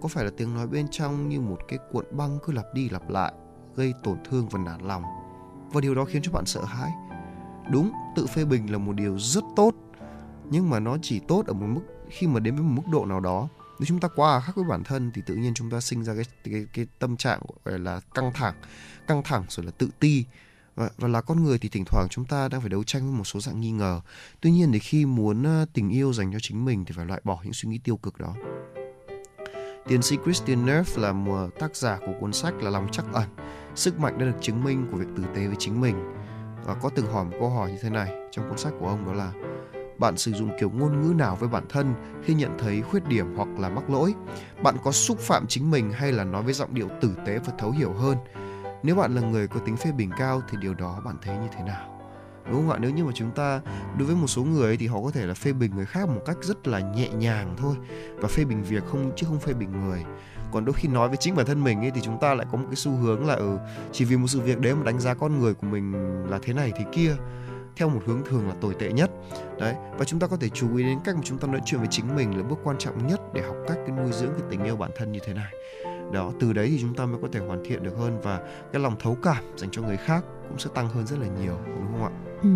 có 0.00 0.08
phải 0.08 0.24
là 0.24 0.30
tiếng 0.36 0.54
nói 0.54 0.66
bên 0.66 0.86
trong 0.90 1.28
như 1.28 1.40
một 1.40 1.58
cái 1.68 1.78
cuộn 1.92 2.04
băng 2.10 2.38
cứ 2.44 2.52
lặp 2.52 2.64
đi 2.74 2.88
lặp 2.88 3.10
lại 3.10 3.32
gây 3.76 3.94
tổn 4.02 4.18
thương 4.30 4.48
và 4.48 4.58
nản 4.58 4.80
lòng? 4.80 5.02
Và 5.72 5.80
điều 5.80 5.94
đó 5.94 6.04
khiến 6.04 6.22
cho 6.22 6.32
bạn 6.32 6.46
sợ 6.46 6.64
hãi. 6.64 6.90
Đúng 7.70 7.92
tự 8.16 8.26
phê 8.26 8.44
bình 8.44 8.72
là 8.72 8.78
một 8.78 8.92
điều 8.92 9.18
rất 9.18 9.44
tốt 9.56 9.74
nhưng 10.50 10.70
mà 10.70 10.80
nó 10.80 10.96
chỉ 11.02 11.20
tốt 11.28 11.46
ở 11.46 11.52
một 11.52 11.66
mức 11.66 11.80
khi 12.10 12.26
mà 12.26 12.40
đến 12.40 12.54
với 12.54 12.64
một 12.64 12.82
mức 12.82 12.92
độ 12.92 13.06
nào 13.06 13.20
đó. 13.20 13.48
Nếu 13.78 13.86
chúng 13.86 14.00
ta 14.00 14.08
quá 14.08 14.36
à 14.36 14.40
khác 14.40 14.52
với 14.56 14.64
bản 14.64 14.84
thân 14.84 15.10
thì 15.14 15.22
tự 15.26 15.34
nhiên 15.34 15.54
chúng 15.54 15.70
ta 15.70 15.80
sinh 15.80 16.04
ra 16.04 16.14
cái 16.14 16.24
cái 16.44 16.66
cái 16.72 16.86
tâm 16.98 17.16
trạng 17.16 17.40
gọi 17.64 17.78
là 17.78 18.00
căng 18.14 18.32
thẳng 18.34 18.54
căng 19.06 19.22
thẳng 19.22 19.44
rồi 19.48 19.66
là 19.66 19.72
tự 19.78 19.90
ti. 20.00 20.24
Và, 20.74 20.90
và 20.98 21.08
là 21.08 21.20
con 21.20 21.44
người 21.44 21.58
thì 21.58 21.68
thỉnh 21.68 21.84
thoảng 21.86 22.06
chúng 22.10 22.24
ta 22.24 22.48
đang 22.48 22.60
phải 22.60 22.70
đấu 22.70 22.84
tranh 22.84 23.02
với 23.02 23.18
một 23.18 23.24
số 23.24 23.40
dạng 23.40 23.60
nghi 23.60 23.70
ngờ. 23.70 24.00
Tuy 24.40 24.50
nhiên 24.50 24.72
thì 24.72 24.78
khi 24.78 25.06
muốn 25.06 25.42
ờ, 25.42 25.66
tình 25.72 25.90
yêu 25.90 26.12
dành 26.12 26.32
cho 26.32 26.38
chính 26.42 26.64
mình 26.64 26.84
thì 26.84 26.92
phải 26.96 27.06
loại 27.06 27.20
bỏ 27.24 27.40
những 27.44 27.52
suy 27.52 27.68
nghĩ 27.68 27.78
tiêu 27.78 27.96
cực 27.96 28.18
đó. 28.18 28.34
Tiến 29.88 30.02
sĩ 30.02 30.18
Christian 30.24 30.66
Neff 30.66 31.00
là 31.00 31.12
một 31.12 31.48
tác 31.58 31.76
giả 31.76 31.98
của 32.06 32.12
cuốn 32.20 32.32
sách 32.32 32.54
là 32.54 32.70
Lòng 32.70 32.88
Chắc 32.92 33.04
Ẩn, 33.12 33.28
sức 33.74 34.00
mạnh 34.00 34.18
đã 34.18 34.26
được 34.26 34.36
chứng 34.40 34.64
minh 34.64 34.86
của 34.90 34.96
việc 34.96 35.06
tử 35.16 35.22
tế 35.34 35.46
với 35.46 35.56
chính 35.58 35.80
mình. 35.80 35.96
Và 36.64 36.74
có 36.74 36.90
từng 36.94 37.06
hỏi 37.06 37.24
một 37.24 37.36
câu 37.40 37.50
hỏi 37.50 37.70
như 37.70 37.78
thế 37.82 37.90
này 37.90 38.12
trong 38.30 38.48
cuốn 38.48 38.58
sách 38.58 38.72
của 38.80 38.88
ông 38.88 39.06
đó 39.06 39.12
là 39.12 39.32
bạn 39.98 40.16
sử 40.16 40.32
dụng 40.32 40.50
kiểu 40.60 40.70
ngôn 40.70 41.00
ngữ 41.00 41.14
nào 41.14 41.36
với 41.36 41.48
bản 41.48 41.64
thân 41.68 41.94
khi 42.24 42.34
nhận 42.34 42.58
thấy 42.58 42.82
khuyết 42.82 43.08
điểm 43.08 43.36
hoặc 43.36 43.48
là 43.58 43.68
mắc 43.68 43.90
lỗi? 43.90 44.14
Bạn 44.62 44.76
có 44.84 44.92
xúc 44.92 45.18
phạm 45.18 45.46
chính 45.46 45.70
mình 45.70 45.92
hay 45.92 46.12
là 46.12 46.24
nói 46.24 46.42
với 46.42 46.52
giọng 46.52 46.74
điệu 46.74 46.88
tử 47.00 47.14
tế 47.26 47.38
và 47.38 47.52
thấu 47.58 47.70
hiểu 47.70 47.92
hơn? 47.92 48.16
Nếu 48.82 48.96
bạn 48.96 49.14
là 49.14 49.20
người 49.20 49.48
có 49.48 49.60
tính 49.60 49.76
phê 49.76 49.92
bình 49.92 50.10
cao 50.18 50.42
thì 50.50 50.58
điều 50.60 50.74
đó 50.74 51.00
bạn 51.04 51.16
thấy 51.22 51.36
như 51.36 51.48
thế 51.56 51.62
nào? 51.62 51.95
Đúng 52.50 52.56
không 52.56 52.70
ạ? 52.70 52.78
Nếu 52.80 52.90
như 52.90 53.04
mà 53.04 53.12
chúng 53.14 53.30
ta 53.30 53.60
đối 53.98 54.06
với 54.06 54.16
một 54.16 54.26
số 54.26 54.44
người 54.44 54.76
thì 54.76 54.86
họ 54.86 55.02
có 55.02 55.10
thể 55.10 55.26
là 55.26 55.34
phê 55.34 55.52
bình 55.52 55.70
người 55.76 55.86
khác 55.86 56.08
một 56.08 56.20
cách 56.26 56.36
rất 56.42 56.68
là 56.68 56.80
nhẹ 56.80 57.08
nhàng 57.08 57.54
thôi 57.58 57.76
và 58.16 58.28
phê 58.28 58.44
bình 58.44 58.62
việc 58.62 58.84
không 58.86 59.12
chứ 59.16 59.26
không 59.28 59.38
phê 59.38 59.52
bình 59.52 59.70
người. 59.80 60.04
Còn 60.52 60.64
đôi 60.64 60.72
khi 60.72 60.88
nói 60.88 61.08
với 61.08 61.16
chính 61.16 61.36
bản 61.36 61.46
thân 61.46 61.64
mình 61.64 61.80
ấy 61.80 61.90
thì 61.90 62.00
chúng 62.04 62.20
ta 62.20 62.34
lại 62.34 62.46
có 62.52 62.58
một 62.58 62.64
cái 62.66 62.76
xu 62.76 62.92
hướng 62.92 63.26
là 63.26 63.34
ừ, 63.34 63.58
chỉ 63.92 64.04
vì 64.04 64.16
một 64.16 64.26
sự 64.28 64.40
việc 64.40 64.60
đấy 64.60 64.74
mà 64.74 64.84
đánh 64.84 65.00
giá 65.00 65.14
con 65.14 65.40
người 65.40 65.54
của 65.54 65.66
mình 65.66 65.92
là 66.30 66.38
thế 66.42 66.52
này 66.52 66.72
thì 66.78 66.84
kia 66.92 67.16
theo 67.76 67.88
một 67.88 68.00
hướng 68.06 68.24
thường 68.24 68.48
là 68.48 68.54
tồi 68.60 68.74
tệ 68.78 68.92
nhất. 68.92 69.10
Đấy 69.58 69.74
và 69.98 70.04
chúng 70.04 70.20
ta 70.20 70.26
có 70.26 70.36
thể 70.36 70.48
chú 70.48 70.76
ý 70.76 70.84
đến 70.84 70.98
cách 71.04 71.14
mà 71.16 71.22
chúng 71.24 71.38
ta 71.38 71.48
nói 71.48 71.60
chuyện 71.64 71.80
với 71.80 71.88
chính 71.90 72.16
mình 72.16 72.36
là 72.36 72.42
bước 72.42 72.58
quan 72.64 72.78
trọng 72.78 73.06
nhất 73.06 73.20
để 73.34 73.42
học 73.42 73.56
cách 73.68 73.78
cái 73.86 73.96
nuôi 73.96 74.12
dưỡng 74.12 74.30
cái 74.30 74.42
tình 74.50 74.64
yêu 74.64 74.76
bản 74.76 74.90
thân 74.96 75.12
như 75.12 75.20
thế 75.26 75.34
này 75.34 75.52
đó 76.12 76.32
từ 76.40 76.52
đấy 76.52 76.68
thì 76.70 76.78
chúng 76.80 76.94
ta 76.94 77.06
mới 77.06 77.18
có 77.22 77.28
thể 77.32 77.40
hoàn 77.40 77.64
thiện 77.64 77.82
được 77.82 77.96
hơn 77.98 78.20
và 78.22 78.40
cái 78.72 78.82
lòng 78.82 78.94
thấu 79.02 79.16
cảm 79.22 79.44
dành 79.56 79.70
cho 79.70 79.82
người 79.82 79.96
khác 79.96 80.24
cũng 80.48 80.58
sẽ 80.58 80.70
tăng 80.74 80.88
hơn 80.88 81.06
rất 81.06 81.16
là 81.20 81.26
nhiều 81.42 81.58
đúng 81.66 81.92
không 81.92 82.02
ạ? 82.02 82.10
Ừ. 82.42 82.48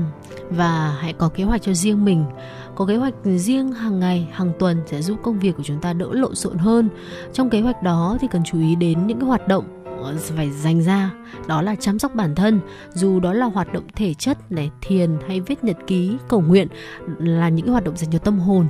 Và 0.51 0.97
hãy 1.01 1.13
có 1.13 1.29
kế 1.29 1.45
hoạch 1.45 1.63
cho 1.63 1.75
riêng 1.75 2.05
mình. 2.05 2.25
Có 2.75 2.87
kế 2.87 2.97
hoạch 2.97 3.15
riêng 3.25 3.73
hàng 3.73 4.01
ngày, 4.01 4.29
hàng 4.33 4.53
tuần 4.59 4.83
sẽ 4.87 5.03
giúp 5.03 5.19
công 5.23 5.39
việc 5.39 5.57
của 5.57 5.63
chúng 5.63 5.81
ta 5.81 5.93
đỡ 5.93 6.09
lộn 6.13 6.35
xộn 6.35 6.59
hơn. 6.59 6.89
Trong 7.33 7.51
kế 7.51 7.61
hoạch 7.61 7.83
đó 7.83 8.19
thì 8.21 8.29
cần 8.31 8.43
chú 8.45 8.61
ý 8.61 8.75
đến 8.75 9.07
những 9.07 9.21
cái 9.21 9.29
hoạt 9.29 9.49
động 9.49 9.85
ờ, 10.03 10.17
phải 10.21 10.51
dành 10.51 10.83
ra. 10.83 11.11
Đó 11.47 11.63
là 11.63 11.75
chăm 11.75 11.99
sóc 11.99 12.15
bản 12.15 12.35
thân. 12.35 12.61
Dù 12.95 13.21
đó 13.21 13.33
là 13.33 13.47
hoạt 13.47 13.73
động 13.73 13.85
thể 13.97 14.15
chất 14.15 14.53
này 14.53 14.71
thiền 14.81 15.11
hay 15.29 15.41
viết 15.41 15.65
nhật 15.65 15.77
ký 15.87 16.17
cầu 16.29 16.41
nguyện 16.41 16.69
là 17.19 17.49
những 17.49 17.69
hoạt 17.69 17.85
động 17.85 17.97
dành 17.97 18.13
cho 18.13 18.19
tâm 18.19 18.39
hồn. 18.39 18.67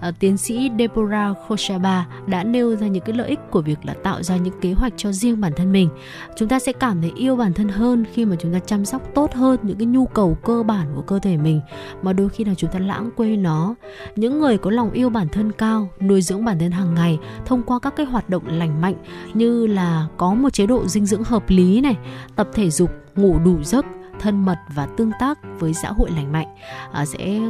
Ờ, 0.00 0.12
tiến 0.18 0.36
sĩ 0.36 0.70
Deborah 0.78 1.36
Khoshaba 1.46 2.06
đã 2.26 2.44
nêu 2.44 2.76
ra 2.76 2.86
những 2.86 3.02
cái 3.06 3.16
lợi 3.16 3.28
ích 3.28 3.38
của 3.50 3.60
việc 3.60 3.78
là 3.84 3.94
tạo 4.02 4.22
ra 4.22 4.36
những 4.36 4.60
kế 4.60 4.72
hoạch 4.72 4.92
cho 4.96 5.12
riêng 5.12 5.40
bản 5.40 5.52
thân 5.56 5.72
mình. 5.72 5.88
Chúng 6.36 6.48
ta 6.48 6.58
sẽ 6.58 6.72
cảm 6.72 7.00
thấy 7.00 7.12
yêu 7.16 7.36
bản 7.36 7.52
thân 7.52 7.68
hơn 7.68 8.04
khi 8.12 8.24
mà 8.24 8.36
chúng 8.38 8.52
ta 8.52 8.58
chăm 8.58 8.84
sóc 8.84 9.02
tốt 9.14 9.34
hơn 9.34 9.58
những 9.62 9.78
cái 9.78 9.86
nhu 9.86 10.06
cầu 10.06 10.36
cơ 10.44 10.62
bản 10.62 10.86
của 10.94 11.02
cơ 11.02 11.18
thể 11.18 11.36
mình 11.36 11.60
mà 12.02 12.12
đôi 12.12 12.28
khi 12.28 12.44
là 12.44 12.54
chúng 12.54 12.70
ta 12.70 12.78
lãng 12.78 13.10
quên 13.16 13.42
nó. 13.42 13.74
Những 14.16 14.40
người 14.40 14.58
có 14.58 14.70
lòng 14.70 14.90
yêu 14.90 15.10
bản 15.10 15.28
thân 15.28 15.52
cao, 15.52 15.88
nuôi 16.00 16.22
dưỡng 16.22 16.44
bản 16.44 16.58
thân 16.58 16.70
hàng 16.70 16.94
ngày 16.94 17.18
thông 17.46 17.62
qua 17.62 17.78
các 17.78 17.96
cái 17.96 18.06
hoạt 18.06 18.30
động 18.30 18.42
lành 18.46 18.80
mạnh 18.80 18.94
như 19.34 19.66
là 19.66 20.06
có 20.16 20.34
một 20.34 20.52
chế 20.52 20.66
độ 20.66 20.86
dinh 20.86 21.06
dưỡng 21.06 21.24
hợp 21.24 21.50
lý 21.50 21.80
này, 21.80 21.96
tập 22.36 22.48
thể 22.54 22.70
dục, 22.70 22.90
ngủ 23.16 23.38
đủ 23.44 23.62
giấc, 23.62 23.86
thân 24.20 24.44
mật 24.44 24.58
và 24.74 24.86
tương 24.86 25.10
tác 25.20 25.38
với 25.58 25.74
xã 25.74 25.92
hội 25.92 26.10
lành 26.10 26.32
mạnh 26.32 26.46
à, 26.92 27.04
sẽ 27.04 27.40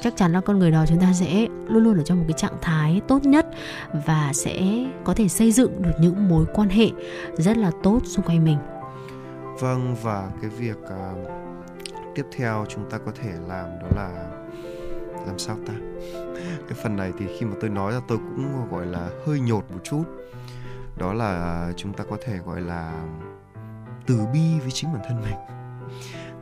chắc 0.00 0.16
chắn 0.16 0.32
là 0.32 0.40
con 0.40 0.58
người 0.58 0.70
đó 0.70 0.84
chúng 0.88 1.00
ta 1.00 1.12
sẽ 1.12 1.46
luôn 1.68 1.84
luôn 1.84 1.96
ở 1.98 2.02
trong 2.02 2.18
một 2.18 2.24
cái 2.28 2.38
trạng 2.38 2.58
thái 2.62 3.00
tốt 3.08 3.24
nhất 3.24 3.46
và 4.06 4.30
sẽ 4.34 4.86
có 5.04 5.14
thể 5.14 5.28
xây 5.28 5.52
dựng 5.52 5.82
được 5.82 5.92
những 6.00 6.28
mối 6.28 6.44
quan 6.54 6.68
hệ 6.68 6.90
rất 7.36 7.56
là 7.56 7.70
tốt 7.82 8.00
xung 8.04 8.24
quanh 8.24 8.44
mình. 8.44 8.58
Vâng 9.60 9.96
và 10.02 10.30
cái 10.40 10.50
việc 10.50 10.78
uh, 10.82 11.28
tiếp 12.14 12.26
theo 12.36 12.66
chúng 12.68 12.90
ta 12.90 12.98
có 12.98 13.12
thể 13.22 13.30
làm 13.48 13.66
đó 13.82 13.88
là 13.96 14.28
làm 15.26 15.38
sao 15.38 15.56
ta? 15.66 15.72
Cái 16.68 16.78
phần 16.82 16.96
này 16.96 17.12
thì 17.18 17.26
khi 17.38 17.46
mà 17.46 17.54
tôi 17.60 17.70
nói 17.70 17.92
ra 17.92 18.00
tôi 18.08 18.18
cũng 18.18 18.44
à, 18.44 18.66
gọi 18.70 18.86
là 18.86 19.10
hơi 19.26 19.40
nhột 19.40 19.64
một 19.70 19.80
chút. 19.84 20.04
Đó 20.98 21.12
là 21.12 21.66
chúng 21.76 21.92
ta 21.92 22.04
có 22.10 22.16
thể 22.26 22.38
gọi 22.38 22.60
là 22.60 22.92
từ 24.06 24.18
bi 24.32 24.58
với 24.60 24.70
chính 24.70 24.92
bản 24.92 25.02
thân 25.08 25.20
mình 25.20 25.36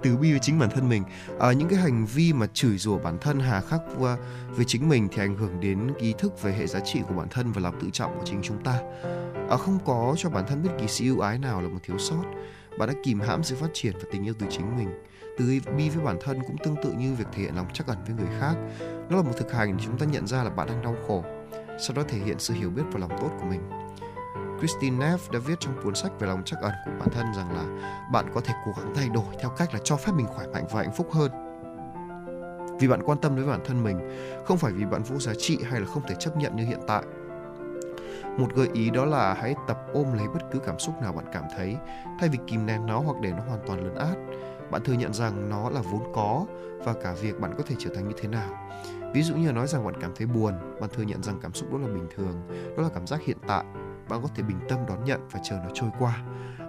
từ 0.02 0.16
bi 0.16 0.30
với 0.30 0.40
chính 0.42 0.58
bản 0.58 0.70
thân 0.70 0.88
mình. 0.88 1.04
À, 1.40 1.52
những 1.52 1.68
cái 1.68 1.78
hành 1.78 2.06
vi 2.06 2.32
mà 2.32 2.46
chửi 2.46 2.78
rủa 2.78 2.98
bản 2.98 3.18
thân 3.20 3.40
hà 3.40 3.60
khắc 3.60 3.80
à, 4.04 4.16
với 4.50 4.64
chính 4.64 4.88
mình 4.88 5.08
thì 5.12 5.22
ảnh 5.22 5.36
hưởng 5.36 5.60
đến 5.60 5.92
ý 5.98 6.14
thức 6.18 6.42
về 6.42 6.52
hệ 6.52 6.66
giá 6.66 6.80
trị 6.80 7.00
của 7.08 7.14
bản 7.14 7.28
thân 7.28 7.52
và 7.52 7.60
lòng 7.60 7.80
tự 7.80 7.90
trọng 7.92 8.18
của 8.18 8.24
chính 8.24 8.40
chúng 8.42 8.64
ta. 8.64 8.80
À, 9.50 9.56
không 9.56 9.78
có 9.84 10.14
cho 10.18 10.30
bản 10.30 10.44
thân 10.48 10.62
bất 10.62 10.70
kỳ 10.80 10.88
sự 10.88 11.04
ưu 11.04 11.20
ái 11.20 11.38
nào 11.38 11.62
là 11.62 11.68
một 11.68 11.78
thiếu 11.82 11.98
sót. 11.98 12.22
Bạn 12.78 12.88
đã 12.88 12.94
kìm 13.04 13.20
hãm 13.20 13.42
sự 13.42 13.56
phát 13.56 13.70
triển 13.74 13.92
và 13.94 14.04
tình 14.12 14.26
yêu 14.26 14.34
từ 14.38 14.46
chính 14.50 14.76
mình. 14.76 14.88
Từ 15.38 15.60
bi 15.76 15.88
với 15.88 16.04
bản 16.04 16.18
thân 16.20 16.38
cũng 16.46 16.56
tương 16.64 16.76
tự 16.82 16.92
như 16.92 17.14
việc 17.14 17.26
thể 17.32 17.42
hiện 17.42 17.56
lòng 17.56 17.66
trắc 17.72 17.86
ẩn 17.86 17.98
với 18.06 18.16
người 18.16 18.38
khác. 18.40 18.54
Nó 19.10 19.16
là 19.16 19.22
một 19.22 19.32
thực 19.38 19.52
hành 19.52 19.76
để 19.76 19.84
chúng 19.86 19.98
ta 19.98 20.06
nhận 20.06 20.26
ra 20.26 20.44
là 20.44 20.50
bạn 20.50 20.68
đang 20.68 20.82
đau 20.82 20.96
khổ. 21.06 21.24
Sau 21.80 21.96
đó 21.96 22.02
thể 22.08 22.18
hiện 22.18 22.36
sự 22.38 22.54
hiểu 22.54 22.70
biết 22.70 22.82
và 22.92 23.00
lòng 23.00 23.10
tốt 23.20 23.30
của 23.40 23.46
mình. 23.46 23.60
Christine 24.60 25.06
Neff 25.06 25.18
đã 25.32 25.38
viết 25.38 25.60
trong 25.60 25.82
cuốn 25.82 25.94
sách 25.94 26.12
về 26.20 26.26
lòng 26.26 26.42
trắc 26.44 26.60
ẩn 26.60 26.72
của 26.84 26.90
bản 26.98 27.08
thân 27.10 27.26
rằng 27.36 27.52
là 27.52 27.90
bạn 28.12 28.26
có 28.34 28.40
thể 28.40 28.54
cố 28.66 28.72
gắng 28.76 28.92
thay 28.94 29.08
đổi 29.08 29.24
theo 29.40 29.50
cách 29.50 29.74
là 29.74 29.80
cho 29.84 29.96
phép 29.96 30.12
mình 30.14 30.26
khỏe 30.26 30.46
mạnh 30.46 30.64
và 30.70 30.82
hạnh 30.82 30.92
phúc 30.96 31.08
hơn. 31.12 31.30
Vì 32.80 32.88
bạn 32.88 33.02
quan 33.02 33.18
tâm 33.18 33.36
đến 33.36 33.46
bản 33.46 33.60
thân 33.64 33.82
mình, 33.82 33.98
không 34.44 34.58
phải 34.58 34.72
vì 34.72 34.84
bạn 34.84 35.02
vô 35.02 35.18
giá 35.18 35.32
trị 35.38 35.58
hay 35.70 35.80
là 35.80 35.86
không 35.86 36.02
thể 36.08 36.14
chấp 36.18 36.36
nhận 36.36 36.56
như 36.56 36.64
hiện 36.64 36.80
tại. 36.86 37.02
Một 38.38 38.54
gợi 38.54 38.68
ý 38.72 38.90
đó 38.90 39.04
là 39.04 39.34
hãy 39.34 39.54
tập 39.68 39.78
ôm 39.92 40.12
lấy 40.12 40.28
bất 40.28 40.40
cứ 40.52 40.58
cảm 40.58 40.78
xúc 40.78 40.94
nào 41.02 41.12
bạn 41.12 41.24
cảm 41.32 41.44
thấy, 41.56 41.76
thay 42.20 42.28
vì 42.28 42.38
kìm 42.46 42.66
nén 42.66 42.86
nó 42.86 43.00
hoặc 43.00 43.16
để 43.20 43.32
nó 43.36 43.42
hoàn 43.48 43.60
toàn 43.66 43.80
lấn 43.80 43.94
át. 43.94 44.16
Bạn 44.70 44.84
thừa 44.84 44.92
nhận 44.92 45.12
rằng 45.12 45.48
nó 45.50 45.70
là 45.70 45.80
vốn 45.80 46.12
có 46.14 46.46
và 46.84 46.94
cả 47.02 47.14
việc 47.20 47.40
bạn 47.40 47.54
có 47.58 47.62
thể 47.66 47.76
trở 47.78 47.90
thành 47.94 48.08
như 48.08 48.14
thế 48.20 48.28
nào. 48.28 48.50
Ví 49.14 49.22
dụ 49.22 49.36
như 49.36 49.46
là 49.46 49.52
nói 49.52 49.66
rằng 49.66 49.84
bạn 49.84 49.94
cảm 50.00 50.12
thấy 50.16 50.26
buồn, 50.26 50.54
bạn 50.80 50.90
thừa 50.92 51.02
nhận 51.02 51.22
rằng 51.22 51.38
cảm 51.42 51.54
xúc 51.54 51.72
đó 51.72 51.78
là 51.78 51.86
bình 51.86 52.06
thường, 52.16 52.48
đó 52.76 52.82
là 52.82 52.88
cảm 52.94 53.06
giác 53.06 53.20
hiện 53.22 53.36
tại 53.46 53.64
bạn 54.08 54.22
có 54.22 54.28
thể 54.34 54.42
bình 54.42 54.60
tâm 54.68 54.78
đón 54.88 55.04
nhận 55.04 55.28
và 55.30 55.40
chờ 55.42 55.56
nó 55.64 55.70
trôi 55.74 55.90
qua. 55.98 56.22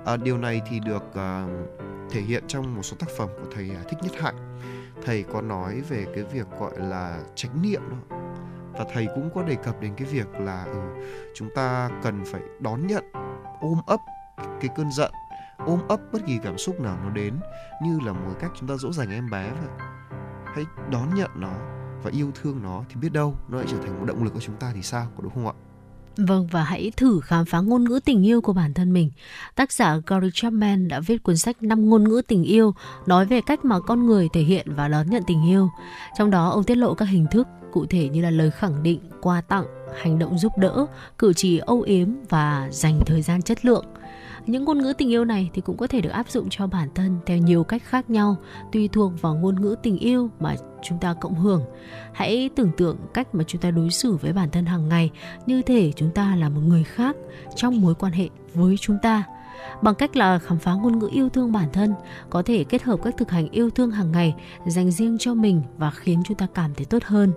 À, 0.05 0.17
điều 0.17 0.37
này 0.37 0.61
thì 0.69 0.79
được 0.79 1.03
uh, 1.03 1.71
thể 2.11 2.21
hiện 2.21 2.43
trong 2.47 2.75
một 2.75 2.81
số 2.81 2.97
tác 2.99 3.09
phẩm 3.17 3.29
của 3.41 3.49
thầy 3.55 3.71
uh, 3.81 3.87
thích 3.89 3.99
nhất 4.01 4.11
hạnh. 4.21 4.59
Thầy 5.05 5.23
có 5.23 5.41
nói 5.41 5.81
về 5.89 6.05
cái 6.15 6.23
việc 6.23 6.47
gọi 6.59 6.71
là 6.77 7.19
trách 7.35 7.51
niệm 7.61 7.81
đó. 7.89 8.17
Và 8.73 8.85
thầy 8.93 9.07
cũng 9.15 9.29
có 9.35 9.43
đề 9.43 9.55
cập 9.55 9.81
đến 9.81 9.93
cái 9.97 10.07
việc 10.07 10.27
là 10.39 10.63
ừ, 10.63 10.79
chúng 11.35 11.49
ta 11.55 11.89
cần 12.03 12.23
phải 12.25 12.41
đón 12.59 12.87
nhận 12.87 13.11
ôm 13.61 13.77
ấp 13.87 13.99
cái 14.37 14.69
cơn 14.75 14.91
giận 14.91 15.11
ôm 15.65 15.79
ấp 15.87 15.99
bất 16.11 16.19
kỳ 16.27 16.39
cảm 16.43 16.57
xúc 16.57 16.79
nào 16.79 16.97
nó 17.03 17.09
đến 17.09 17.39
như 17.83 17.99
là 18.05 18.13
một 18.13 18.33
cách 18.39 18.51
chúng 18.55 18.69
ta 18.69 18.75
dỗ 18.77 18.91
dành 18.91 19.11
em 19.11 19.29
bé 19.29 19.49
vậy. 19.49 19.87
Hãy 20.45 20.65
đón 20.91 21.15
nhận 21.15 21.29
nó 21.35 21.80
và 22.03 22.11
yêu 22.11 22.31
thương 22.41 22.63
nó 22.63 22.83
thì 22.89 22.95
biết 23.01 23.13
đâu 23.13 23.35
nó 23.49 23.57
lại 23.57 23.67
trở 23.69 23.77
thành 23.77 23.99
một 23.99 24.05
động 24.05 24.23
lực 24.23 24.33
của 24.33 24.39
chúng 24.39 24.55
ta 24.55 24.71
thì 24.75 24.81
sao 24.81 25.07
có 25.17 25.23
đúng 25.23 25.33
không 25.33 25.47
ạ 25.47 25.53
Vâng 26.17 26.47
và 26.47 26.63
hãy 26.63 26.91
thử 26.97 27.19
khám 27.23 27.45
phá 27.45 27.59
ngôn 27.59 27.83
ngữ 27.83 27.99
tình 28.05 28.25
yêu 28.25 28.41
của 28.41 28.53
bản 28.53 28.73
thân 28.73 28.93
mình. 28.93 29.11
Tác 29.55 29.71
giả 29.71 29.97
Gary 30.07 30.27
Chapman 30.33 30.87
đã 30.87 30.99
viết 30.99 31.23
cuốn 31.23 31.37
sách 31.37 31.63
5 31.63 31.89
ngôn 31.89 32.03
ngữ 32.03 32.21
tình 32.27 32.43
yêu 32.43 32.73
nói 33.05 33.25
về 33.25 33.41
cách 33.41 33.65
mà 33.65 33.79
con 33.79 34.05
người 34.05 34.29
thể 34.33 34.41
hiện 34.41 34.67
và 34.75 34.87
đón 34.87 35.09
nhận 35.09 35.23
tình 35.27 35.47
yêu. 35.47 35.69
Trong 36.17 36.31
đó 36.31 36.49
ông 36.49 36.63
tiết 36.63 36.75
lộ 36.75 36.93
các 36.93 37.05
hình 37.05 37.25
thức 37.31 37.47
cụ 37.71 37.85
thể 37.85 38.09
như 38.09 38.21
là 38.21 38.29
lời 38.29 38.51
khẳng 38.51 38.83
định, 38.83 38.99
quà 39.21 39.41
tặng, 39.41 39.65
hành 40.01 40.19
động 40.19 40.37
giúp 40.37 40.57
đỡ, 40.57 40.85
cử 41.17 41.33
chỉ 41.35 41.57
âu 41.57 41.81
yếm 41.81 42.09
và 42.29 42.69
dành 42.71 42.99
thời 43.05 43.21
gian 43.21 43.41
chất 43.41 43.65
lượng. 43.65 43.85
Những 44.45 44.65
ngôn 44.65 44.77
ngữ 44.77 44.93
tình 44.97 45.09
yêu 45.09 45.25
này 45.25 45.49
thì 45.53 45.61
cũng 45.61 45.77
có 45.77 45.87
thể 45.87 46.01
được 46.01 46.09
áp 46.09 46.29
dụng 46.29 46.47
cho 46.49 46.67
bản 46.67 46.89
thân 46.95 47.17
theo 47.25 47.37
nhiều 47.37 47.63
cách 47.63 47.83
khác 47.85 48.09
nhau, 48.09 48.35
tùy 48.71 48.87
thuộc 48.87 49.21
vào 49.21 49.35
ngôn 49.35 49.61
ngữ 49.61 49.75
tình 49.83 49.97
yêu 49.97 50.29
mà 50.39 50.55
chúng 50.83 50.97
ta 50.97 51.13
cộng 51.13 51.35
hưởng. 51.35 51.63
Hãy 52.13 52.49
tưởng 52.55 52.71
tượng 52.77 52.97
cách 53.13 53.35
mà 53.35 53.43
chúng 53.47 53.61
ta 53.61 53.71
đối 53.71 53.89
xử 53.89 54.15
với 54.15 54.33
bản 54.33 54.49
thân 54.51 54.65
hàng 54.65 54.89
ngày 54.89 55.11
như 55.45 55.61
thể 55.61 55.91
chúng 55.95 56.11
ta 56.11 56.35
là 56.35 56.49
một 56.49 56.61
người 56.65 56.83
khác 56.83 57.15
trong 57.55 57.81
mối 57.81 57.95
quan 57.95 58.11
hệ 58.11 58.29
với 58.53 58.77
chúng 58.77 58.97
ta 59.01 59.23
bằng 59.81 59.95
cách 59.95 60.15
là 60.15 60.39
khám 60.39 60.59
phá 60.59 60.73
ngôn 60.73 60.99
ngữ 60.99 61.09
yêu 61.11 61.29
thương 61.29 61.51
bản 61.51 61.67
thân 61.73 61.93
có 62.29 62.43
thể 62.45 62.63
kết 62.63 62.83
hợp 62.83 62.99
các 63.03 63.17
thực 63.17 63.31
hành 63.31 63.49
yêu 63.49 63.69
thương 63.69 63.91
hàng 63.91 64.11
ngày 64.11 64.35
dành 64.65 64.91
riêng 64.91 65.17
cho 65.19 65.33
mình 65.33 65.61
và 65.77 65.91
khiến 65.91 66.21
chúng 66.25 66.37
ta 66.37 66.47
cảm 66.53 66.73
thấy 66.75 66.85
tốt 66.85 67.03
hơn 67.03 67.33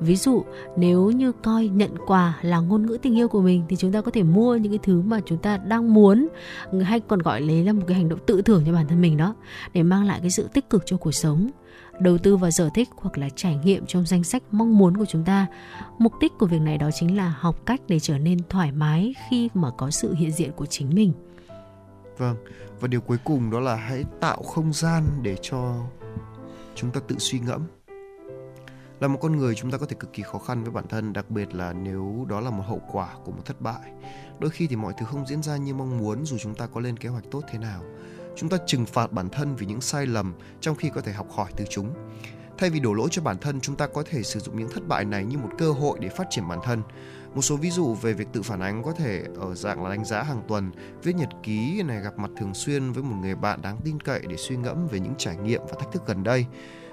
ví 0.00 0.16
dụ, 0.16 0.44
nếu 0.76 1.10
như 1.10 1.32
coi 1.32 1.68
nhận 1.68 1.90
quà 2.06 2.38
là 2.42 2.60
ngôn 2.60 2.86
ngữ 2.86 2.98
tình 3.02 3.18
yêu 3.18 3.28
của 3.28 3.40
mình, 3.40 3.62
thì 3.68 3.76
chúng 3.76 3.92
ta 3.92 4.00
có 4.00 4.10
thể 4.10 4.22
mua 4.22 4.56
những 4.56 4.72
cái 4.72 4.78
thứ 4.82 5.00
mà 5.00 5.20
chúng 5.26 5.38
ta 5.38 5.56
đang 5.56 5.94
muốn, 5.94 6.28
hay 6.82 7.00
còn 7.00 7.18
gọi 7.18 7.40
lấy 7.40 7.64
là 7.64 7.72
một 7.72 7.82
cái 7.86 7.96
hành 7.96 8.08
động 8.08 8.18
tự 8.26 8.42
thưởng 8.42 8.62
cho 8.66 8.72
bản 8.72 8.88
thân 8.88 9.00
mình 9.00 9.16
đó, 9.16 9.34
để 9.72 9.82
mang 9.82 10.04
lại 10.04 10.20
cái 10.20 10.30
sự 10.30 10.48
tích 10.52 10.70
cực 10.70 10.82
cho 10.86 10.96
cuộc 10.96 11.12
sống, 11.12 11.50
đầu 12.00 12.18
tư 12.18 12.36
vào 12.36 12.50
sở 12.50 12.70
thích 12.74 12.88
hoặc 12.96 13.18
là 13.18 13.28
trải 13.36 13.58
nghiệm 13.64 13.86
trong 13.86 14.06
danh 14.06 14.24
sách 14.24 14.42
mong 14.50 14.78
muốn 14.78 14.96
của 14.96 15.04
chúng 15.04 15.24
ta. 15.24 15.46
Mục 15.98 16.12
đích 16.20 16.32
của 16.38 16.46
việc 16.46 16.60
này 16.60 16.78
đó 16.78 16.90
chính 16.94 17.16
là 17.16 17.34
học 17.38 17.66
cách 17.66 17.80
để 17.88 18.00
trở 18.00 18.18
nên 18.18 18.38
thoải 18.48 18.72
mái 18.72 19.14
khi 19.30 19.48
mà 19.54 19.70
có 19.70 19.90
sự 19.90 20.14
hiện 20.14 20.32
diện 20.32 20.52
của 20.52 20.66
chính 20.66 20.94
mình. 20.94 21.12
Vâng 22.18 22.36
và 22.80 22.88
điều 22.88 23.00
cuối 23.00 23.18
cùng 23.24 23.50
đó 23.50 23.60
là 23.60 23.74
hãy 23.74 24.04
tạo 24.20 24.42
không 24.42 24.72
gian 24.72 25.04
để 25.22 25.36
cho 25.42 25.74
chúng 26.74 26.90
ta 26.90 27.00
tự 27.08 27.16
suy 27.18 27.38
ngẫm 27.38 27.62
là 29.00 29.08
một 29.08 29.18
con 29.22 29.36
người 29.36 29.54
chúng 29.54 29.70
ta 29.70 29.78
có 29.78 29.86
thể 29.86 29.96
cực 30.00 30.12
kỳ 30.12 30.22
khó 30.22 30.38
khăn 30.38 30.62
với 30.62 30.72
bản 30.72 30.88
thân, 30.88 31.12
đặc 31.12 31.30
biệt 31.30 31.54
là 31.54 31.72
nếu 31.72 32.26
đó 32.28 32.40
là 32.40 32.50
một 32.50 32.64
hậu 32.66 32.80
quả 32.92 33.14
của 33.24 33.32
một 33.32 33.42
thất 33.44 33.60
bại. 33.60 33.92
Đôi 34.38 34.50
khi 34.50 34.66
thì 34.66 34.76
mọi 34.76 34.92
thứ 34.98 35.06
không 35.06 35.26
diễn 35.26 35.42
ra 35.42 35.56
như 35.56 35.74
mong 35.74 35.98
muốn, 35.98 36.26
dù 36.26 36.38
chúng 36.38 36.54
ta 36.54 36.66
có 36.66 36.80
lên 36.80 36.96
kế 36.96 37.08
hoạch 37.08 37.24
tốt 37.30 37.42
thế 37.50 37.58
nào. 37.58 37.82
Chúng 38.36 38.48
ta 38.48 38.56
trừng 38.66 38.86
phạt 38.86 39.12
bản 39.12 39.28
thân 39.28 39.56
vì 39.56 39.66
những 39.66 39.80
sai 39.80 40.06
lầm 40.06 40.34
trong 40.60 40.76
khi 40.76 40.90
có 40.94 41.00
thể 41.00 41.12
học 41.12 41.26
hỏi 41.30 41.50
từ 41.56 41.64
chúng. 41.70 41.94
Thay 42.58 42.70
vì 42.70 42.80
đổ 42.80 42.92
lỗi 42.92 43.08
cho 43.10 43.22
bản 43.22 43.36
thân, 43.38 43.60
chúng 43.60 43.76
ta 43.76 43.86
có 43.86 44.02
thể 44.10 44.22
sử 44.22 44.40
dụng 44.40 44.58
những 44.58 44.68
thất 44.68 44.88
bại 44.88 45.04
này 45.04 45.24
như 45.24 45.38
một 45.38 45.50
cơ 45.58 45.72
hội 45.72 45.98
để 46.00 46.08
phát 46.08 46.26
triển 46.30 46.48
bản 46.48 46.58
thân. 46.64 46.82
Một 47.34 47.42
số 47.42 47.56
ví 47.56 47.70
dụ 47.70 47.94
về 47.94 48.12
việc 48.12 48.28
tự 48.32 48.42
phản 48.42 48.60
ánh 48.60 48.82
có 48.82 48.92
thể 48.92 49.24
ở 49.40 49.54
dạng 49.54 49.84
là 49.84 49.90
đánh 49.90 50.04
giá 50.04 50.22
hàng 50.22 50.42
tuần, 50.48 50.70
viết 51.02 51.16
nhật 51.16 51.28
ký 51.42 51.82
này, 51.82 52.00
gặp 52.00 52.18
mặt 52.18 52.30
thường 52.36 52.54
xuyên 52.54 52.92
với 52.92 53.02
một 53.02 53.16
người 53.20 53.34
bạn 53.34 53.62
đáng 53.62 53.78
tin 53.84 54.00
cậy 54.00 54.20
để 54.28 54.36
suy 54.36 54.56
ngẫm 54.56 54.86
về 54.88 55.00
những 55.00 55.14
trải 55.18 55.36
nghiệm 55.36 55.60
và 55.68 55.76
thách 55.78 55.92
thức 55.92 56.02
gần 56.06 56.22
đây 56.22 56.46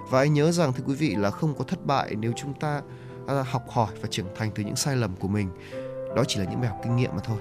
và 0.09 0.19
hãy 0.19 0.29
nhớ 0.29 0.51
rằng, 0.51 0.73
thưa 0.73 0.83
quý 0.87 0.95
vị, 0.95 1.15
là 1.15 1.31
không 1.31 1.55
có 1.57 1.63
thất 1.63 1.85
bại 1.85 2.15
nếu 2.15 2.31
chúng 2.35 2.53
ta 2.53 2.81
à, 3.27 3.43
học 3.43 3.63
hỏi 3.69 3.93
và 4.01 4.07
trưởng 4.11 4.27
thành 4.35 4.51
từ 4.55 4.63
những 4.63 4.75
sai 4.75 4.95
lầm 4.95 5.15
của 5.15 5.27
mình. 5.27 5.49
Đó 6.15 6.23
chỉ 6.27 6.39
là 6.39 6.45
những 6.45 6.61
bài 6.61 6.69
học 6.69 6.79
kinh 6.83 6.95
nghiệm 6.95 7.11
mà 7.13 7.21
thôi. 7.23 7.37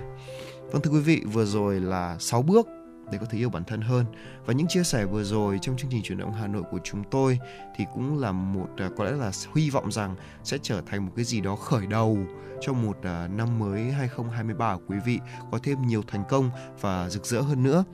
Vâng 0.73 0.83
thưa 0.83 0.91
quý 0.91 1.01
vị, 1.01 1.23
vừa 1.33 1.45
rồi 1.45 1.81
là 1.81 2.17
6 2.19 2.43
bước 2.43 2.69
để 3.13 3.19
có 3.19 3.27
thể 3.31 3.39
yêu 3.39 3.51
bản 3.51 3.65
thân 3.65 3.81
hơn. 3.81 4.05
Và 4.47 4.55
những 4.55 4.67
chia 4.69 4.83
sẻ 4.83 5.05
vừa 5.05 5.25
rồi 5.25 5.59
trong 5.63 5.77
chương 5.77 5.91
trình 5.91 6.03
chuyển 6.03 6.19
động 6.19 6.33
Hà 6.33 6.47
Nội 6.47 6.63
của 6.71 6.79
chúng 6.85 7.05
tôi 7.11 7.39
thì 7.77 7.85
cũng 7.95 8.19
là 8.19 8.33
một 8.33 8.69
à, 8.77 8.91
có 8.97 9.05
lẽ 9.05 9.13
là 9.13 9.31
hy 9.57 9.71
vọng 9.71 9.93
rằng 9.93 10.17
sẽ 10.45 10.59
trở 10.63 10.81
thành 10.87 11.07
một 11.07 11.13
cái 11.17 11.25
gì 11.25 11.41
đó 11.41 11.57
khởi 11.57 11.87
đầu 11.87 12.19
cho 12.61 12.73
một 12.73 12.97
à, 13.03 13.29
năm 13.29 13.59
mới 13.59 13.81
2023 13.83 14.77
của 14.77 14.83
quý 14.89 14.97
vị, 15.07 15.19
có 15.53 15.59
thêm 15.63 15.87
nhiều 15.87 16.03
thành 16.07 16.25
công 16.29 16.51
và 16.81 17.09
rực 17.09 17.27
rỡ 17.27 17.41
hơn 17.41 17.63
nữa. 17.63 17.85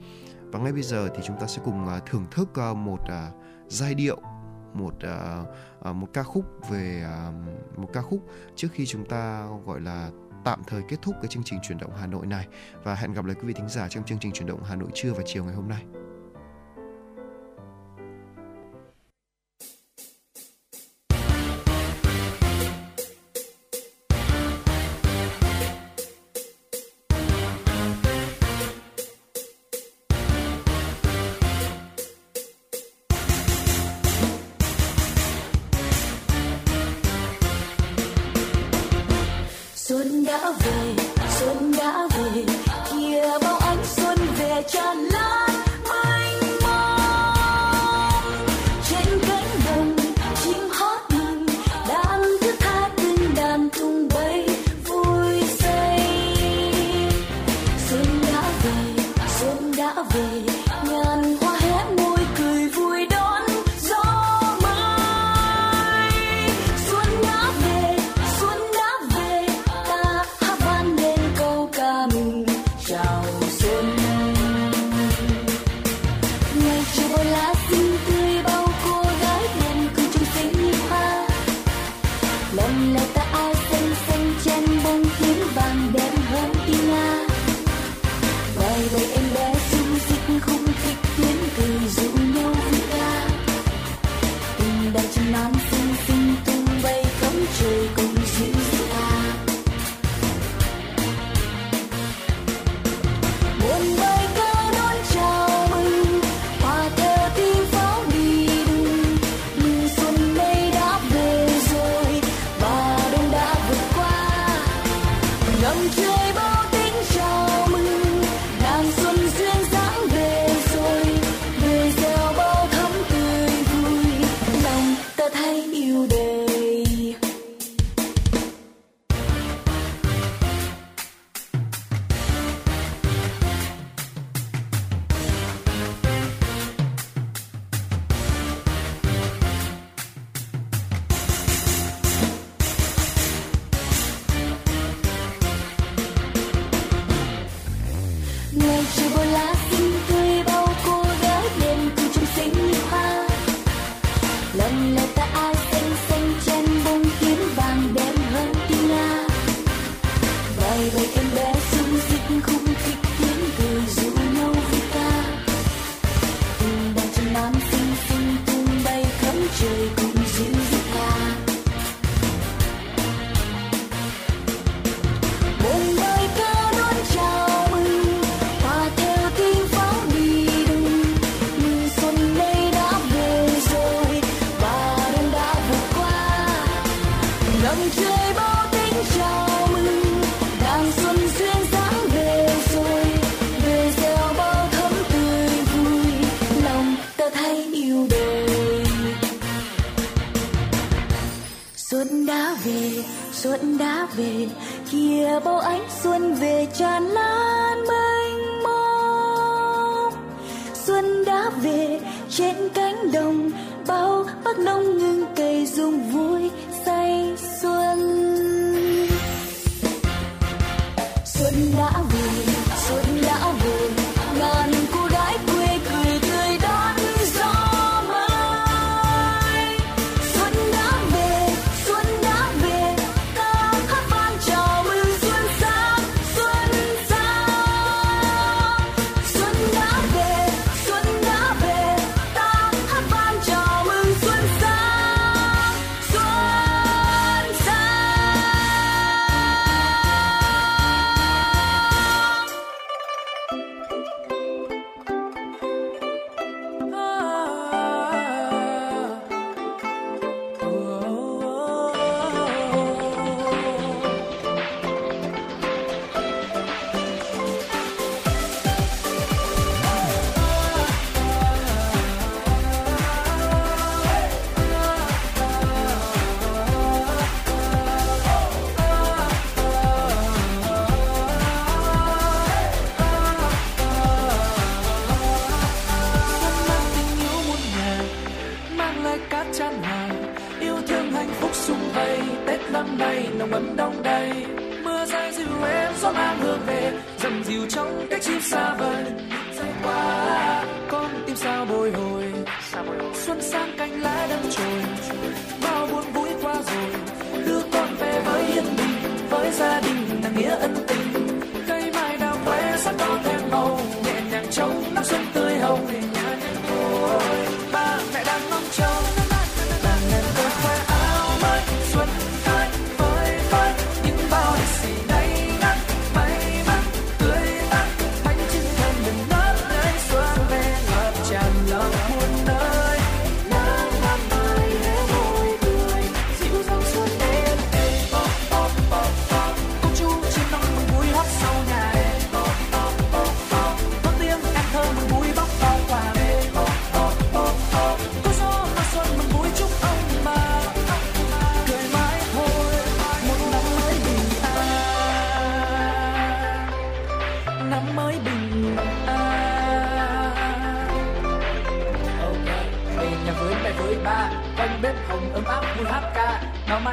Và 0.51 0.59
ngay 0.59 0.71
bây 0.71 0.81
giờ 0.81 1.09
thì 1.15 1.23
chúng 1.25 1.39
ta 1.39 1.47
sẽ 1.47 1.61
cùng 1.65 1.87
thưởng 2.11 2.25
thức 2.31 2.49
một 2.75 2.99
giai 3.67 3.95
điệu 3.95 4.21
một 4.73 4.93
uh, 5.89 5.95
một 5.95 6.07
ca 6.13 6.23
khúc 6.23 6.45
về 6.69 7.05
uh, 7.29 7.79
một 7.79 7.89
ca 7.93 8.01
khúc 8.01 8.19
trước 8.55 8.67
khi 8.71 8.85
chúng 8.85 9.05
ta 9.05 9.47
gọi 9.65 9.81
là 9.81 10.09
tạm 10.43 10.61
thời 10.67 10.81
kết 10.89 10.97
thúc 11.01 11.15
cái 11.21 11.27
chương 11.27 11.43
trình 11.43 11.59
chuyển 11.63 11.77
động 11.77 11.91
Hà 11.99 12.07
Nội 12.07 12.25
này 12.25 12.47
và 12.83 12.95
hẹn 12.95 13.13
gặp 13.13 13.25
lại 13.25 13.35
quý 13.35 13.47
vị 13.47 13.53
thính 13.53 13.69
giả 13.69 13.87
trong 13.89 14.03
chương 14.03 14.19
trình 14.19 14.31
chuyển 14.31 14.47
động 14.47 14.63
Hà 14.63 14.75
Nội 14.75 14.89
trưa 14.93 15.13
và 15.13 15.23
chiều 15.25 15.45
ngày 15.45 15.53
hôm 15.53 15.67
nay. 15.67 15.83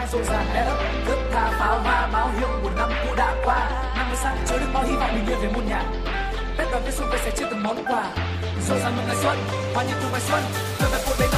mai 0.06 0.12
rộn 0.12 0.24
ràng 0.24 0.46
e 0.54 0.60
ấp 0.60 0.78
thước 1.06 1.16
tha 1.32 1.50
pháo 1.58 1.80
hoa 1.80 2.06
báo 2.12 2.30
hiệu 2.38 2.48
một 2.62 2.70
năm 2.76 2.90
cũ 3.06 3.14
đã 3.16 3.34
qua. 3.44 3.70
Năm 3.96 4.08
mới 4.08 4.16
sang 4.16 4.36
chứa 4.46 4.58
được 4.58 4.66
bao 4.74 4.84
hy 4.84 4.96
vọng 4.96 5.10
mình 5.14 5.26
yên 5.26 5.38
về 5.42 5.48
muôn 5.54 5.68
nhà. 5.68 5.82
Tết 6.58 6.66
đoàn 6.70 6.82
tết 6.84 6.94
xuân 6.94 7.08
về 7.12 7.18
sẽ 7.24 7.30
chia 7.30 7.44
từng 7.50 7.62
món 7.62 7.84
quà. 7.84 8.04
Rộn 8.68 8.78
ràng 8.78 8.96
mừng 8.96 9.06
ngày 9.06 9.16
xuân, 9.22 9.38
hoa 9.74 9.84
như 9.84 9.92
cùng 10.02 10.12
ngày 10.12 10.20
xuân 10.20 10.42
trở 10.78 10.88
về 10.92 10.98
cuộc 11.06 11.14
đời 11.18 11.28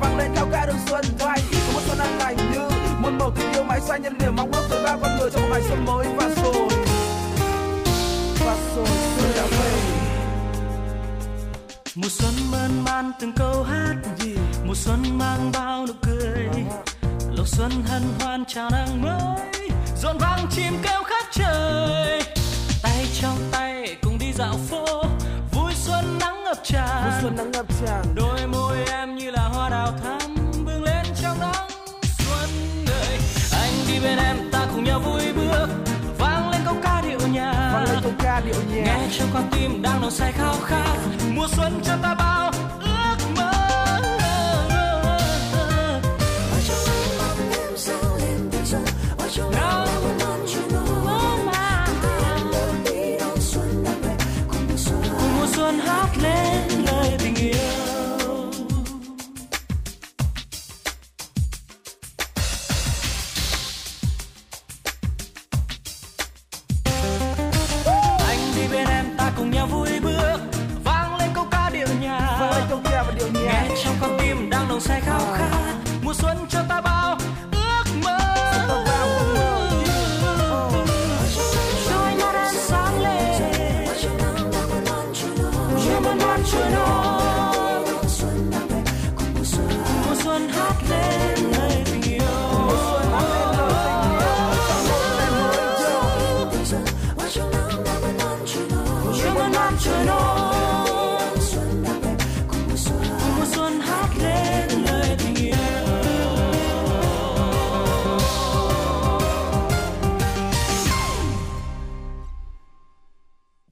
vang 0.00 0.16
lên 0.18 0.30
theo 0.34 0.46
ca 0.52 0.66
đường 0.66 0.76
xuân 0.86 1.04
thanh 1.18 1.40
có 1.52 1.72
một 1.74 1.80
xuân 1.86 1.98
an 1.98 2.18
lành 2.18 2.36
như 2.36 2.68
một 2.98 3.10
màu 3.18 3.30
tình 3.30 3.52
yêu 3.52 3.62
mãi 3.62 3.80
xanh 3.80 4.02
nhân 4.02 4.18
niềm 4.18 4.36
mong 4.36 4.52
ước 4.52 4.66
tới 4.70 4.82
ba 4.84 4.96
con 5.02 5.18
người 5.18 5.30
trong 5.30 5.42
một 5.42 5.48
ngày 5.50 5.62
xuân 5.68 5.84
mới 5.84 6.06
và 6.16 6.28
rồi. 6.42 6.68
Và 8.46 8.56
rồi 8.76 8.86
xuân 9.16 9.32
đã 9.36 9.46
về. 9.50 9.70
Mùa 11.94 12.08
xuân 12.08 12.32
mơn 12.50 12.84
man 12.84 13.12
từng 13.20 13.32
câu 13.32 13.62
hát 13.62 13.94
gì 14.18 14.34
mùa 14.66 14.74
xuân 14.74 15.18
mang 15.18 15.50
bao 15.52 15.86
nụ 15.86 15.92
cười. 16.02 16.48
Lộc 17.30 17.48
xuân 17.48 17.70
hân 17.86 18.02
hoan 18.20 18.44
chào 18.48 18.70
nắng 18.70 19.02
mới 19.02 19.70
rộn 20.02 20.18
vang 20.18 20.46
chim 20.50 20.78
kêu 20.82 21.02
khắp 21.02 21.24
trời. 21.32 22.22
Tay 22.82 23.06
trong 23.20 23.38
tay 23.52 23.96
cùng 24.02 24.18
đi 24.18 24.32
dạo 24.32 24.54
phố 24.70 25.04
vui 25.52 25.72
xuân 25.74 26.18
nắng 26.20 26.44
ngập 26.44 26.58
tràn. 26.64 27.02
Vui 27.04 27.12
xuân 27.22 27.36
nắng 27.36 27.50
ngập 27.50 27.66
tràn. 27.80 28.02
Đôi 28.14 28.46
môi 28.46 28.57
cho 39.10 39.24
con 39.32 39.42
tim 39.52 39.82
đang 39.82 40.00
nồng 40.00 40.10
say 40.10 40.32
khao 40.32 40.54
khát. 40.64 40.96
Mùa 41.34 41.46
xuân 41.56 41.80
cho 41.84 41.96
ta 42.02 42.14
bao 42.14 42.52